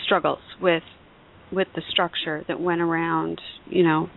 struggles 0.04 0.40
with 0.60 0.82
with 1.52 1.68
the 1.76 1.82
structure 1.90 2.44
that 2.48 2.60
went 2.60 2.80
around, 2.80 3.40
you 3.66 3.84
know, 3.84 4.08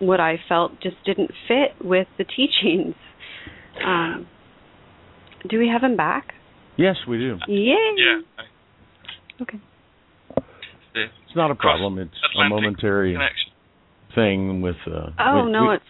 what 0.00 0.20
I 0.20 0.36
felt 0.48 0.72
just 0.82 0.96
didn't 1.04 1.30
fit 1.46 1.84
with 1.84 2.08
the 2.18 2.24
teachings. 2.36 2.94
Um, 3.84 4.26
do 5.48 5.58
we 5.58 5.68
have 5.68 5.82
him 5.82 5.96
back? 5.96 6.32
Yes, 6.76 6.96
we 7.08 7.18
do. 7.18 7.38
Yay! 7.46 7.74
Yeah. 7.96 9.42
Okay. 9.42 9.60
It's 10.94 11.36
not 11.36 11.50
a 11.50 11.54
problem. 11.54 11.98
It's 11.98 12.10
a 12.36 12.48
momentary 12.48 13.12
connection. 13.12 13.52
thing 14.14 14.60
with. 14.60 14.76
Uh, 14.86 15.10
Oh 15.18 15.44
we, 15.44 15.52
no, 15.52 15.68
we, 15.68 15.74
it's 15.76 15.84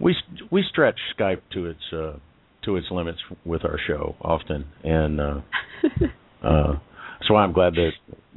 we 0.00 0.14
we 0.50 0.64
stretch 0.70 0.98
Skype 1.18 1.40
to 1.52 1.66
its 1.66 1.80
uh, 1.92 2.14
to 2.64 2.76
its 2.76 2.86
limits 2.90 3.18
with 3.44 3.64
our 3.64 3.78
show 3.86 4.14
often, 4.20 4.66
and 4.84 5.20
uh, 5.20 5.40
uh, 6.42 6.72
so 7.26 7.36
I'm 7.36 7.52
glad 7.52 7.74
that 7.74 7.92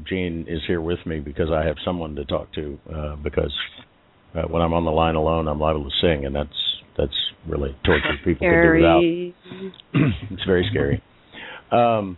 Gene 0.07 0.45
is 0.47 0.61
here 0.67 0.81
with 0.81 0.99
me 1.05 1.19
because 1.19 1.49
I 1.51 1.65
have 1.65 1.77
someone 1.83 2.15
to 2.15 2.25
talk 2.25 2.53
to. 2.53 2.79
Uh, 2.93 3.15
because 3.17 3.53
uh, 4.35 4.43
when 4.43 4.61
I'm 4.61 4.73
on 4.73 4.85
the 4.85 4.91
line 4.91 5.15
alone, 5.15 5.47
I'm 5.47 5.59
liable 5.59 5.85
to 5.85 5.95
sing, 6.01 6.25
and 6.25 6.35
that's 6.35 6.49
that's 6.97 7.15
really 7.47 7.75
torture 7.85 8.17
people 8.23 8.47
to 8.47 8.61
do 8.61 8.73
without. 8.75 8.99
scary. 8.99 9.35
it's 10.31 10.43
very 10.45 10.67
scary. 10.69 11.03
Um, 11.71 12.17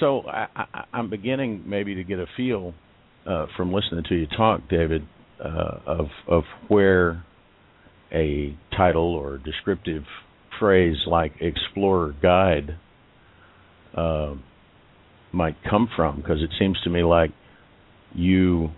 so 0.00 0.22
I, 0.22 0.46
I, 0.54 0.84
I'm 0.92 1.10
beginning 1.10 1.64
maybe 1.66 1.94
to 1.94 2.04
get 2.04 2.18
a 2.18 2.26
feel 2.36 2.74
uh, 3.26 3.46
from 3.56 3.72
listening 3.72 4.04
to 4.08 4.14
you 4.14 4.26
talk, 4.36 4.60
David, 4.68 5.02
uh, 5.42 5.78
of 5.86 6.06
of 6.28 6.44
where 6.68 7.24
a 8.14 8.56
title 8.76 9.14
or 9.14 9.38
descriptive 9.38 10.04
phrase 10.58 10.96
like 11.06 11.32
explorer 11.40 12.14
guide 12.22 12.78
uh, 13.96 14.34
might 15.32 15.56
come 15.68 15.88
from, 15.96 16.16
because 16.16 16.40
it 16.42 16.50
seems 16.58 16.80
to 16.84 16.90
me 16.90 17.02
like 17.02 17.30
you 18.14 18.68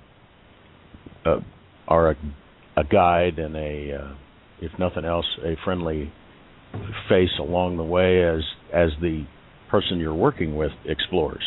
uh, 1.26 1.40
are 1.86 2.10
a, 2.10 2.16
a 2.76 2.84
guide 2.84 3.38
and 3.38 3.54
a, 3.56 3.92
uh, 3.92 4.14
if 4.60 4.72
nothing 4.78 5.04
else, 5.04 5.26
a 5.44 5.54
friendly 5.64 6.10
face 7.08 7.30
along 7.38 7.76
the 7.76 7.84
way 7.84 8.24
as 8.24 8.40
as 8.72 8.90
the 9.00 9.24
person 9.70 9.98
you're 9.98 10.14
working 10.14 10.56
with 10.56 10.72
explores. 10.84 11.42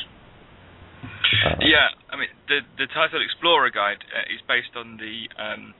Uh, 1.03 1.55
Yeah, 1.61 1.87
I 2.09 2.17
mean 2.17 2.29
the 2.47 2.59
the 2.77 2.87
title 2.87 3.21
Explorer 3.23 3.69
Guide 3.69 4.03
uh, 4.13 4.33
is 4.33 4.41
based 4.47 4.75
on 4.75 4.97
the 4.97 5.29
um, 5.41 5.73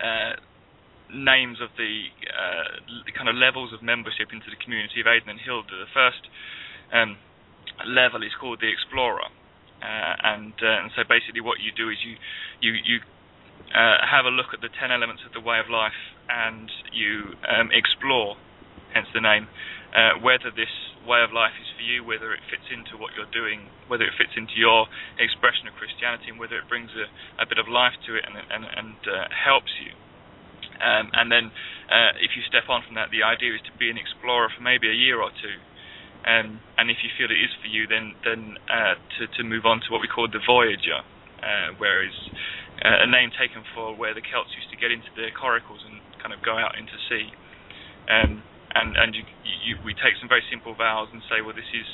uh, 0.00 0.32
names 1.14 1.58
of 1.60 1.70
the 1.76 2.10
uh, 2.30 2.80
kind 3.16 3.28
of 3.28 3.36
levels 3.36 3.72
of 3.72 3.82
membership 3.82 4.30
into 4.32 4.46
the 4.50 4.58
community 4.62 5.00
of 5.02 5.06
Aidan 5.06 5.30
and 5.36 5.40
Hilda. 5.42 5.74
The 5.74 5.90
first 5.90 6.22
um, 6.94 7.18
level 7.86 8.22
is 8.22 8.32
called 8.38 8.60
the 8.60 8.70
Explorer, 8.70 9.28
uh, 9.82 10.14
and 10.36 10.54
uh, 10.60 10.82
and 10.84 10.90
so 10.94 11.02
basically 11.08 11.40
what 11.40 11.58
you 11.60 11.72
do 11.74 11.88
is 11.90 11.98
you 12.04 12.14
you 12.60 12.72
you 12.84 12.96
uh, 13.74 14.02
have 14.04 14.24
a 14.26 14.32
look 14.32 14.52
at 14.52 14.60
the 14.60 14.72
ten 14.78 14.90
elements 14.90 15.22
of 15.26 15.32
the 15.32 15.42
way 15.42 15.58
of 15.58 15.68
life 15.70 15.96
and 16.30 16.70
you 16.94 17.34
um, 17.50 17.70
explore, 17.74 18.38
hence 18.94 19.10
the 19.12 19.20
name, 19.20 19.50
uh, 19.90 20.14
whether 20.22 20.54
this 20.54 20.70
way 21.02 21.22
of 21.26 21.34
life 21.34 21.56
is 21.58 21.66
for 21.74 21.82
you, 21.82 22.06
whether 22.06 22.30
it 22.30 22.38
fits 22.46 22.70
into 22.70 22.94
what 22.94 23.10
you're 23.18 23.30
doing, 23.34 23.66
whether 23.90 24.06
it 24.06 24.14
fits 24.14 24.36
into 24.38 24.54
your 24.54 24.86
expression 25.18 25.66
of 25.66 25.74
Christianity, 25.74 26.30
and 26.30 26.38
whether 26.38 26.54
it 26.54 26.70
brings 26.70 26.94
a, 26.94 27.10
a 27.42 27.46
bit 27.46 27.58
of 27.58 27.66
life 27.66 27.96
to 28.06 28.14
it 28.14 28.22
and 28.22 28.36
and, 28.36 28.64
and 28.64 28.98
uh, 29.08 29.26
helps 29.32 29.72
you. 29.82 29.96
Um, 30.80 31.12
and 31.12 31.28
then, 31.30 31.52
uh, 31.92 32.16
if 32.24 32.32
you 32.34 32.42
step 32.48 32.68
on 32.72 32.82
from 32.82 32.96
that, 32.96 33.12
the 33.12 33.22
idea 33.22 33.54
is 33.54 33.62
to 33.68 33.74
be 33.76 33.92
an 33.92 34.00
explorer 34.00 34.48
for 34.48 34.64
maybe 34.64 34.88
a 34.88 34.96
year 34.96 35.20
or 35.20 35.30
two. 35.30 35.56
Um, 36.24 36.60
and 36.76 36.92
if 36.92 37.00
you 37.00 37.08
feel 37.16 37.32
it 37.32 37.40
is 37.40 37.52
for 37.64 37.68
you, 37.68 37.88
then 37.88 38.12
then 38.24 38.60
uh, 38.68 39.00
to 39.16 39.28
to 39.40 39.42
move 39.44 39.64
on 39.64 39.80
to 39.80 39.88
what 39.88 40.04
we 40.04 40.08
call 40.08 40.28
the 40.28 40.40
Voyager, 40.44 41.00
uh, 41.40 41.72
where 41.80 42.04
is 42.04 42.16
uh, 42.84 43.04
a 43.04 43.08
name 43.08 43.32
taken 43.32 43.64
for 43.72 43.96
where 43.96 44.12
the 44.12 44.20
Celts 44.20 44.52
used 44.52 44.68
to 44.68 44.76
get 44.76 44.92
into 44.92 45.08
their 45.16 45.32
coracles 45.32 45.80
and 45.84 46.00
kind 46.20 46.36
of 46.36 46.44
go 46.44 46.60
out 46.60 46.76
into 46.76 46.92
sea. 47.08 47.32
Um, 48.08 48.44
and 48.76 48.96
and 49.00 49.16
you, 49.16 49.24
you, 49.64 49.72
we 49.80 49.96
take 49.96 50.20
some 50.20 50.28
very 50.28 50.44
simple 50.52 50.76
vows 50.76 51.08
and 51.12 51.24
say, 51.26 51.40
well, 51.40 51.56
this 51.56 51.68
is 51.72 51.88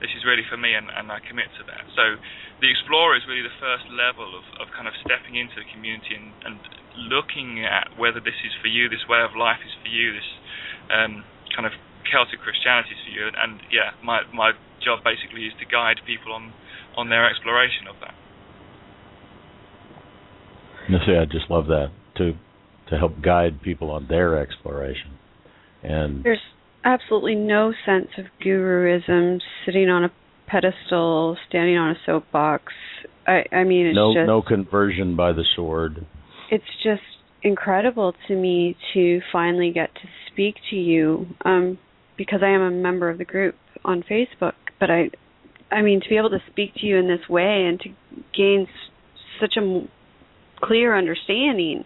this 0.00 0.12
is 0.16 0.24
really 0.24 0.44
for 0.48 0.56
me, 0.56 0.72
and, 0.72 0.88
and 0.88 1.12
I 1.12 1.20
commit 1.20 1.52
to 1.60 1.64
that. 1.68 1.84
So 1.92 2.16
the 2.64 2.68
explorer 2.72 3.16
is 3.16 3.24
really 3.28 3.44
the 3.44 3.58
first 3.60 3.84
level 3.92 4.32
of, 4.32 4.44
of 4.56 4.72
kind 4.72 4.88
of 4.88 4.96
stepping 5.04 5.36
into 5.36 5.60
the 5.60 5.68
community 5.68 6.16
and, 6.16 6.32
and 6.44 6.56
looking 7.00 7.64
at 7.64 7.96
whether 7.96 8.20
this 8.20 8.36
is 8.44 8.52
for 8.60 8.68
you, 8.68 8.88
this 8.88 9.04
way 9.08 9.20
of 9.24 9.36
life 9.36 9.60
is 9.64 9.72
for 9.80 9.88
you, 9.88 10.12
this 10.12 10.30
um, 10.92 11.24
kind 11.54 11.66
of 11.66 11.72
Celtic 12.10 12.40
Christianity 12.40 12.92
is 12.92 13.00
for 13.06 13.12
you. 13.12 13.24
And, 13.26 13.36
and 13.36 13.52
yeah, 13.72 13.96
my 14.02 14.22
my 14.32 14.52
job 14.84 15.00
basically 15.04 15.46
is 15.46 15.54
to 15.60 15.66
guide 15.66 16.00
people 16.06 16.32
on 16.32 16.52
on 16.96 17.08
their 17.08 17.28
exploration 17.28 17.86
of 17.88 17.96
that. 18.00 18.14
And 20.88 21.00
see, 21.06 21.16
I 21.16 21.24
just 21.24 21.50
love 21.50 21.66
that 21.66 21.92
to 22.16 22.34
to 22.90 22.98
help 22.98 23.22
guide 23.22 23.62
people 23.62 23.90
on 23.90 24.06
their 24.08 24.40
exploration. 24.40 25.16
And 25.82 26.24
There's 26.24 26.42
absolutely 26.84 27.36
no 27.36 27.72
sense 27.86 28.08
of 28.18 28.26
guruism, 28.44 29.38
sitting 29.64 29.88
on 29.88 30.04
a 30.04 30.10
pedestal, 30.46 31.36
standing 31.48 31.76
on 31.76 31.90
a 31.90 31.94
soapbox. 32.04 32.72
I, 33.26 33.44
I 33.52 33.64
mean, 33.64 33.86
it's 33.86 33.96
no 33.96 34.12
just 34.12 34.26
no 34.26 34.42
conversion 34.42 35.16
by 35.16 35.32
the 35.32 35.44
sword. 35.54 36.06
It's 36.50 36.64
just 36.82 37.02
incredible 37.42 38.12
to 38.28 38.34
me 38.36 38.76
to 38.94 39.20
finally 39.32 39.70
get 39.72 39.94
to 39.94 40.08
speak 40.30 40.56
to 40.70 40.76
you 40.76 41.26
um 41.44 41.78
because 42.18 42.40
I 42.42 42.48
am 42.50 42.60
a 42.60 42.70
member 42.70 43.08
of 43.08 43.16
the 43.18 43.24
group 43.24 43.54
on 43.84 44.02
Facebook 44.02 44.52
but 44.78 44.90
I 44.90 45.10
I 45.70 45.82
mean 45.82 46.00
to 46.02 46.08
be 46.08 46.16
able 46.18 46.30
to 46.30 46.40
speak 46.50 46.74
to 46.80 46.86
you 46.86 46.98
in 46.98 47.08
this 47.08 47.28
way 47.28 47.64
and 47.66 47.80
to 47.80 47.88
gain 48.36 48.66
s- 48.68 49.20
such 49.40 49.54
a 49.56 49.60
m- 49.60 49.88
clear 50.60 50.96
understanding 50.96 51.84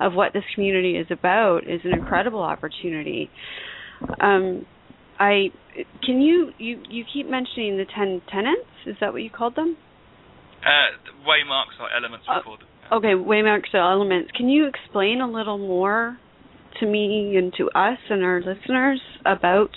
of 0.00 0.14
what 0.14 0.32
this 0.32 0.44
community 0.54 0.96
is 0.96 1.06
about 1.10 1.64
is 1.68 1.80
an 1.84 1.92
incredible 1.92 2.42
opportunity. 2.42 3.28
Um 4.20 4.64
I 5.18 5.48
can 6.04 6.20
you 6.20 6.50
you 6.58 6.80
you 6.88 7.04
keep 7.12 7.28
mentioning 7.28 7.76
the 7.76 7.84
10 7.84 8.22
tenants? 8.32 8.70
Is 8.86 8.96
that 9.00 9.12
what 9.12 9.22
you 9.22 9.30
called 9.30 9.54
them? 9.54 9.76
Uh, 10.64 10.96
waymarks 11.28 11.76
are 11.78 11.90
elements 11.94 12.24
we 12.26 12.34
Uh, 12.34 12.42
call 12.42 12.56
them. 12.56 12.66
Okay, 12.92 13.14
waymarks 13.14 13.74
elements. 13.74 14.30
Can 14.36 14.48
you 14.48 14.66
explain 14.68 15.20
a 15.20 15.30
little 15.30 15.58
more 15.58 16.18
to 16.80 16.86
me 16.86 17.36
and 17.36 17.52
to 17.58 17.70
us 17.70 17.98
and 18.10 18.22
our 18.22 18.40
listeners 18.40 19.00
about? 19.24 19.70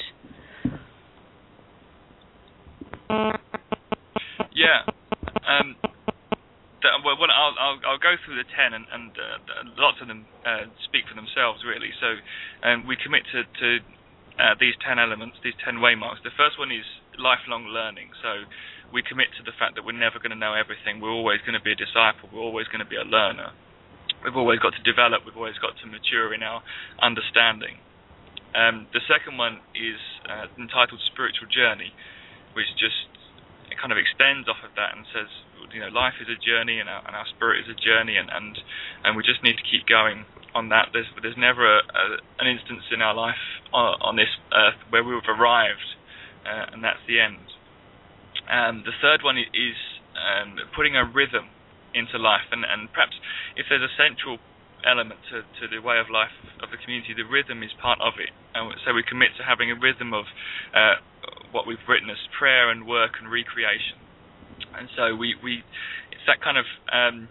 Yeah. 4.54 4.84
Um, 5.48 5.78
the, 6.82 6.90
well, 7.06 7.16
I'll, 7.34 7.56
I'll 7.58 7.80
I'll 7.88 8.02
go 8.02 8.14
through 8.26 8.36
the 8.36 8.46
ten, 8.54 8.74
and, 8.74 8.86
and 8.92 9.12
uh, 9.16 9.38
lots 9.78 9.98
of 10.02 10.08
them 10.08 10.26
uh, 10.46 10.70
speak 10.86 11.08
for 11.10 11.16
themselves, 11.16 11.64
really. 11.66 11.90
So, 12.02 12.18
um, 12.68 12.86
we 12.86 12.98
commit 13.02 13.24
to, 13.34 13.42
to 13.46 13.70
uh, 14.38 14.54
these 14.60 14.76
ten 14.86 15.00
elements, 15.00 15.38
these 15.44 15.58
ten 15.64 15.82
waymarks. 15.82 16.22
The 16.24 16.36
first 16.38 16.60
one 16.60 16.70
is 16.70 16.86
lifelong 17.18 17.70
learning. 17.74 18.10
So, 18.22 18.46
we 18.94 19.04
commit 19.04 19.28
to 19.38 19.44
the 19.44 19.56
fact 19.60 19.76
that 19.76 19.84
we're 19.84 19.98
never 19.98 20.20
going 20.20 20.32
to 20.32 20.40
know 20.40 20.54
everything. 20.54 21.00
We're 21.02 21.14
always 21.14 21.44
going 21.44 21.60
to 21.60 21.64
be 21.64 21.76
a 21.76 21.80
disciple. 21.80 22.30
We're 22.32 22.46
always 22.46 22.68
going 22.68 22.84
to 22.84 22.90
be 22.90 22.96
a 22.96 23.04
learner. 23.04 23.52
We've 24.24 24.38
always 24.38 24.60
got 24.60 24.74
to 24.74 24.84
develop. 24.84 25.28
We've 25.28 25.38
always 25.38 25.60
got 25.60 25.78
to 25.84 25.86
mature 25.86 26.34
in 26.34 26.42
our 26.42 26.64
understanding. 27.04 27.84
Um, 28.56 28.88
the 28.96 29.04
second 29.06 29.38
one 29.38 29.62
is 29.76 30.00
uh, 30.26 30.50
entitled 30.58 31.04
Spiritual 31.12 31.52
Journey, 31.52 31.94
which 32.56 32.68
just 32.80 33.12
kind 33.78 33.94
of 33.94 34.00
extends 34.00 34.50
off 34.50 34.64
of 34.66 34.74
that 34.74 34.98
and 34.98 35.06
says, 35.14 35.30
you 35.70 35.84
know, 35.84 35.92
life 35.94 36.18
is 36.24 36.32
a 36.32 36.40
journey 36.40 36.80
and 36.80 36.90
our, 36.90 37.04
and 37.06 37.14
our 37.14 37.28
spirit 37.36 37.62
is 37.62 37.70
a 37.70 37.78
journey, 37.78 38.16
and, 38.18 38.32
and 38.32 38.58
and 39.04 39.18
we 39.18 39.22
just 39.22 39.44
need 39.44 39.60
to 39.60 39.66
keep 39.68 39.86
going 39.86 40.26
on 40.56 40.70
that. 40.70 40.90
There's 40.94 41.08
there's 41.22 41.38
never 41.38 41.68
a, 41.68 41.80
a, 41.84 42.04
an 42.40 42.48
instance 42.48 42.88
in 42.90 43.02
our 43.04 43.14
life 43.14 43.40
on, 43.74 44.00
on 44.02 44.14
this 44.16 44.32
earth 44.56 44.80
where 44.90 45.04
we've 45.04 45.22
arrived, 45.28 45.86
uh, 46.48 46.74
and 46.74 46.84
that's 46.84 47.04
the 47.06 47.20
end. 47.20 47.44
Um, 48.48 48.84
the 48.88 48.96
third 49.04 49.24
one 49.24 49.38
is 49.38 49.78
um, 50.16 50.56
putting 50.76 50.96
a 50.96 51.04
rhythm 51.04 51.52
into 51.94 52.18
life, 52.18 52.48
and, 52.52 52.64
and 52.64 52.92
perhaps 52.92 53.16
if 53.56 53.68
there's 53.70 53.84
a 53.84 53.94
central 53.96 54.40
element 54.86 55.20
to, 55.34 55.42
to 55.60 55.68
the 55.68 55.82
way 55.82 56.00
of 56.00 56.08
life 56.08 56.32
of 56.62 56.70
the 56.72 56.80
community, 56.80 57.12
the 57.12 57.28
rhythm 57.28 57.64
is 57.64 57.74
part 57.82 58.00
of 58.00 58.16
it. 58.22 58.30
And 58.54 58.72
so 58.86 58.94
we 58.94 59.04
commit 59.04 59.34
to 59.38 59.44
having 59.44 59.72
a 59.72 59.78
rhythm 59.78 60.14
of 60.14 60.26
uh, 60.72 61.02
what 61.52 61.66
we've 61.66 61.82
written 61.90 62.10
as 62.10 62.22
prayer 62.38 62.70
and 62.70 62.86
work 62.86 63.18
and 63.20 63.28
recreation. 63.28 64.00
And 64.78 64.88
so 64.96 65.18
we, 65.18 65.36
we 65.42 65.66
it's 66.14 66.26
that 66.30 66.40
kind 66.40 66.58
of 66.58 66.68
um, 66.94 67.28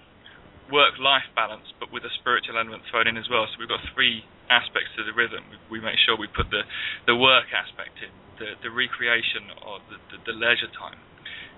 work-life 0.73 1.31
balance, 1.39 1.71
but 1.79 1.95
with 1.95 2.03
a 2.03 2.13
spiritual 2.19 2.59
element 2.59 2.83
thrown 2.91 3.07
in 3.07 3.17
as 3.17 3.31
well. 3.31 3.47
So 3.47 3.63
we've 3.63 3.71
got 3.71 3.83
three 3.95 4.27
aspects 4.51 4.91
to 4.99 5.07
the 5.07 5.15
rhythm. 5.15 5.47
We, 5.71 5.79
we 5.79 5.85
make 5.85 5.99
sure 6.03 6.19
we 6.19 6.27
put 6.27 6.51
the, 6.51 6.67
the 7.07 7.15
work 7.15 7.55
aspect 7.55 8.03
in, 8.03 8.11
the, 8.37 8.53
the 8.61 8.71
recreation 8.71 9.49
or 9.65 9.81
the, 9.89 9.97
the, 10.13 10.19
the 10.33 10.35
leisure 10.37 10.69
time, 10.77 11.01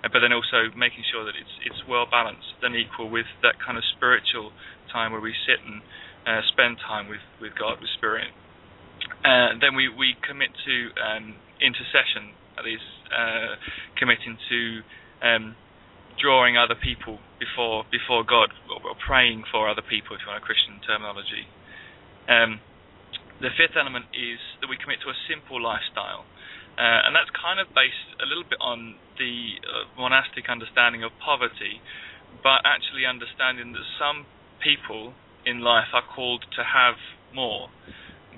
but 0.02 0.20
then 0.22 0.32
also 0.32 0.70
making 0.76 1.02
sure 1.10 1.24
that 1.26 1.34
it's 1.34 1.54
it's 1.66 1.82
well 1.88 2.06
balanced 2.06 2.58
and 2.62 2.76
equal 2.76 3.10
with 3.10 3.26
that 3.42 3.58
kind 3.58 3.76
of 3.76 3.84
spiritual 3.96 4.52
time 4.92 5.12
where 5.12 5.20
we 5.20 5.34
sit 5.44 5.60
and 5.64 5.82
uh, 6.28 6.40
spend 6.52 6.76
time 6.84 7.08
with, 7.08 7.24
with 7.40 7.52
God, 7.56 7.80
with 7.80 7.88
Spirit, 7.96 8.28
Uh, 9.24 9.56
then 9.60 9.74
we, 9.74 9.88
we 9.88 10.14
commit 10.20 10.52
to 10.64 10.76
um, 11.00 11.34
intercession, 11.60 12.36
that 12.56 12.66
is, 12.68 12.84
uh, 13.10 13.56
committing 13.96 14.36
to 14.48 14.60
um, 15.24 15.56
drawing 16.20 16.58
other 16.58 16.74
people 16.76 17.18
before 17.38 17.86
before 17.90 18.22
God, 18.26 18.50
or, 18.68 18.94
praying 18.98 19.44
for 19.50 19.68
other 19.70 19.82
people, 19.82 20.14
if 20.14 20.22
you 20.22 20.28
want 20.28 20.42
a 20.42 20.46
Christian 20.46 20.82
terminology. 20.84 21.46
Um, 22.28 22.60
the 23.40 23.54
fifth 23.54 23.78
element 23.78 24.10
is 24.12 24.38
that 24.60 24.66
we 24.66 24.76
commit 24.76 24.98
to 25.06 25.10
a 25.14 25.18
simple 25.30 25.62
lifestyle. 25.62 26.26
Uh, 26.78 27.10
and 27.10 27.10
that's 27.10 27.30
kind 27.34 27.58
of 27.58 27.66
based 27.74 28.14
a 28.22 28.26
little 28.30 28.46
bit 28.46 28.62
on 28.62 28.94
the 29.18 29.58
uh, 29.66 29.90
monastic 29.98 30.46
understanding 30.46 31.02
of 31.02 31.10
poverty, 31.18 31.82
but 32.38 32.62
actually 32.62 33.02
understanding 33.02 33.74
that 33.74 33.82
some 33.98 34.30
people 34.62 35.18
in 35.42 35.58
life 35.58 35.90
are 35.90 36.06
called 36.06 36.46
to 36.54 36.62
have 36.62 36.94
more, 37.34 37.66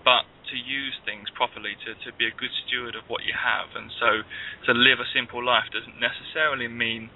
but 0.01 0.25
to 0.49 0.57
use 0.57 0.97
things 1.05 1.29
properly, 1.37 1.77
to, 1.85 1.93
to 2.01 2.17
be 2.17 2.25
a 2.25 2.33
good 2.33 2.51
steward 2.65 2.97
of 2.97 3.05
what 3.13 3.29
you 3.29 3.37
have. 3.37 3.77
And 3.77 3.93
so 4.01 4.25
to 4.67 4.73
live 4.73 5.05
a 5.05 5.09
simple 5.13 5.45
life 5.45 5.69
doesn't 5.69 6.01
necessarily 6.01 6.67
mean 6.67 7.13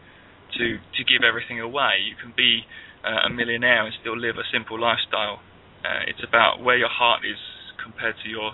to, 0.60 0.76
to 0.76 1.00
give 1.08 1.24
everything 1.24 1.58
away. 1.58 2.04
You 2.04 2.20
can 2.20 2.36
be 2.36 2.68
uh, 3.00 3.26
a 3.26 3.30
millionaire 3.32 3.88
and 3.88 3.96
still 3.96 4.16
live 4.16 4.36
a 4.36 4.44
simple 4.52 4.76
lifestyle. 4.76 5.40
Uh, 5.80 6.04
it's 6.04 6.20
about 6.20 6.60
where 6.60 6.76
your 6.76 6.92
heart 6.92 7.24
is 7.24 7.40
compared 7.80 8.20
to 8.22 8.28
your 8.28 8.52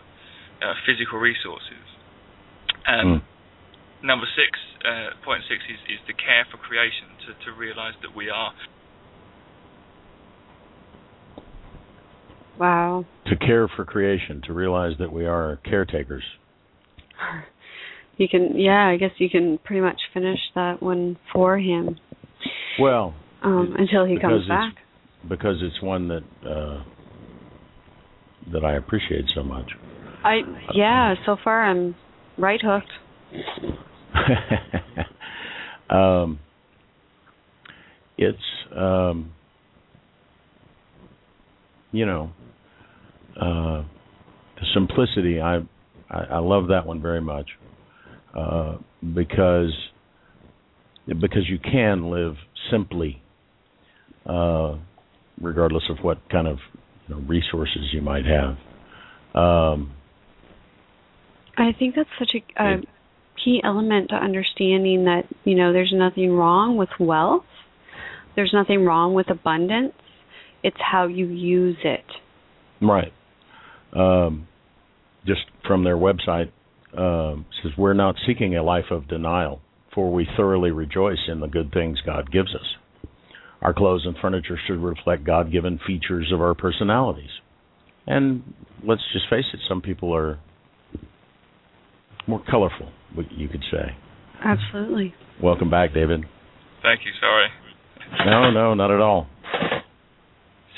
uh, 0.62 0.75
physical 0.87 1.18
resources. 1.18 1.83
Um, 2.87 3.07
mm. 3.07 3.22
Number 4.03 4.26
six, 4.35 4.59
uh, 4.85 5.16
point 5.24 5.43
six 5.49 5.61
is, 5.68 5.78
is 5.89 6.01
the 6.07 6.14
care 6.14 6.47
for 6.51 6.57
creation, 6.57 7.09
to, 7.26 7.51
to 7.51 7.59
realize 7.59 7.95
that 8.03 8.16
we 8.16 8.31
are. 8.31 8.53
Wow. 12.59 13.05
To 13.26 13.37
care 13.37 13.68
for 13.68 13.85
creation, 13.85 14.43
to 14.47 14.53
realize 14.53 14.93
that 14.99 15.12
we 15.12 15.26
are 15.26 15.59
caretakers. 15.64 16.24
You 18.16 18.28
can, 18.28 18.59
yeah, 18.59 18.87
I 18.87 18.99
guess 18.99 19.12
you 19.16 19.31
can 19.31 19.59
pretty 19.64 19.81
much 19.81 19.99
finish 20.12 20.39
that 20.55 20.83
one 20.83 21.16
for 21.33 21.59
him. 21.59 21.97
Well, 22.78 23.14
um, 23.43 23.74
until 23.78 24.05
he 24.05 24.18
comes 24.20 24.47
back. 24.47 24.74
Because 25.26 25.57
it's 25.62 25.81
one 25.83 26.09
that 26.09 26.22
uh, 26.47 26.85
that 28.53 28.62
I 28.62 28.74
appreciate 28.74 29.24
so 29.35 29.43
much. 29.43 29.70
I 30.22 30.41
yeah. 30.74 31.14
So 31.24 31.39
far, 31.43 31.64
I'm 31.64 31.95
right 32.41 32.61
hooked. 32.62 32.91
um, 35.91 36.38
it's 38.18 38.38
um, 38.76 39.32
you 41.93 42.07
know 42.07 42.30
uh, 43.36 43.82
the 44.57 44.66
simplicity. 44.74 45.41
I, 45.41 45.59
I, 46.11 46.20
I 46.32 46.38
love 46.38 46.68
that 46.68 46.86
one 46.86 47.01
very 47.01 47.20
much 47.20 47.49
uh, 48.36 48.76
because 49.14 49.72
because 51.07 51.49
you 51.49 51.59
can 51.59 52.11
live 52.11 52.34
simply, 52.70 53.22
uh, 54.26 54.76
regardless 55.41 55.84
of 55.91 56.05
what 56.05 56.18
kind 56.30 56.47
of 56.47 56.59
you 57.09 57.14
know, 57.14 57.20
resources 57.22 57.82
you 57.93 58.03
might 58.03 58.24
have. 58.26 58.57
Um, 59.34 59.93
I 61.61 61.72
think 61.78 61.94
that's 61.94 62.08
such 62.18 62.34
a, 62.34 62.62
a 62.62 62.76
key 63.44 63.61
element 63.62 64.11
to 64.11 64.16
understanding 64.16 65.04
that 65.04 65.24
you 65.44 65.54
know 65.54 65.72
there's 65.72 65.92
nothing 65.94 66.32
wrong 66.32 66.76
with 66.76 66.88
wealth. 66.98 67.44
There's 68.36 68.52
nothing 68.52 68.84
wrong 68.84 69.14
with 69.14 69.30
abundance. 69.30 69.92
It's 70.62 70.76
how 70.80 71.06
you 71.06 71.26
use 71.26 71.76
it. 71.84 72.04
Right. 72.80 73.12
Um, 73.92 74.46
just 75.26 75.40
from 75.66 75.84
their 75.84 75.96
website 75.96 76.50
um, 76.96 77.46
says 77.62 77.72
we're 77.76 77.94
not 77.94 78.14
seeking 78.26 78.56
a 78.56 78.62
life 78.62 78.90
of 78.90 79.08
denial, 79.08 79.61
for 79.94 80.12
we 80.12 80.26
thoroughly 80.36 80.70
rejoice 80.70 81.28
in 81.28 81.40
the 81.40 81.48
good 81.48 81.72
things 81.72 81.98
God 82.04 82.30
gives 82.30 82.54
us. 82.54 82.76
Our 83.62 83.74
clothes 83.74 84.06
and 84.06 84.16
furniture 84.20 84.58
should 84.66 84.78
reflect 84.78 85.24
God-given 85.24 85.80
features 85.86 86.30
of 86.32 86.40
our 86.40 86.54
personalities. 86.54 87.30
And 88.06 88.54
let's 88.82 89.02
just 89.12 89.28
face 89.28 89.44
it, 89.52 89.61
some 89.68 89.82
people 89.82 90.16
are 90.16 90.38
more 92.31 92.43
colorful, 92.49 92.89
you 93.31 93.49
could 93.49 93.64
say. 93.70 93.97
Absolutely. 94.43 95.14
Welcome 95.43 95.68
back, 95.70 95.93
David. 95.93 96.24
Thank 96.83 97.01
you. 97.05 97.12
Sorry. 97.20 97.49
No, 98.26 98.51
no, 98.51 98.74
not 98.74 98.91
at 98.91 99.01
all. 99.01 99.26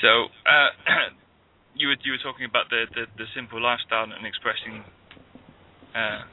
So, 0.01 0.25
uh, 0.45 0.69
you 1.75 1.87
were 1.87 1.95
you 2.03 2.11
were 2.11 2.31
talking 2.31 2.45
about 2.45 2.69
the, 2.69 2.85
the, 2.93 3.05
the 3.17 3.25
simple 3.35 3.61
lifestyle 3.61 4.03
and 4.03 4.25
expressing. 4.25 4.83
Uh, 5.95 6.23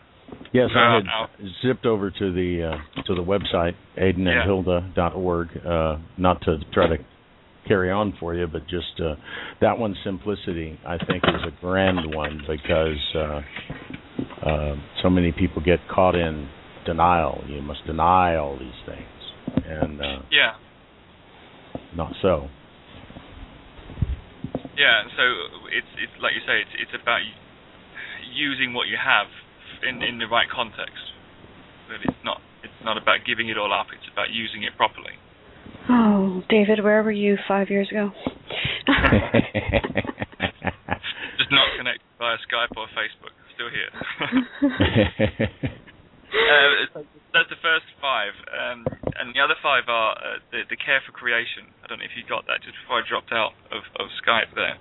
yes, 0.52 0.70
I 0.74 0.96
had 0.96 1.04
out. 1.06 1.30
zipped 1.64 1.86
over 1.86 2.10
to 2.10 2.32
the 2.32 2.72
uh, 2.74 3.02
to 3.04 3.14
the 3.14 3.22
website 3.22 3.74
aidanandhilda.org, 3.98 5.48
uh, 5.66 5.96
not 6.18 6.40
to 6.42 6.58
try 6.72 6.88
to 6.88 6.96
carry 7.68 7.90
on 7.90 8.14
for 8.18 8.34
you, 8.34 8.46
but 8.46 8.62
just 8.62 9.00
uh, 9.00 9.14
that 9.60 9.78
one 9.78 9.94
simplicity 10.04 10.78
I 10.86 10.98
think 10.98 11.22
is 11.24 11.42
a 11.46 11.60
grand 11.60 12.14
one 12.14 12.40
because 12.48 13.14
uh, 13.14 13.40
uh, 14.44 14.74
so 15.02 15.10
many 15.10 15.32
people 15.32 15.62
get 15.62 15.80
caught 15.88 16.14
in 16.14 16.48
denial. 16.86 17.44
You 17.46 17.62
must 17.62 17.84
deny 17.86 18.36
all 18.36 18.58
these 18.58 18.80
things, 18.86 19.64
and 19.66 20.00
uh, 20.00 20.22
yeah, 20.30 20.54
not 21.94 22.12
so. 22.22 22.48
Yeah, 24.76 25.04
so 25.16 25.22
it's 25.76 25.92
it's 26.00 26.16
like 26.22 26.32
you 26.32 26.40
say, 26.46 26.60
it's 26.64 26.74
it's 26.80 27.02
about 27.02 27.20
using 28.32 28.72
what 28.72 28.88
you 28.88 28.96
have 28.96 29.28
in 29.84 30.02
in 30.02 30.18
the 30.18 30.26
right 30.26 30.48
context. 30.48 31.12
But 31.88 32.00
it's 32.08 32.24
not 32.24 32.40
it's 32.64 32.80
not 32.84 32.96
about 32.96 33.26
giving 33.26 33.48
it 33.48 33.58
all 33.58 33.72
up. 33.72 33.88
It's 33.92 34.08
about 34.10 34.30
using 34.32 34.62
it 34.62 34.72
properly. 34.76 35.20
Oh, 35.88 36.42
David, 36.48 36.82
where 36.82 37.02
were 37.02 37.12
you 37.12 37.36
five 37.46 37.68
years 37.68 37.88
ago? 37.90 38.10
Just 41.36 41.52
not 41.52 41.68
connected 41.76 42.08
via 42.18 42.36
Skype 42.48 42.72
or 42.76 42.86
Facebook 42.96 43.36
still 43.60 43.68
here. 43.68 43.92
uh, 46.32 47.04
that's 47.36 47.52
the 47.52 47.60
first 47.60 47.84
five, 48.00 48.32
um, 48.48 48.88
and 49.20 49.36
the 49.36 49.40
other 49.44 49.60
five 49.60 49.84
are 49.92 50.16
uh, 50.16 50.40
the, 50.48 50.64
the, 50.72 50.80
care 50.80 51.04
for 51.04 51.12
creation. 51.12 51.68
I 51.84 51.92
don't 51.92 52.00
know 52.00 52.08
if 52.08 52.16
you 52.16 52.24
got 52.24 52.48
that 52.48 52.64
just 52.64 52.80
before 52.80 53.04
I 53.04 53.04
dropped 53.04 53.36
out 53.36 53.52
of, 53.68 53.84
of 54.00 54.08
Skype 54.24 54.56
there. 54.56 54.80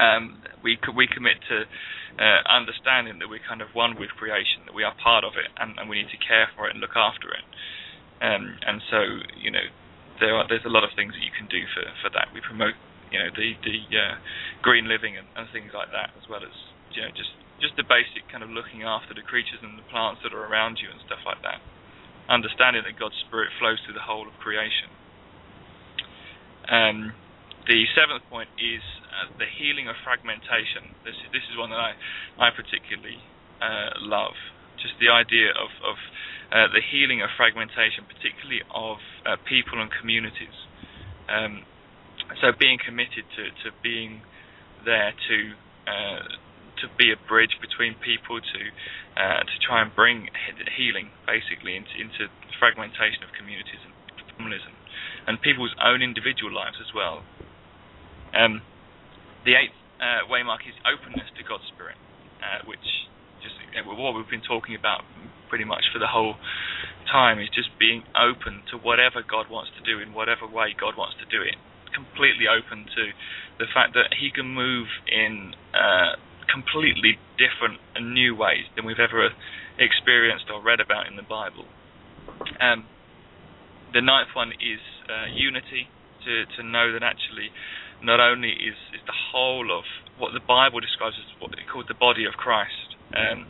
Um, 0.00 0.40
we 0.64 0.80
we 0.96 1.04
commit 1.04 1.36
to 1.52 1.68
uh, 2.16 2.40
understanding 2.48 3.20
that 3.20 3.28
we're 3.28 3.44
kind 3.44 3.60
of 3.60 3.76
one 3.76 4.00
with 4.00 4.16
creation, 4.16 4.64
that 4.64 4.72
we 4.72 4.88
are 4.88 4.96
part 4.96 5.28
of 5.28 5.36
it, 5.36 5.52
and, 5.60 5.76
and 5.76 5.92
we 5.92 6.00
need 6.00 6.08
to 6.16 6.20
care 6.22 6.48
for 6.56 6.70
it 6.70 6.72
and 6.72 6.80
look 6.80 6.96
after 6.96 7.28
it. 7.28 7.44
Um, 8.22 8.56
and 8.62 8.78
so, 8.88 9.26
you 9.36 9.50
know, 9.50 9.66
there 10.22 10.38
are 10.38 10.46
there's 10.48 10.64
a 10.64 10.72
lot 10.72 10.86
of 10.86 10.94
things 10.94 11.12
that 11.18 11.24
you 11.26 11.34
can 11.34 11.50
do 11.50 11.66
for, 11.74 11.84
for 12.00 12.08
that. 12.14 12.30
We 12.32 12.40
promote, 12.40 12.78
you 13.10 13.18
know, 13.18 13.28
the 13.34 13.58
the 13.60 13.76
uh, 13.92 14.14
green 14.62 14.88
living 14.88 15.18
and, 15.18 15.26
and 15.36 15.50
things 15.50 15.74
like 15.74 15.90
that, 15.90 16.14
as 16.16 16.30
well 16.30 16.40
as 16.46 16.54
you 16.94 17.02
know 17.02 17.10
just 17.10 17.34
just 17.62 17.78
the 17.78 17.86
basic 17.86 18.26
kind 18.26 18.42
of 18.42 18.50
looking 18.50 18.82
after 18.82 19.14
the 19.14 19.22
creatures 19.22 19.62
and 19.62 19.78
the 19.78 19.86
plants 19.86 20.20
that 20.26 20.34
are 20.34 20.44
around 20.44 20.82
you 20.82 20.90
and 20.90 20.98
stuff 21.06 21.22
like 21.22 21.38
that. 21.46 21.62
Understanding 22.26 22.82
that 22.82 22.98
God's 22.98 23.16
Spirit 23.24 23.54
flows 23.62 23.78
through 23.86 23.94
the 23.94 24.02
whole 24.02 24.26
of 24.26 24.34
creation. 24.42 24.90
Um, 26.66 27.14
the 27.66 27.86
seventh 27.94 28.26
point 28.26 28.50
is 28.58 28.82
uh, 29.06 29.30
the 29.38 29.46
healing 29.46 29.86
of 29.86 29.94
fragmentation. 30.02 30.98
This 31.06 31.14
this 31.30 31.46
is 31.50 31.54
one 31.54 31.70
that 31.70 31.78
I 31.78 31.94
I 32.38 32.50
particularly 32.50 33.22
uh, 33.62 34.02
love. 34.02 34.34
Just 34.82 34.98
the 34.98 35.10
idea 35.10 35.54
of 35.54 35.70
of 35.86 35.96
uh, 36.50 36.68
the 36.74 36.82
healing 36.82 37.22
of 37.22 37.30
fragmentation, 37.38 38.06
particularly 38.06 38.62
of 38.74 38.98
uh, 39.26 39.38
people 39.46 39.78
and 39.78 39.90
communities. 39.94 40.58
Um, 41.30 41.62
so 42.42 42.50
being 42.58 42.78
committed 42.82 43.26
to 43.38 43.44
to 43.62 43.68
being 43.82 44.22
there 44.84 45.14
to 45.14 45.38
uh, 45.86 46.22
to 46.82 46.90
be 46.98 47.14
a 47.14 47.18
bridge 47.30 47.56
between 47.62 47.94
people 48.02 48.42
to 48.42 48.60
uh, 49.16 49.40
to 49.46 49.56
try 49.62 49.80
and 49.80 49.94
bring 49.94 50.28
healing 50.76 51.14
basically 51.24 51.76
into, 51.78 51.94
into 51.96 52.28
fragmentation 52.58 53.22
of 53.22 53.30
communities 53.38 53.80
and 53.86 53.92
formalism 54.34 54.74
and 55.26 55.40
people's 55.40 55.74
own 55.78 56.02
individual 56.02 56.50
lives 56.50 56.76
as 56.82 56.90
well. 56.94 57.22
Um, 58.34 58.62
the 59.44 59.54
eighth 59.54 59.76
uh, 60.00 60.26
waymark 60.26 60.66
is 60.66 60.74
openness 60.82 61.30
to 61.38 61.42
God's 61.46 61.66
Spirit, 61.70 61.98
uh, 62.42 62.66
which 62.66 62.82
just 63.42 63.54
what 63.86 64.14
we've 64.14 64.30
been 64.30 64.44
talking 64.44 64.74
about 64.74 65.02
pretty 65.48 65.64
much 65.64 65.84
for 65.92 65.98
the 65.98 66.08
whole 66.08 66.36
time 67.10 67.38
is 67.38 67.48
just 67.52 67.68
being 67.78 68.02
open 68.16 68.62
to 68.70 68.78
whatever 68.78 69.20
God 69.20 69.50
wants 69.50 69.70
to 69.76 69.82
do 69.84 70.00
in 70.00 70.14
whatever 70.14 70.46
way 70.46 70.72
God 70.72 70.94
wants 70.96 71.18
to 71.20 71.26
do 71.28 71.42
it. 71.42 71.58
Completely 71.92 72.48
open 72.48 72.88
to 72.88 73.12
the 73.58 73.68
fact 73.68 73.92
that 73.94 74.16
He 74.16 74.32
can 74.32 74.48
move 74.48 74.88
in 75.06 75.54
uh, 75.76 76.16
completely 76.50 77.18
different 77.38 77.80
and 77.94 78.14
new 78.14 78.34
ways 78.34 78.66
than 78.76 78.84
we've 78.84 79.02
ever 79.02 79.30
experienced 79.78 80.46
or 80.52 80.62
read 80.62 80.80
about 80.80 81.06
in 81.06 81.16
the 81.16 81.26
Bible. 81.26 81.64
Um, 82.60 82.86
the 83.92 84.00
ninth 84.00 84.32
one 84.34 84.52
is 84.56 84.80
uh, 85.08 85.28
unity, 85.32 85.88
to, 86.24 86.46
to 86.56 86.62
know 86.62 86.92
that 86.92 87.02
actually 87.02 87.50
not 88.02 88.20
only 88.20 88.50
is, 88.50 88.78
is 88.94 89.02
the 89.06 89.14
whole 89.32 89.70
of 89.70 89.84
what 90.18 90.32
the 90.32 90.42
Bible 90.42 90.80
describes 90.80 91.16
as 91.18 91.26
what 91.40 91.52
it 91.54 91.66
call 91.70 91.84
the 91.86 91.98
body 91.98 92.24
of 92.24 92.34
Christ 92.34 92.94
um, 93.14 93.46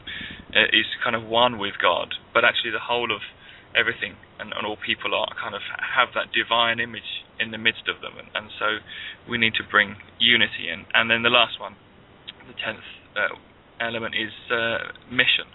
is 0.72 0.86
kind 1.04 1.16
of 1.16 1.24
one 1.24 1.58
with 1.58 1.76
God, 1.80 2.14
but 2.34 2.44
actually 2.44 2.72
the 2.72 2.84
whole 2.84 3.12
of 3.12 3.20
everything 3.72 4.16
and, 4.38 4.52
and, 4.52 4.66
all 4.66 4.76
people 4.76 5.14
are 5.16 5.32
kind 5.40 5.54
of 5.54 5.64
have 5.80 6.12
that 6.12 6.28
divine 6.28 6.76
image 6.76 7.24
in 7.40 7.52
the 7.52 7.58
midst 7.58 7.88
of 7.88 8.04
them, 8.04 8.20
and, 8.20 8.28
and 8.36 8.52
so 8.60 8.84
we 9.24 9.38
need 9.38 9.54
to 9.56 9.64
bring 9.64 9.96
unity 10.20 10.68
in. 10.68 10.84
And 10.92 11.08
then 11.08 11.22
the 11.22 11.32
last 11.32 11.56
one, 11.58 11.76
the 12.46 12.56
tenth 12.58 12.84
uh, 13.16 13.36
element 13.80 14.14
is 14.14 14.32
uh, 14.50 14.94
mission, 15.10 15.48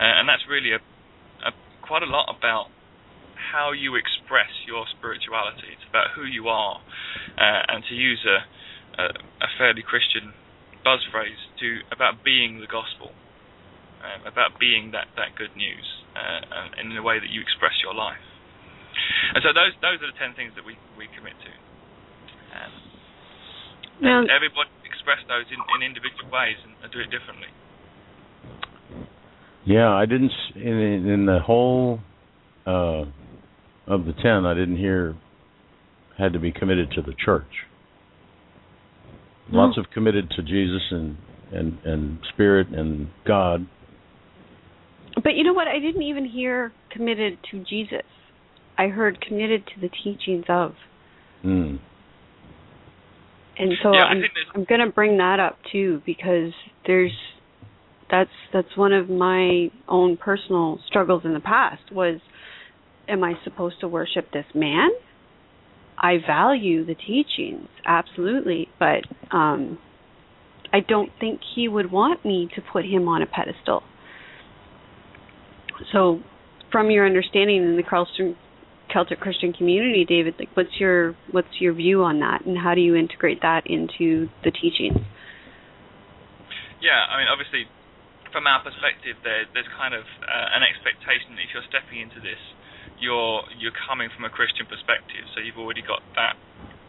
uh, 0.00 0.18
and 0.20 0.28
that's 0.28 0.44
really 0.48 0.72
a, 0.72 0.80
a, 1.46 1.50
quite 1.82 2.02
a 2.02 2.10
lot 2.10 2.26
about 2.30 2.70
how 3.52 3.72
you 3.72 3.94
express 3.94 4.50
your 4.66 4.86
spirituality. 4.98 5.70
It's 5.70 5.86
about 5.88 6.10
who 6.16 6.24
you 6.24 6.48
are, 6.48 6.80
uh, 7.38 7.62
and 7.70 7.84
to 7.86 7.94
use 7.94 8.22
a, 8.26 8.38
a, 8.98 9.04
a 9.44 9.48
fairly 9.58 9.82
Christian 9.82 10.34
buzz 10.82 11.00
phrase, 11.10 11.38
to 11.60 11.80
about 11.92 12.24
being 12.24 12.60
the 12.60 12.68
gospel, 12.68 13.14
um, 14.04 14.26
about 14.26 14.58
being 14.58 14.90
that 14.92 15.08
that 15.16 15.38
good 15.38 15.54
news, 15.56 15.86
uh, 16.12 16.80
in 16.80 16.94
the 16.94 17.02
way 17.02 17.18
that 17.22 17.30
you 17.30 17.40
express 17.40 17.78
your 17.82 17.94
life. 17.94 18.20
And 19.34 19.40
so 19.42 19.54
those 19.54 19.72
those 19.80 20.02
are 20.02 20.10
the 20.10 20.18
ten 20.18 20.34
things 20.34 20.52
that 20.58 20.64
we 20.66 20.76
we 20.98 21.06
commit 21.14 21.38
to. 21.38 21.52
Um, 22.54 22.72
now, 24.02 24.18
everybody 24.26 24.73
express 25.04 25.18
those 25.28 25.44
in, 25.52 25.60
in 25.60 25.86
individual 25.86 26.32
ways 26.32 26.56
and, 26.64 26.72
and 26.82 26.92
do 26.92 26.98
it 27.00 27.10
differently. 27.10 27.48
Yeah, 29.66 29.90
I 29.90 30.06
didn't 30.06 30.32
in 30.56 31.08
in 31.08 31.26
the 31.26 31.40
whole 31.44 32.00
uh, 32.66 33.04
of 33.86 34.04
the 34.04 34.14
ten. 34.22 34.46
I 34.46 34.54
didn't 34.54 34.78
hear 34.78 35.14
had 36.18 36.32
to 36.32 36.38
be 36.38 36.52
committed 36.52 36.90
to 36.92 37.02
the 37.02 37.14
church. 37.24 37.44
Hmm. 39.48 39.56
Lots 39.56 39.78
of 39.78 39.86
committed 39.92 40.30
to 40.36 40.42
Jesus 40.42 40.82
and 40.90 41.16
and 41.52 41.78
and 41.84 42.18
Spirit 42.32 42.68
and 42.68 43.08
God. 43.26 43.66
But 45.22 45.34
you 45.34 45.44
know 45.44 45.52
what? 45.52 45.68
I 45.68 45.78
didn't 45.78 46.02
even 46.02 46.26
hear 46.26 46.72
committed 46.90 47.38
to 47.50 47.64
Jesus. 47.64 48.02
I 48.76 48.88
heard 48.88 49.20
committed 49.20 49.64
to 49.74 49.80
the 49.80 49.88
teachings 49.88 50.44
of. 50.48 50.72
Mm. 51.44 51.78
And 53.58 53.72
so 53.82 53.92
yeah, 53.92 54.04
I'm 54.04 54.22
I'm 54.54 54.64
going 54.64 54.80
to 54.80 54.92
bring 54.92 55.18
that 55.18 55.38
up 55.38 55.58
too 55.70 56.02
because 56.04 56.52
there's 56.86 57.12
that's 58.10 58.30
that's 58.52 58.76
one 58.76 58.92
of 58.92 59.08
my 59.08 59.68
own 59.88 60.16
personal 60.16 60.78
struggles 60.86 61.22
in 61.24 61.34
the 61.34 61.40
past 61.40 61.82
was 61.92 62.20
am 63.08 63.22
I 63.22 63.34
supposed 63.44 63.80
to 63.80 63.88
worship 63.88 64.32
this 64.32 64.46
man? 64.54 64.90
I 65.96 66.16
value 66.26 66.84
the 66.84 66.94
teachings 66.94 67.68
absolutely, 67.86 68.68
but 68.78 69.02
um 69.34 69.78
I 70.72 70.80
don't 70.80 71.10
think 71.20 71.40
he 71.54 71.68
would 71.68 71.92
want 71.92 72.24
me 72.24 72.48
to 72.56 72.62
put 72.72 72.84
him 72.84 73.06
on 73.06 73.22
a 73.22 73.26
pedestal. 73.26 73.82
So 75.92 76.20
from 76.72 76.90
your 76.90 77.06
understanding 77.06 77.62
in 77.62 77.76
the 77.76 77.84
Carlson 77.84 78.36
Celtic 78.94 79.18
Christian 79.18 79.52
community, 79.52 80.06
David, 80.06 80.38
like 80.38 80.54
what's 80.54 80.78
your 80.78 81.18
what's 81.34 81.58
your 81.58 81.74
view 81.74 82.06
on 82.06 82.22
that, 82.22 82.46
and 82.46 82.54
how 82.54 82.78
do 82.78 82.80
you 82.80 82.94
integrate 82.94 83.42
that 83.42 83.66
into 83.66 84.30
the 84.46 84.54
teachings? 84.54 85.02
Yeah, 86.78 87.02
I 87.10 87.18
mean, 87.18 87.26
obviously, 87.26 87.66
from 88.30 88.46
our 88.46 88.62
perspective, 88.62 89.18
there 89.26 89.50
there's 89.50 89.66
kind 89.74 89.98
of 89.98 90.06
uh, 90.22 90.54
an 90.54 90.62
expectation 90.62 91.34
that 91.34 91.42
if 91.42 91.50
you're 91.50 91.66
stepping 91.66 91.98
into 91.98 92.22
this, 92.22 92.38
you're 93.02 93.42
you're 93.58 93.74
coming 93.74 94.14
from 94.14 94.22
a 94.22 94.30
Christian 94.30 94.70
perspective, 94.70 95.26
so 95.34 95.42
you've 95.42 95.58
already 95.58 95.82
got 95.82 96.06
that 96.14 96.38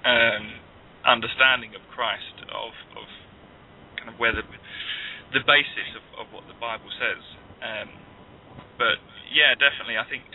um, 0.05 0.61
understanding 1.09 1.73
of 1.73 1.81
Christ, 1.89 2.37
of 2.53 2.77
of 3.01 3.09
kind 3.97 4.13
of 4.13 4.21
where 4.21 4.35
the 4.35 4.45
the 5.33 5.41
basis 5.41 5.89
of, 5.97 6.05
of 6.21 6.25
what 6.29 6.45
the 6.45 6.57
Bible 6.61 6.91
says. 7.01 7.23
Um, 7.65 7.89
but 8.77 9.01
yeah, 9.33 9.57
definitely, 9.57 9.97
I 9.97 10.05
think 10.05 10.27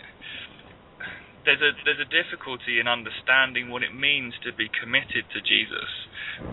there's 1.45 1.61
a 1.61 1.71
there's 1.85 2.01
a 2.01 2.09
difficulty 2.09 2.77
in 2.77 2.85
understanding 2.85 3.69
what 3.69 3.81
it 3.81 3.93
means 3.93 4.33
to 4.45 4.53
be 4.53 4.69
committed 4.69 5.25
to 5.33 5.39
Jesus 5.41 5.89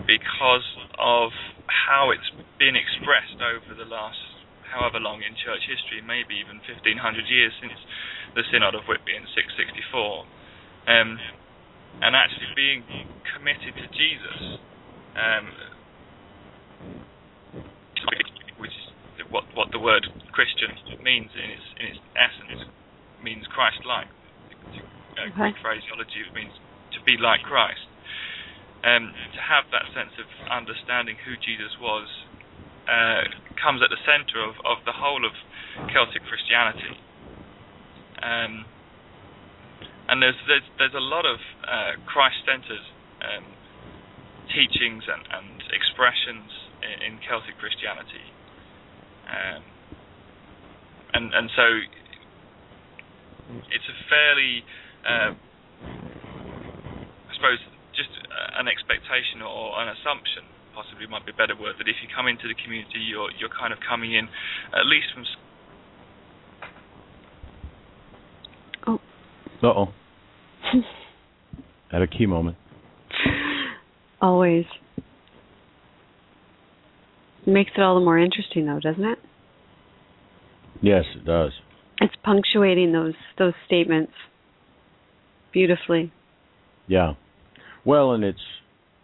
because 0.09 0.65
of 0.97 1.29
how 1.69 2.09
it's 2.09 2.29
been 2.57 2.73
expressed 2.73 3.37
over 3.37 3.77
the 3.77 3.85
last 3.85 4.17
however 4.69 5.01
long 5.01 5.21
in 5.25 5.33
church 5.33 5.65
history, 5.65 6.01
maybe 6.05 6.37
even 6.37 6.61
1500 6.61 7.25
years 7.25 7.53
since 7.57 7.73
the 8.37 8.45
Synod 8.53 8.77
of 8.77 8.85
Whitby 8.85 9.17
in 9.17 9.25
664. 9.33 10.25
Um, 10.85 11.17
and 12.01 12.13
actually 12.13 12.53
being 12.53 12.85
committed 13.33 13.73
to 13.73 13.87
Jesus, 13.93 14.39
um, 15.17 15.45
which 18.61 18.73
is 18.73 19.25
what 19.29 19.45
what 19.53 19.69
the 19.73 19.81
word 19.81 20.05
Christian 20.31 20.73
means 21.01 21.29
in 21.33 21.49
its 21.49 21.67
in 21.77 21.85
its 21.93 22.01
essence, 22.17 22.69
means 23.21 23.45
Christ-like 23.53 24.18
uh, 24.67 25.29
Greek 25.35 25.55
phraseology, 25.61 26.23
means 26.33 26.53
to 26.93 26.99
be 27.03 27.17
like 27.19 27.41
Christ. 27.43 27.85
Um, 28.79 29.11
to 29.35 29.41
have 29.43 29.67
that 29.75 29.91
sense 29.91 30.15
of 30.15 30.27
understanding 30.47 31.19
who 31.27 31.35
Jesus 31.35 31.75
was 31.83 32.07
uh, 32.87 33.27
comes 33.59 33.83
at 33.83 33.91
the 33.91 33.99
centre 34.07 34.39
of, 34.39 34.55
of 34.63 34.79
the 34.87 34.95
whole 34.95 35.27
of 35.27 35.35
Celtic 35.91 36.23
Christianity. 36.23 36.95
Um, 38.23 38.63
and 40.09 40.23
there's, 40.23 40.39
there's 40.47 40.67
there's 40.79 40.97
a 40.97 41.03
lot 41.03 41.25
of 41.27 41.37
uh, 41.63 42.01
Christ-centered 42.09 42.85
um, 43.21 43.45
teachings 44.49 45.05
and, 45.05 45.21
and 45.27 45.61
expressions 45.69 46.49
in, 46.81 47.13
in, 47.13 47.13
Celtic 47.29 47.61
Christianity, 47.61 48.25
um, 49.29 49.61
and 51.13 51.25
and 51.29 51.47
so 51.53 51.67
it's 53.71 53.87
a 53.89 53.97
fairly 54.09 54.63
uh, 55.05 55.31
I 55.83 57.31
suppose 57.35 57.59
just 57.95 58.11
an 58.57 58.67
expectation 58.67 59.41
or 59.41 59.81
an 59.81 59.89
assumption 59.89 60.43
possibly 60.73 61.07
might 61.07 61.25
be 61.25 61.31
a 61.31 61.35
better 61.35 61.55
word 61.57 61.75
that 61.79 61.87
if 61.87 61.97
you 62.01 62.07
come 62.13 62.27
into 62.27 62.47
the 62.47 62.55
community 62.63 63.01
you're 63.09 63.29
you're 63.39 63.53
kind 63.53 63.73
of 63.73 63.79
coming 63.81 64.13
in 64.13 64.29
at 64.73 64.85
least 64.85 65.07
from 65.13 65.25
oh. 68.87 68.99
Uh-oh. 69.65 69.89
At 71.91 72.01
a 72.03 72.07
key 72.07 72.27
moment. 72.27 72.55
Always. 74.21 74.65
Makes 77.47 77.71
it 77.75 77.81
all 77.81 77.95
the 77.95 78.05
more 78.05 78.19
interesting 78.19 78.67
though 78.67 78.79
doesn't 78.79 79.03
it? 79.03 79.17
Yes 80.81 81.05
it 81.15 81.25
does 81.25 81.51
it's 82.01 82.15
punctuating 82.23 82.91
those 82.91 83.15
those 83.37 83.53
statements 83.65 84.13
beautifully. 85.51 86.11
Yeah. 86.87 87.13
Well, 87.85 88.13
and 88.13 88.23
it's 88.23 88.39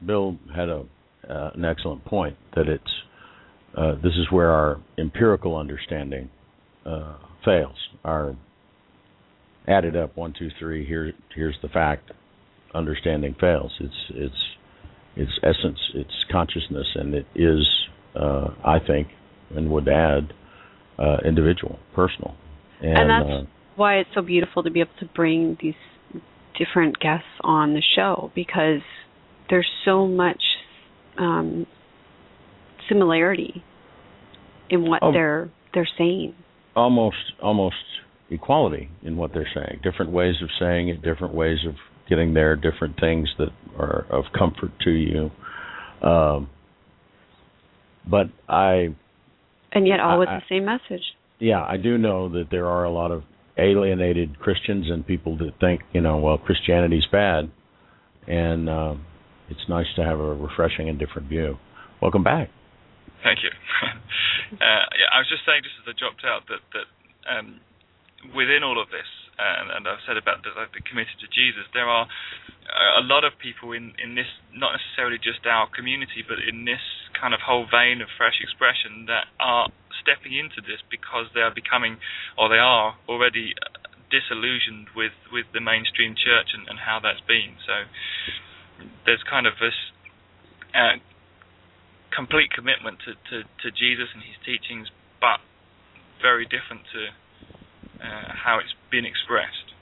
Bill 0.06 0.38
had 0.54 0.70
a 0.70 0.86
uh, 1.30 1.52
an 1.54 1.66
excellent 1.66 2.06
point 2.06 2.38
that 2.56 2.68
it's 2.68 2.84
uh, 3.76 3.96
this 3.96 4.14
is 4.14 4.32
where 4.32 4.52
our 4.52 4.80
empirical 4.98 5.58
understanding 5.58 6.30
uh, 6.86 7.18
fails. 7.44 7.76
Our 8.04 8.36
added 9.68 9.96
up 9.96 10.16
one 10.16 10.34
two 10.38 10.50
three 10.60 10.86
here 10.86 11.14
here's 11.34 11.58
the 11.62 11.70
fact 11.70 12.12
understanding 12.74 13.36
fails. 13.40 13.72
It's 13.80 13.94
it's 14.10 14.36
its 15.16 15.32
essence, 15.44 15.80
its 15.94 16.12
consciousness, 16.32 16.88
and 16.96 17.14
it 17.14 17.26
is 17.36 17.68
uh, 18.16 18.50
I 18.64 18.80
think 18.80 19.08
and 19.56 19.70
would 19.70 19.88
add 19.88 20.34
uh, 20.98 21.18
individual, 21.26 21.80
personal, 21.94 22.36
and, 22.82 22.98
and 22.98 23.10
that's 23.10 23.44
uh, 23.44 23.46
why 23.76 23.98
it's 23.98 24.10
so 24.14 24.22
beautiful 24.22 24.64
to 24.64 24.72
be 24.72 24.80
able 24.80 24.92
to 25.00 25.06
bring 25.06 25.58
these 25.62 25.74
different 26.58 27.00
guests 27.00 27.28
on 27.42 27.74
the 27.74 27.82
show 27.96 28.32
because 28.36 28.82
there's 29.50 29.70
so 29.84 30.08
much 30.08 30.42
um, 31.18 31.66
similarity 32.90 33.64
in 34.70 34.88
what 34.88 35.00
oh, 35.02 35.12
they're 35.12 35.50
they're 35.74 35.88
saying. 35.98 36.36
Almost 36.76 37.34
almost 37.42 37.76
equality 38.30 38.90
in 39.04 39.18
what 39.18 39.32
they're 39.34 39.50
saying. 39.54 39.82
Different 39.84 40.12
ways 40.12 40.36
of 40.42 40.50
saying 40.60 40.90
it, 40.90 41.02
different 41.02 41.34
ways 41.34 41.60
of 41.68 41.76
getting 42.10 42.34
there, 42.34 42.56
different 42.56 43.00
things 43.00 43.30
that 43.38 43.50
are 43.78 44.06
of 44.10 44.26
comfort 44.38 44.72
to 44.84 44.92
you. 44.92 45.32
Um, 46.08 46.50
but 48.10 48.28
I 48.48 48.96
and 49.72 49.88
yet 49.88 50.00
all 50.00 50.12
I, 50.12 50.18
with 50.18 50.28
the 50.28 50.42
same 50.50 50.66
message. 50.66 51.04
Yeah, 51.40 51.64
I 51.64 51.78
do 51.78 51.98
know 51.98 52.30
that 52.30 52.46
there 52.50 52.68
are 52.68 52.86
a 52.86 52.92
lot 52.92 53.12
of 53.12 53.24
alienated 53.58 54.40
Christians 54.40 54.88
and 54.90 55.06
people 55.06 55.38
that 55.38 55.52
think, 55.60 55.82
you 55.94 56.02
know, 56.02 56.18
well, 56.18 56.38
Christianity's 56.38 57.06
bad, 57.12 57.52
and 58.28 58.70
uh, 58.70 58.96
it's 59.50 59.68
nice 59.70 59.88
to 59.96 60.04
have 60.04 60.20
a 60.20 60.34
refreshing 60.36 60.90
and 60.90 61.00
different 61.00 61.28
view. 61.28 61.58
Welcome 62.02 62.24
back. 62.24 62.50
Thank 63.24 63.40
you. 63.44 63.50
uh, 64.60 64.86
yeah, 64.96 65.10
I 65.12 65.20
was 65.20 65.30
just 65.30 65.44
saying, 65.48 65.64
just 65.64 65.76
as 65.84 65.92
I 65.92 65.96
dropped 65.98 66.24
out, 66.24 66.48
that 66.48 66.64
that 66.72 66.88
um, 67.26 67.60
within 68.36 68.64
all 68.64 68.80
of 68.80 68.88
this, 68.94 69.08
and, 69.36 69.72
and 69.72 69.84
I've 69.88 70.04
said 70.08 70.16
about 70.16 70.44
that 70.44 70.56
I've 70.56 70.72
been 70.72 70.88
committed 70.88 71.20
to 71.20 71.28
Jesus, 71.34 71.68
there 71.74 71.88
are 71.90 72.08
a 73.00 73.04
lot 73.04 73.24
of 73.24 73.36
people 73.42 73.74
in 73.74 73.92
in 74.00 74.16
this, 74.16 74.30
not 74.54 74.78
necessarily 74.78 75.18
just 75.18 75.44
our 75.44 75.68
community, 75.72 76.24
but 76.24 76.40
in 76.40 76.64
this 76.64 76.84
kind 77.18 77.34
of 77.34 77.42
whole 77.42 77.66
vein 77.68 78.00
of 78.00 78.08
fresh 78.16 78.38
expression, 78.40 79.08
that 79.08 79.28
are 79.40 79.68
stepping 80.06 80.38
into 80.38 80.62
this 80.62 80.86
because 80.94 81.34
they 81.34 81.42
are 81.42 81.50
becoming, 81.50 81.98
or 82.38 82.46
they 82.48 82.62
are 82.62 82.94
already 83.10 83.58
disillusioned 84.14 84.94
with 84.94 85.18
with 85.34 85.50
the 85.50 85.60
mainstream 85.60 86.14
church 86.14 86.54
and, 86.54 86.70
and 86.70 86.78
how 86.78 87.02
that's 87.02 87.26
been. 87.26 87.58
So 87.66 87.90
there's 89.10 89.26
kind 89.26 89.50
of 89.50 89.58
this. 89.58 89.74
Uh, 90.76 91.02
complete 92.16 92.48
commitment 92.56 92.96
to, 93.04 93.12
to, 93.28 93.44
to 93.60 93.68
Jesus 93.76 94.08
and 94.16 94.24
his 94.24 94.40
teachings, 94.48 94.88
but 95.20 95.44
very 96.24 96.48
different 96.48 96.88
to 96.96 97.02
uh, 98.00 98.32
how 98.32 98.64
it's 98.64 98.72
been 98.88 99.04
expressed. 99.04 99.76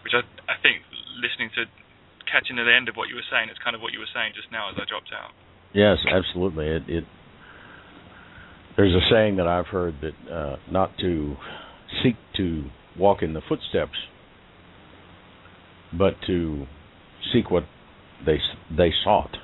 Which 0.00 0.16
I, 0.16 0.24
I 0.48 0.56
think, 0.64 0.80
listening 1.20 1.52
to, 1.60 1.68
catching 2.24 2.56
at 2.56 2.64
the 2.64 2.72
end 2.72 2.88
of 2.88 2.96
what 2.96 3.12
you 3.12 3.20
were 3.20 3.28
saying, 3.28 3.52
it's 3.52 3.60
kind 3.60 3.76
of 3.76 3.84
what 3.84 3.92
you 3.92 4.00
were 4.00 4.08
saying 4.16 4.32
just 4.32 4.48
now 4.48 4.72
as 4.72 4.80
I 4.80 4.88
dropped 4.88 5.12
out. 5.12 5.36
Yes, 5.76 6.00
absolutely. 6.08 6.66
It, 6.72 6.82
it 6.88 7.04
there's 8.76 8.94
a 8.94 9.00
saying 9.10 9.36
that 9.36 9.46
I've 9.46 9.66
heard 9.66 9.96
that 10.00 10.32
uh, 10.32 10.56
not 10.70 10.96
to 10.98 11.36
seek 12.02 12.16
to 12.36 12.64
walk 12.98 13.22
in 13.22 13.34
the 13.34 13.40
footsteps, 13.48 13.96
but 15.96 16.14
to 16.26 16.66
seek 17.32 17.50
what 17.50 17.64
they 18.24 18.38
they 18.74 18.92
sought. 19.04 19.36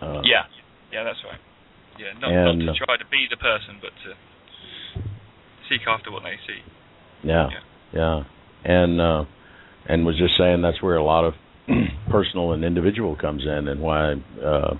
Uh, 0.00 0.22
yeah, 0.24 0.44
yeah, 0.92 1.04
that's 1.04 1.18
right. 1.24 1.40
Yeah, 1.98 2.18
not, 2.20 2.30
and, 2.30 2.66
not 2.66 2.72
to 2.72 2.78
try 2.84 2.96
to 2.96 3.04
be 3.10 3.26
the 3.28 3.36
person, 3.36 3.80
but 3.80 3.90
to 4.04 5.02
seek 5.68 5.86
after 5.88 6.12
what 6.12 6.22
they 6.22 6.36
see. 6.46 6.60
Yeah, 7.24 7.48
yeah, 7.92 7.92
yeah. 7.92 8.22
and 8.64 9.00
uh, 9.00 9.24
and 9.86 10.06
was 10.06 10.16
just 10.16 10.36
saying 10.38 10.62
that's 10.62 10.80
where 10.82 10.96
a 10.96 11.04
lot 11.04 11.24
of 11.24 11.34
personal 12.10 12.52
and 12.52 12.64
individual 12.64 13.16
comes 13.16 13.44
in, 13.44 13.68
and 13.68 13.80
why 13.80 14.14
uh, 14.44 14.74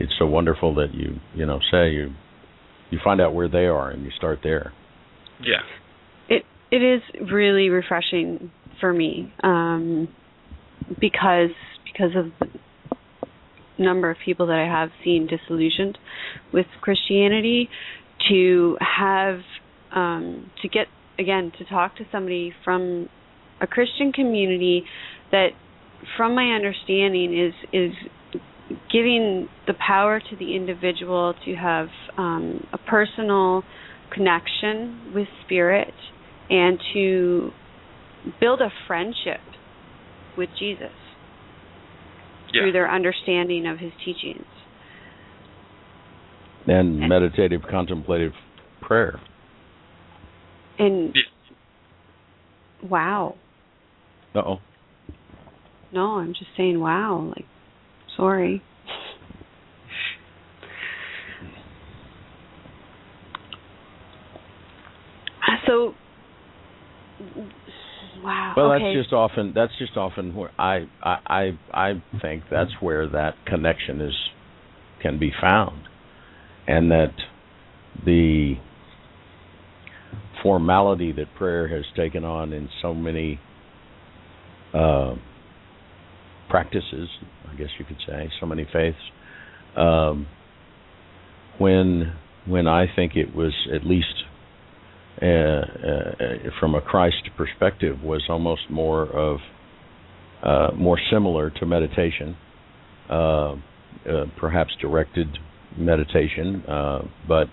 it's 0.00 0.12
so 0.18 0.26
wonderful 0.26 0.74
that 0.74 0.92
you 0.94 1.20
you 1.34 1.46
know 1.46 1.60
say 1.70 1.90
you 1.90 2.14
you 2.90 2.98
find 3.02 3.20
out 3.20 3.34
where 3.34 3.48
they 3.48 3.66
are 3.66 3.90
and 3.90 4.04
you 4.04 4.10
start 4.16 4.40
there. 4.42 4.72
Yeah, 5.40 5.62
it 6.28 6.44
it 6.70 6.82
is 6.82 7.02
really 7.30 7.68
refreshing 7.68 8.50
for 8.80 8.92
me 8.92 9.32
um, 9.42 10.08
because 11.00 11.50
because 11.84 12.12
of 12.16 12.32
the 12.40 13.82
number 13.82 14.10
of 14.10 14.16
people 14.24 14.46
that 14.46 14.58
I 14.58 14.66
have 14.66 14.90
seen 15.04 15.26
disillusioned 15.26 15.98
with 16.52 16.66
Christianity 16.80 17.68
to 18.28 18.76
have 18.80 19.40
um, 19.94 20.50
to 20.62 20.68
get 20.68 20.86
again 21.18 21.52
to 21.58 21.64
talk 21.64 21.96
to 21.96 22.04
somebody 22.10 22.52
from 22.64 23.08
a 23.60 23.66
Christian 23.66 24.12
community 24.12 24.84
that 25.30 25.48
from 26.16 26.34
my 26.34 26.54
understanding 26.54 27.38
is 27.38 27.54
is 27.72 27.92
giving 28.92 29.48
the 29.66 29.74
power 29.74 30.20
to 30.20 30.36
the 30.36 30.56
individual 30.56 31.34
to 31.44 31.54
have 31.54 31.88
um, 32.16 32.66
a 32.72 32.78
personal 32.78 33.62
connection 34.12 35.12
with 35.14 35.28
spirit 35.44 35.94
and 36.50 36.78
to 36.92 37.50
build 38.40 38.60
a 38.60 38.70
friendship 38.86 39.40
with 40.36 40.48
Jesus 40.58 40.90
yeah. 42.52 42.62
through 42.62 42.72
their 42.72 42.90
understanding 42.90 43.66
of 43.66 43.78
his 43.78 43.92
teachings. 44.04 44.44
And 46.66 47.08
meditative 47.08 47.62
contemplative 47.68 48.32
prayer. 48.80 49.20
And 50.78 51.14
yeah. 51.14 52.88
wow. 52.88 53.36
Uh 54.34 54.40
oh. 54.40 54.58
No, 55.92 56.16
I'm 56.16 56.34
just 56.34 56.50
saying 56.56 56.80
wow. 56.80 57.32
Like, 57.34 57.46
sorry. 58.16 58.62
So, 65.66 65.94
wow. 68.22 68.54
Well, 68.56 68.72
okay. 68.72 68.84
that's 68.84 69.02
just 69.04 69.12
often 69.12 69.52
that's 69.54 69.72
just 69.78 69.96
often 69.96 70.34
where 70.34 70.52
I 70.58 70.86
I 71.02 71.16
I 71.26 71.50
I 71.74 72.02
think 72.22 72.44
that's 72.50 72.70
where 72.80 73.08
that 73.08 73.34
connection 73.46 74.00
is 74.00 74.14
can 75.02 75.18
be 75.18 75.32
found, 75.40 75.82
and 76.68 76.90
that 76.92 77.14
the 78.04 78.54
formality 80.42 81.12
that 81.12 81.34
prayer 81.36 81.68
has 81.68 81.84
taken 81.96 82.24
on 82.24 82.52
in 82.52 82.68
so 82.80 82.94
many 82.94 83.40
uh, 84.72 85.14
practices, 86.48 87.08
I 87.50 87.54
guess 87.56 87.68
you 87.78 87.84
could 87.84 88.00
say, 88.06 88.30
so 88.40 88.46
many 88.46 88.66
faiths. 88.72 88.98
Um, 89.76 90.26
when 91.58 92.14
when 92.46 92.66
I 92.68 92.86
think 92.94 93.16
it 93.16 93.34
was 93.34 93.52
at 93.74 93.84
least 93.84 94.06
uh, 95.20 95.26
uh, 95.26 95.62
from 96.60 96.74
a 96.74 96.80
Christ 96.80 97.30
perspective 97.36 98.02
was 98.02 98.24
almost 98.28 98.70
more 98.70 99.04
of 99.04 99.38
uh, 100.42 100.68
more 100.76 100.98
similar 101.10 101.50
to 101.50 101.66
meditation, 101.66 102.36
uh, 103.08 103.14
uh, 103.14 103.56
perhaps 104.38 104.70
directed 104.80 105.26
meditation, 105.76 106.62
uh, 106.68 107.02
but 107.26 107.48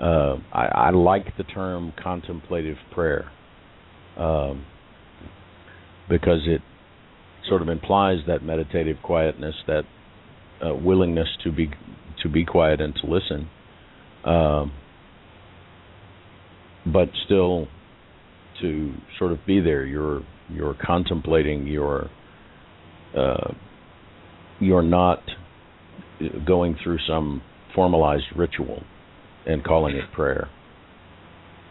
I, 0.00 0.40
I, 0.52 0.90
like 0.90 1.36
the 1.36 1.44
term 1.44 1.92
contemplative 2.02 2.76
prayer 2.92 3.30
um, 4.16 4.64
because 6.08 6.40
it 6.46 6.60
sort 7.48 7.62
of 7.62 7.68
implies 7.68 8.18
that 8.26 8.42
meditative 8.42 8.96
quietness, 9.02 9.54
that 9.66 9.84
willingness 10.62 11.28
to 11.44 11.52
be 11.52 11.70
to 12.22 12.28
be 12.28 12.44
quiet 12.44 12.80
and 12.80 12.94
to 12.96 13.06
listen. 13.06 13.48
Um, 14.24 14.72
but 16.86 17.08
still 17.24 17.68
to 18.60 18.94
sort 19.18 19.32
of 19.32 19.38
be 19.46 19.60
there. 19.60 19.84
You're 19.84 20.22
you're 20.50 20.76
contemplating. 20.84 21.66
You're 21.66 22.10
uh, 23.16 23.52
you're 24.60 24.82
not 24.82 25.22
going 26.46 26.76
through 26.82 26.98
some 27.08 27.42
formalized 27.74 28.24
ritual 28.36 28.82
and 29.46 29.64
calling 29.64 29.96
it 29.96 30.04
prayer. 30.12 30.48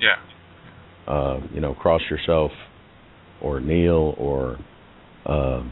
Yeah. 0.02 1.14
Uh, 1.14 1.40
you 1.54 1.62
know, 1.62 1.74
cross 1.74 2.02
yourself, 2.10 2.52
or 3.42 3.60
kneel, 3.60 4.16
or 4.18 4.58
uh, 5.26 5.64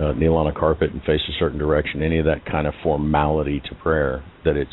uh, 0.00 0.12
kneel 0.12 0.34
on 0.34 0.46
a 0.46 0.52
carpet 0.52 0.92
and 0.92 1.02
face 1.02 1.20
a 1.28 1.38
certain 1.38 1.58
direction. 1.58 2.02
Any 2.02 2.18
of 2.18 2.26
that 2.26 2.44
kind 2.44 2.66
of 2.66 2.74
formality 2.82 3.60
to 3.68 3.74
prayer. 3.76 4.24
That 4.44 4.56
it's 4.56 4.70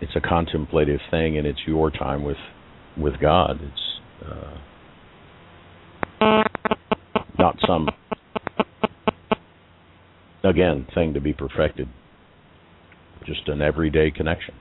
it's 0.00 0.12
a 0.16 0.20
contemplative 0.20 1.00
thing, 1.10 1.38
and 1.38 1.46
it's 1.46 1.60
your 1.66 1.90
time 1.90 2.24
with 2.24 2.36
with 2.96 3.14
God. 3.20 3.60
It's 3.62 4.00
uh, 4.28 4.58
not 7.38 7.56
some 7.66 7.88
again 10.44 10.86
thing 10.94 11.14
to 11.14 11.20
be 11.20 11.32
perfected. 11.32 11.88
Just 13.26 13.48
an 13.48 13.62
everyday 13.62 14.10
connection. 14.10 14.54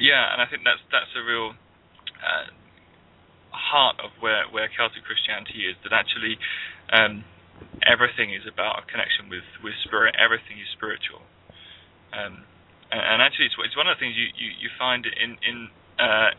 Yeah, 0.00 0.32
and 0.32 0.40
I 0.42 0.46
think 0.46 0.62
that's 0.64 0.80
that's 0.92 1.10
a 1.18 1.24
real 1.26 1.50
uh, 1.50 2.46
heart 3.52 4.00
of 4.00 4.10
where 4.20 4.46
where 4.50 4.68
Celtic 4.72 5.04
Christianity 5.04 5.68
is. 5.68 5.76
That 5.84 5.92
actually 5.92 6.38
um, 6.92 7.24
everything 7.84 8.34
is 8.34 8.46
about 8.46 8.82
a 8.82 8.84
connection 8.86 9.28
with 9.28 9.46
with 9.62 9.74
spirit. 9.84 10.16
Everything 10.18 10.58
is 10.58 10.68
spiritual. 10.72 11.22
Um, 12.12 12.48
and, 12.88 13.20
actually, 13.20 13.52
it's, 13.52 13.58
it's 13.60 13.76
one 13.76 13.84
of 13.84 13.96
the 13.96 14.00
things 14.00 14.16
you, 14.16 14.32
you, 14.32 14.48
you 14.64 14.68
find 14.80 15.04
in 15.04 15.36
in 15.44 15.68
uh, 16.00 16.32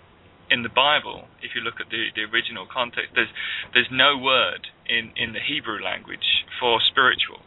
in 0.49 0.65
the 0.65 0.73
Bible, 0.73 1.29
if 1.45 1.53
you 1.53 1.61
look 1.61 1.77
at 1.77 1.93
the, 1.93 2.09
the 2.17 2.25
original 2.25 2.65
context, 2.65 3.13
there's 3.13 3.29
there's 3.73 3.89
no 3.93 4.17
word 4.17 4.65
in, 4.89 5.13
in 5.13 5.33
the 5.37 5.43
Hebrew 5.43 5.77
language 5.77 6.25
for 6.57 6.81
spiritual, 6.81 7.45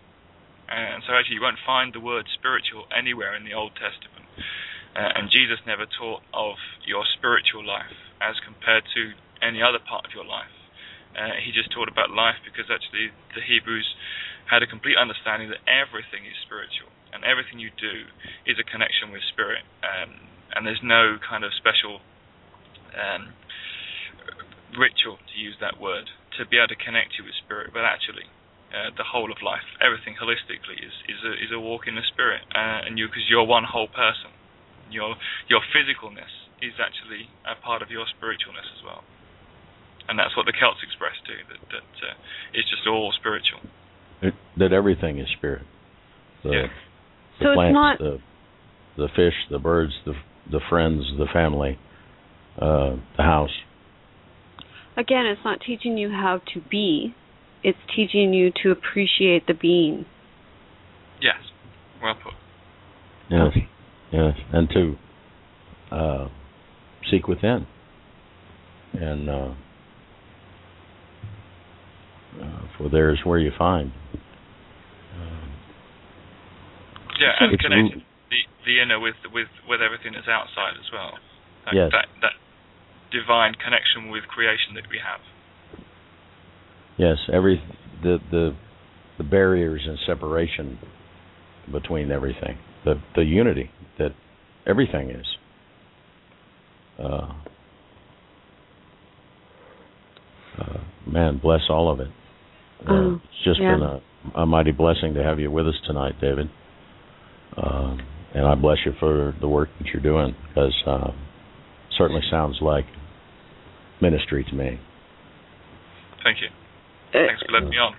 and 0.70 1.02
so 1.02 1.18
actually 1.18 1.42
you 1.42 1.42
won't 1.42 1.58
find 1.66 1.90
the 1.90 2.00
word 2.00 2.30
spiritual 2.30 2.86
anywhere 2.94 3.34
in 3.34 3.42
the 3.42 3.54
Old 3.54 3.74
Testament. 3.74 4.30
Uh, 4.94 5.08
and 5.18 5.32
Jesus 5.32 5.58
never 5.66 5.88
taught 5.88 6.22
of 6.36 6.60
your 6.84 7.02
spiritual 7.16 7.64
life 7.64 7.96
as 8.20 8.36
compared 8.44 8.84
to 8.94 9.16
any 9.42 9.60
other 9.60 9.82
part 9.82 10.06
of 10.06 10.14
your 10.14 10.24
life. 10.24 10.54
Uh, 11.12 11.36
he 11.44 11.52
just 11.52 11.68
taught 11.74 11.92
about 11.92 12.08
life 12.08 12.40
because 12.46 12.72
actually 12.72 13.12
the 13.36 13.44
Hebrews 13.44 13.84
had 14.48 14.64
a 14.64 14.68
complete 14.70 14.96
understanding 14.96 15.52
that 15.52 15.60
everything 15.68 16.24
is 16.24 16.38
spiritual 16.40 16.88
and 17.12 17.20
everything 17.26 17.60
you 17.60 17.68
do 17.76 18.08
is 18.48 18.56
a 18.56 18.64
connection 18.64 19.12
with 19.12 19.20
spirit. 19.28 19.66
Um, 19.84 20.32
and 20.56 20.64
there's 20.64 20.80
no 20.80 21.20
kind 21.20 21.44
of 21.44 21.52
special 21.52 22.00
um, 22.96 23.36
ritual, 24.76 25.20
to 25.20 25.36
use 25.36 25.56
that 25.60 25.76
word, 25.76 26.08
to 26.40 26.48
be 26.48 26.56
able 26.56 26.72
to 26.72 26.80
connect 26.80 27.20
you 27.20 27.24
with 27.24 27.36
spirit, 27.44 27.72
but 27.76 27.84
actually 27.84 28.28
uh, 28.72 28.88
the 28.96 29.04
whole 29.04 29.28
of 29.28 29.40
life, 29.44 29.64
everything 29.84 30.16
holistically 30.16 30.80
is 30.80 30.96
is 31.04 31.20
a, 31.20 31.32
is 31.36 31.50
a 31.52 31.60
walk 31.60 31.84
in 31.84 31.94
the 31.94 32.06
spirit, 32.08 32.40
uh, 32.56 32.88
and 32.88 32.96
you 32.96 33.04
because 33.04 33.28
you're 33.28 33.44
one 33.44 33.68
whole 33.68 33.88
person. 33.88 34.32
Your 34.88 35.16
your 35.48 35.60
physicalness 35.72 36.32
is 36.64 36.72
actually 36.80 37.28
a 37.44 37.52
part 37.52 37.84
of 37.84 37.92
your 37.92 38.08
spiritualness 38.08 38.64
as 38.72 38.80
well, 38.80 39.04
and 40.08 40.18
that's 40.18 40.36
what 40.36 40.46
the 40.46 40.52
Celts 40.58 40.80
express 40.82 41.14
too. 41.26 41.38
That 41.48 41.60
that 41.70 42.06
uh, 42.08 42.14
it's 42.54 42.68
just 42.70 42.86
all 42.86 43.12
spiritual. 43.18 43.60
It, 44.20 44.34
that 44.58 44.72
everything 44.72 45.18
is 45.18 45.26
spirit. 45.36 45.62
The, 46.42 46.50
Yeah. 46.50 46.66
the 47.38 47.44
So 47.44 47.50
it's 47.50 47.56
plants, 47.56 47.74
not- 47.74 47.98
the 47.98 48.18
the 48.96 49.08
fish, 49.08 49.34
the 49.50 49.58
birds, 49.58 49.92
the 50.04 50.14
the 50.50 50.60
friends, 50.68 51.04
the 51.18 51.26
family, 51.32 51.78
uh, 52.60 52.96
the 53.16 53.22
house. 53.22 53.56
Again, 54.96 55.24
it's 55.26 55.40
not 55.44 55.60
teaching 55.66 55.96
you 55.96 56.10
how 56.10 56.40
to 56.52 56.60
be. 56.60 57.14
It's 57.64 57.78
teaching 57.96 58.34
you 58.34 58.50
to 58.62 58.70
appreciate 58.70 59.46
the 59.46 59.54
being. 59.54 60.04
Yes. 61.20 61.36
Well 62.02 62.14
put. 62.22 62.34
Yes, 63.30 63.56
yes, 64.12 64.34
and 64.52 64.68
to 64.70 64.96
uh, 65.90 66.28
seek 67.10 67.26
within, 67.28 67.66
and 68.92 69.30
uh, 69.30 69.54
for 72.78 72.88
there 72.88 73.10
is 73.12 73.18
where 73.24 73.38
you 73.38 73.50
find. 73.56 73.92
Um, 75.16 75.52
Yeah, 77.20 77.32
and 77.40 77.58
connecting 77.58 77.98
root- 77.98 78.06
the, 78.30 78.40
the 78.66 78.80
inner 78.82 78.98
with 79.00 79.16
with 79.32 79.48
with 79.68 79.80
everything 79.82 80.12
that's 80.14 80.28
outside 80.28 80.74
as 80.78 80.90
well. 80.92 81.12
That, 81.66 81.74
Yes. 81.74 81.90
That 81.92 82.06
that 82.22 82.32
divine 83.12 83.54
connection 83.54 84.08
with 84.10 84.24
creation 84.24 84.74
that 84.74 84.84
we 84.90 84.98
have. 84.98 85.20
yes, 86.96 87.18
every 87.32 87.62
the 88.02 88.18
the 88.30 88.56
the 89.18 89.24
barriers 89.24 89.82
and 89.86 89.98
separation 90.06 90.78
between 91.70 92.10
everything, 92.10 92.58
the 92.84 92.94
the 93.14 93.22
unity 93.24 93.70
that 93.98 94.12
everything 94.66 95.10
is. 95.10 95.26
Uh, 96.98 97.32
uh, 100.58 100.78
man, 101.06 101.38
bless 101.42 101.62
all 101.68 101.90
of 101.92 102.00
it. 102.00 102.08
Uh, 102.86 102.92
Oh, 102.92 103.14
it's 103.24 103.44
just 103.44 103.60
yeah. 103.60 103.74
been 103.74 103.82
a, 103.82 104.40
a 104.42 104.46
mighty 104.46 104.72
blessing 104.72 105.14
to 105.14 105.22
have 105.22 105.38
you 105.38 105.50
with 105.50 105.66
us 105.66 105.74
tonight, 105.86 106.14
David. 106.20 106.48
Um, 107.56 108.00
and 108.34 108.46
I 108.46 108.54
bless 108.54 108.78
you 108.86 108.92
for 108.98 109.34
the 109.40 109.48
work 109.48 109.68
that 109.78 109.88
you're 109.92 110.02
doing 110.02 110.34
because 110.48 110.74
uh, 110.86 111.10
certainly 111.98 112.22
sounds 112.30 112.58
like 112.62 112.84
ministry 114.00 114.44
to 114.48 114.54
me. 114.54 114.80
Thank 116.24 116.38
you. 116.40 116.48
It, 117.18 117.26
Thanks 117.28 117.42
for 117.46 117.52
letting 117.52 117.68
me 117.70 117.76
on. 117.76 117.94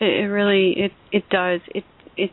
it 0.00 0.26
really 0.28 0.74
it 0.76 0.92
it 1.12 1.24
does. 1.30 1.60
It 1.74 1.84
it 2.16 2.30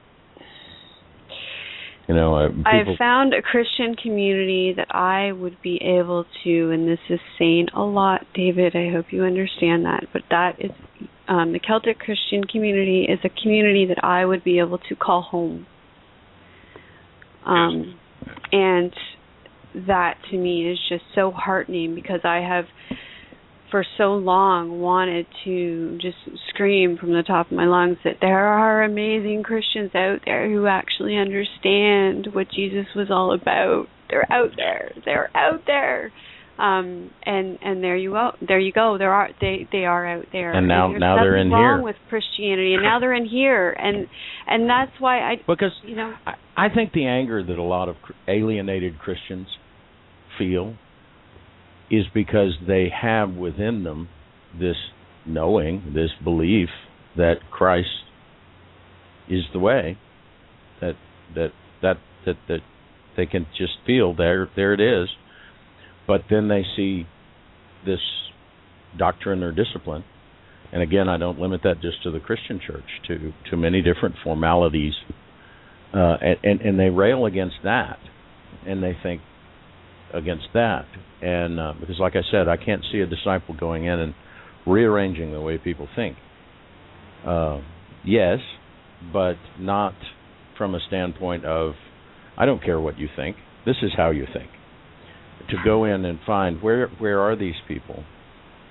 You 2.08 2.16
know, 2.16 2.36
uh, 2.36 2.50
people, 2.50 2.64
I've 2.66 2.98
found 2.98 3.34
a 3.34 3.42
Christian 3.42 3.96
community 3.96 4.74
that 4.76 4.94
I 4.94 5.32
would 5.32 5.62
be 5.62 5.80
able 5.82 6.26
to, 6.44 6.72
and 6.72 6.88
this 6.88 7.00
is 7.10 7.20
saying 7.40 7.68
a 7.74 7.82
lot, 7.82 8.26
David. 8.36 8.76
I 8.76 8.92
hope 8.92 9.06
you 9.12 9.24
understand 9.24 9.86
that. 9.86 10.06
But 10.12 10.24
that 10.30 10.56
is, 10.60 10.72
um, 11.32 11.54
the 11.54 11.60
Celtic 11.60 11.98
Christian 11.98 12.44
community 12.44 13.06
is 13.08 13.20
a 13.24 13.30
community 13.42 13.86
that 13.86 14.04
I 14.04 14.26
would 14.26 14.44
be 14.44 14.60
able 14.60 14.80
to 14.90 14.96
call 14.98 15.22
home. 15.22 15.66
Um, 17.46 17.98
and 18.52 18.94
that 19.88 20.16
to 20.30 20.38
me 20.38 20.70
is 20.70 20.78
just 20.90 21.04
so 21.16 21.32
heartening 21.32 21.96
because 21.96 22.20
I 22.26 22.40
have 22.40 22.66
for 23.72 23.86
so 23.98 24.16
long 24.16 24.82
wanted 24.82 25.26
to 25.46 25.98
just 26.02 26.18
scream 26.50 26.98
from 26.98 27.14
the 27.14 27.24
top 27.24 27.50
of 27.50 27.56
my 27.56 27.66
lungs 27.66 27.98
that 28.04 28.18
there 28.20 28.48
are 28.48 28.84
amazing 28.84 29.44
Christians 29.44 29.92
out 29.96 30.20
there 30.26 30.50
who 30.50 30.68
actually 30.68 31.16
understand 31.16 32.28
what 32.34 32.52
Jesus 32.54 32.88
was 32.94 33.08
all 33.10 33.34
about. 33.34 33.86
They're 34.10 34.30
out 34.30 34.52
there. 34.58 34.92
They're 35.06 35.32
out 35.34 35.62
there. 35.66 36.12
Um 36.62 37.10
and 37.26 37.58
and 37.62 37.84
there 37.84 37.98
you 37.98 38.12
go. 38.12 38.32
There 38.48 38.60
you 38.60 38.72
go. 38.72 38.98
There 38.98 39.12
are 39.12 39.30
they 39.42 39.68
they 39.72 39.86
are 39.86 40.06
out 40.06 40.26
there. 40.32 40.52
And 40.52 40.68
now- 40.68 40.90
there's 40.90 41.00
now 41.00 41.16
they're 41.16 41.38
in 41.38 41.50
wrong 41.50 41.78
here. 41.78 41.84
with 41.84 41.96
Christianity 42.10 42.74
and 42.76 42.84
now 42.84 43.00
they're 43.00 43.14
in 43.16 43.26
here 43.26 43.72
and 43.72 44.08
and 44.48 44.70
that's 44.70 44.92
why 45.00 45.20
I 45.20 45.36
because 45.48 45.72
you 45.84 45.96
know 45.96 46.14
I, 46.26 46.34
I 46.66 46.70
think 46.74 46.94
the 46.94 47.06
anger 47.08 47.44
that 47.44 47.58
a 47.58 47.64
lot 47.64 47.90
of 47.90 47.96
alienated 48.28 49.00
Christians 49.00 49.48
feel 50.38 50.76
is 51.90 52.06
because 52.14 52.54
they 52.68 52.90
have 53.02 53.32
within 53.32 53.84
them 53.84 54.08
this 54.58 54.78
knowing, 55.26 55.94
this 55.94 56.12
belief 56.24 56.70
that 57.18 57.36
Christ 57.52 57.88
is 59.30 59.44
the 59.54 59.60
way, 59.60 59.98
that 60.80 60.94
that 61.36 61.50
that 61.82 61.98
that 62.26 62.36
that 62.48 62.60
they 63.18 63.26
can 63.26 63.46
just 63.58 63.74
feel 63.86 64.16
there 64.16 64.50
there 64.56 64.74
it 64.74 64.80
is, 64.80 65.10
but 66.08 66.22
then 66.30 66.48
they 66.48 66.64
see 66.76 67.06
this 67.86 68.00
doctrine 68.98 69.44
or 69.44 69.52
discipline, 69.52 70.04
and 70.72 70.82
again 70.82 71.10
I 71.10 71.18
don't 71.18 71.40
limit 71.40 71.62
that 71.64 71.82
just 71.82 72.04
to 72.04 72.12
the 72.12 72.20
Christian 72.20 72.60
church 72.66 72.86
to 73.08 73.34
to 73.50 73.58
many 73.58 73.82
different 73.82 74.16
formalities 74.24 74.94
uh, 75.94 76.16
and, 76.22 76.38
and 76.44 76.62
and 76.62 76.80
they 76.80 76.90
rail 76.90 77.26
against 77.26 77.58
that, 77.64 78.00
and 78.66 78.82
they 78.82 78.96
think 79.04 79.22
against 80.14 80.48
that, 80.54 80.86
and 81.22 81.60
uh, 81.60 81.74
because, 81.80 82.00
like 82.00 82.16
I 82.16 82.22
said, 82.32 82.48
I 82.48 82.58
can't 82.58 82.84
see 82.92 83.00
a 83.00 83.06
disciple 83.06 83.56
going 83.60 83.86
in 83.86 84.00
and 84.00 84.14
rearranging 84.66 85.32
the 85.32 85.42
way 85.42 85.58
people 85.58 85.88
think. 85.96 86.18
Uh, 87.26 87.60
yes, 88.06 88.40
but 89.12 89.36
not 89.60 89.94
from 90.58 90.76
a 90.76 90.80
standpoint 90.88 91.44
of 91.46 91.74
I 92.38 92.46
don't 92.46 92.64
care 92.64 92.80
what 92.80 92.98
you 92.98 93.10
think. 93.16 93.36
This 93.66 93.78
is 93.82 93.92
how 93.96 94.12
you 94.12 94.26
think. 94.34 94.50
To 95.52 95.58
go 95.66 95.84
in 95.84 96.06
and 96.06 96.18
find 96.26 96.62
where 96.62 96.88
where 96.98 97.20
are 97.20 97.36
these 97.36 97.56
people, 97.68 98.04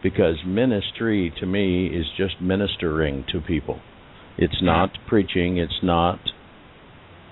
because 0.02 0.36
ministry 0.46 1.32
to 1.38 1.46
me 1.46 1.86
is 1.86 2.06
just 2.16 2.40
ministering 2.40 3.24
to 3.32 3.40
people. 3.40 3.80
It's 4.38 4.62
not 4.62 4.90
preaching. 5.06 5.58
It's 5.58 5.80
not 5.82 6.18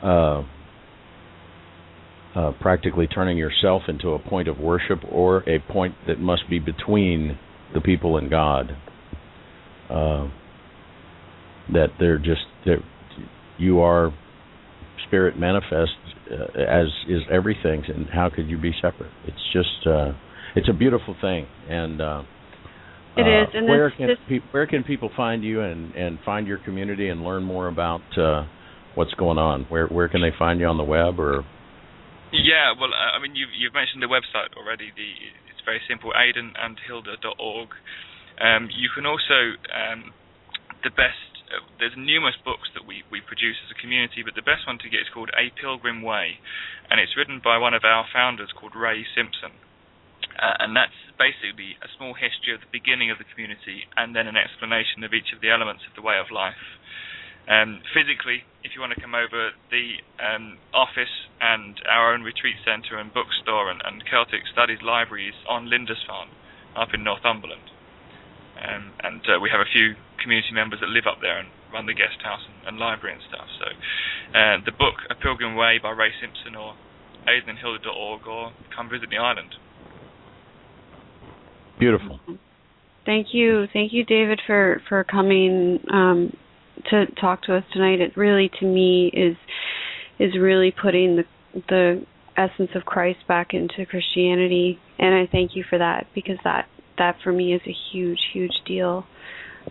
uh, 0.03 0.43
uh, 2.37 2.53
practically 2.61 3.07
turning 3.07 3.39
yourself 3.39 3.83
into 3.89 4.11
a 4.11 4.19
point 4.19 4.49
of 4.49 4.59
worship 4.59 5.01
or 5.11 5.49
a 5.49 5.59
point 5.73 5.95
that 6.07 6.21
must 6.21 6.43
be 6.51 6.59
between 6.59 7.39
the 7.73 7.81
people 7.81 8.19
and 8.19 8.29
God. 8.29 8.77
Uh, 9.89 10.29
that 11.73 11.89
they're 11.99 12.19
just 12.19 12.45
that 12.67 12.79
you 13.59 13.81
are 13.81 14.13
spirit 15.07 15.39
manifest 15.39 15.93
uh, 16.31 16.61
as 16.61 16.87
is 17.09 17.23
everything, 17.31 17.83
and 17.89 18.07
how 18.13 18.29
could 18.35 18.49
you 18.49 18.59
be 18.59 18.73
separate? 18.81 19.11
It's 19.27 19.45
just 19.53 19.87
uh, 19.87 20.13
it's 20.57 20.69
a 20.69 20.73
beautiful 20.73 21.15
thing, 21.21 21.47
and 21.69 22.01
uh, 22.01 22.23
It 23.17 23.23
uh, 23.23 23.43
is, 23.43 23.49
and 23.55 23.67
where 23.69 23.89
this- 23.89 23.97
can 23.99 24.07
this- 24.09 24.19
pe- 24.29 24.49
where 24.53 24.67
can 24.67 24.85
people 24.85 25.11
find 25.17 25.43
you 25.45 25.61
and 25.63 25.95
and 25.95 26.19
find 26.25 26.47
your 26.47 26.59
community 26.59 27.09
and 27.09 27.25
learn 27.25 27.43
more 27.45 27.69
about 27.69 28.03
uh, 28.17 28.45
what's 28.95 29.15
going 29.15 29.39
on? 29.39 29.65
Where 29.69 29.87
where 29.87 30.09
can 30.09 30.21
they 30.21 30.33
find 30.39 30.61
you 30.61 30.67
on 30.67 30.77
the 30.77 30.85
web 30.85 31.19
or 31.21 31.45
Yeah, 32.33 32.73
well, 32.79 32.93
uh, 32.93 33.17
I 33.17 33.23
mean, 33.23 33.35
you've, 33.35 33.55
you've 33.57 33.73
mentioned 33.73 34.03
the 34.03 34.13
website 34.13 34.53
already. 34.57 34.93
The 34.95 35.09
It's 35.51 35.63
very 35.65 35.81
simple, 35.89 36.13
aidanandhilda.org. 36.13 37.69
Um, 38.41 38.69
you 38.71 38.89
can 38.95 39.07
also, 39.07 39.57
um, 39.73 40.13
the 40.85 40.91
best, 40.91 41.28
there's 41.79 41.97
numerous 41.97 42.37
books 42.45 42.69
that 42.75 42.85
we, 42.87 43.03
we 43.11 43.21
produce 43.21 43.57
as 43.65 43.73
a 43.73 43.79
community, 43.81 44.23
but 44.25 44.35
the 44.35 44.45
best 44.45 44.67
one 44.67 44.79
to 44.83 44.89
get 44.89 45.05
is 45.05 45.11
called 45.13 45.31
A 45.35 45.51
Pilgrim 45.55 46.03
Way, 46.03 46.41
and 46.91 47.01
it's 47.01 47.17
written 47.17 47.41
by 47.43 47.59
one 47.59 47.75
of 47.75 47.85
our 47.85 48.05
founders 48.13 48.53
called 48.53 48.77
Ray 48.77 49.05
Simpson. 49.17 49.57
Uh, 50.39 50.55
and 50.63 50.77
that's 50.77 50.95
basically 51.19 51.75
a 51.83 51.91
small 51.99 52.15
history 52.15 52.55
of 52.55 52.63
the 52.63 52.71
beginning 52.71 53.11
of 53.11 53.19
the 53.19 53.27
community 53.27 53.91
and 53.99 54.15
then 54.15 54.31
an 54.31 54.39
explanation 54.39 55.03
of 55.03 55.11
each 55.11 55.35
of 55.35 55.43
the 55.43 55.51
elements 55.51 55.83
of 55.89 55.99
the 55.99 56.05
way 56.05 56.15
of 56.15 56.31
life. 56.31 56.63
Um, 57.51 57.81
physically, 57.91 58.45
if 58.63 58.77
you 58.77 58.81
want 58.85 58.93
to 58.95 59.01
come 59.01 59.17
over, 59.17 59.57
the 59.73 60.05
um, 60.21 60.61
office 60.71 61.11
and 61.41 61.81
our 61.89 62.13
own 62.13 62.23
retreat 62.23 62.61
centre 62.63 63.01
and 63.01 63.11
bookstore 63.11 63.73
and, 63.73 63.81
and 63.83 64.05
Celtic 64.05 64.45
Studies 64.53 64.85
library 64.85 65.33
is 65.33 65.39
on 65.49 65.67
Lindisfarne, 65.67 66.31
up 66.77 66.93
in 66.95 67.03
Northumberland. 67.03 67.73
Um, 68.59 68.93
and 69.03 69.23
uh, 69.29 69.39
we 69.41 69.51
have 69.51 69.61
a 69.61 69.71
few 69.71 69.95
community 70.23 70.53
members 70.53 70.81
that 70.81 70.91
live 70.91 71.07
up 71.07 71.19
there 71.23 71.39
and 71.39 71.49
run 71.73 71.87
the 71.87 71.95
guest 71.95 72.19
house 72.23 72.43
and, 72.43 72.69
and 72.69 72.79
library 72.79 73.15
and 73.15 73.23
stuff. 73.29 73.47
So 73.59 73.67
uh, 74.35 74.57
the 74.65 74.73
book 74.73 74.99
A 75.11 75.15
Pilgrim 75.15 75.55
Way 75.55 75.79
by 75.83 75.91
Ray 75.91 76.11
Simpson 76.21 76.57
or 76.57 76.75
aidanandhilda.org 77.27 78.27
or 78.27 78.53
come 78.75 78.89
visit 78.89 79.11
the 79.11 79.19
island. 79.19 79.55
beautiful? 81.79 82.21
Thank 83.05 83.29
you, 83.33 83.67
thank 83.73 83.93
you, 83.93 84.05
David, 84.05 84.41
for 84.47 84.83
for 84.89 85.05
coming 85.05 85.81
um, 85.93 86.37
to 86.91 87.07
talk 87.21 87.43
to 87.45 87.57
us 87.57 87.65
tonight. 87.73 88.01
It 88.01 88.17
really, 88.17 88.51
to 88.61 88.67
me, 88.67 89.11
is 89.15 89.37
is 90.19 90.39
really 90.39 90.71
putting 90.71 91.17
the 91.17 91.25
the 91.69 92.07
essence 92.37 92.71
of 92.75 92.85
Christ 92.85 93.21
back 93.27 93.55
into 93.55 93.87
Christianity, 93.87 94.79
and 94.99 95.15
I 95.15 95.27
thank 95.31 95.57
you 95.57 95.65
for 95.69 95.79
that 95.79 96.07
because 96.15 96.37
that 96.45 96.69
that 96.99 97.17
for 97.23 97.33
me 97.33 97.55
is 97.55 97.61
a 97.67 97.75
huge, 97.93 98.19
huge 98.33 98.53
deal. 98.67 99.05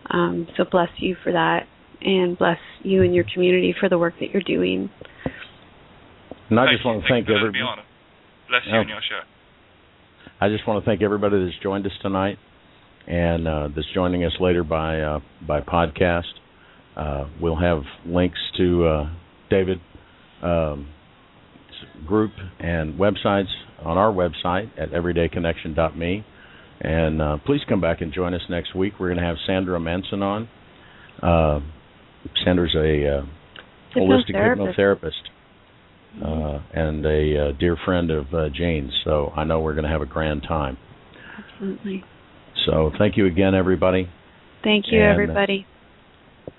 Um, 0.09 0.47
so 0.57 0.63
bless 0.69 0.89
you 0.97 1.15
for 1.23 1.31
that, 1.31 1.63
and 2.01 2.37
bless 2.37 2.59
you 2.83 3.03
and 3.03 3.13
your 3.15 3.25
community 3.33 3.73
for 3.79 3.89
the 3.89 3.97
work 3.97 4.13
that 4.19 4.29
you're 4.31 4.43
doing. 4.43 4.89
And 6.49 6.59
I 6.59 6.65
Thank 6.65 6.77
just 6.77 6.85
want 6.85 7.01
to 7.03 7.07
Thank 7.09 7.25
thank 7.25 7.29
you 7.29 7.33
for 7.35 7.45
letting 7.47 7.51
me 7.53 7.59
everybody. 7.59 7.81
Bless 8.49 8.61
you 8.65 8.75
Oh. 8.75 8.79
and 8.81 8.89
your 8.89 8.99
show. 9.01 9.21
I 10.39 10.49
just 10.49 10.67
want 10.67 10.83
to 10.83 10.89
thank 10.89 11.01
everybody 11.01 11.43
that's 11.43 11.57
joined 11.63 11.85
us 11.85 11.91
tonight, 12.01 12.37
and 13.07 13.47
uh, 13.47 13.67
that's 13.75 13.87
joining 13.93 14.23
us 14.23 14.33
later 14.39 14.63
by 14.63 15.01
uh, 15.01 15.19
by 15.45 15.61
podcast. 15.61 16.23
Uh, 16.95 17.25
we'll 17.41 17.55
have 17.59 17.81
links 18.05 18.39
to 18.57 18.85
uh, 18.85 19.09
David 19.49 19.79
um, 20.41 20.87
group 22.05 22.31
and 22.59 22.93
websites 22.99 23.49
on 23.83 23.97
our 23.97 24.11
website 24.11 24.69
at 24.79 24.91
everydayconnection.me. 24.91 26.25
And 26.79 27.21
uh, 27.21 27.37
please 27.45 27.61
come 27.67 27.81
back 27.81 28.01
and 28.01 28.13
join 28.13 28.33
us 28.33 28.41
next 28.49 28.75
week. 28.75 28.93
We're 28.99 29.07
going 29.07 29.19
to 29.19 29.25
have 29.25 29.37
Sandra 29.45 29.79
Manson 29.79 30.21
on. 30.21 30.49
Uh, 31.21 31.59
Sandra's 32.45 32.75
a 32.75 33.19
uh, 33.19 33.25
holistic 33.95 34.35
hypnotherapist 34.35 35.11
uh, 36.23 36.59
and 36.73 37.05
a 37.05 37.49
uh, 37.49 37.51
dear 37.59 37.77
friend 37.83 38.11
of 38.11 38.33
uh, 38.33 38.49
Jane's. 38.53 38.91
So 39.03 39.31
I 39.35 39.43
know 39.43 39.59
we're 39.59 39.73
going 39.73 39.85
to 39.85 39.89
have 39.89 40.01
a 40.01 40.07
grand 40.07 40.43
time. 40.47 40.77
Absolutely. 41.37 42.03
So 42.65 42.91
thank 42.97 43.17
you 43.17 43.25
again, 43.25 43.55
everybody. 43.55 44.09
Thank 44.63 44.85
you, 44.91 45.01
And, 45.01 45.11
everybody. 45.13 45.65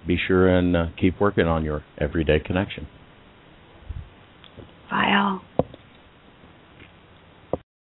Be 0.06 0.16
sure 0.26 0.48
and 0.48 0.76
uh, 0.76 0.86
keep 1.00 1.20
working 1.20 1.46
on 1.46 1.64
your 1.64 1.84
everyday 1.98 2.40
connection. 2.40 2.86
Bye, 4.90 5.14
all. 5.14 5.42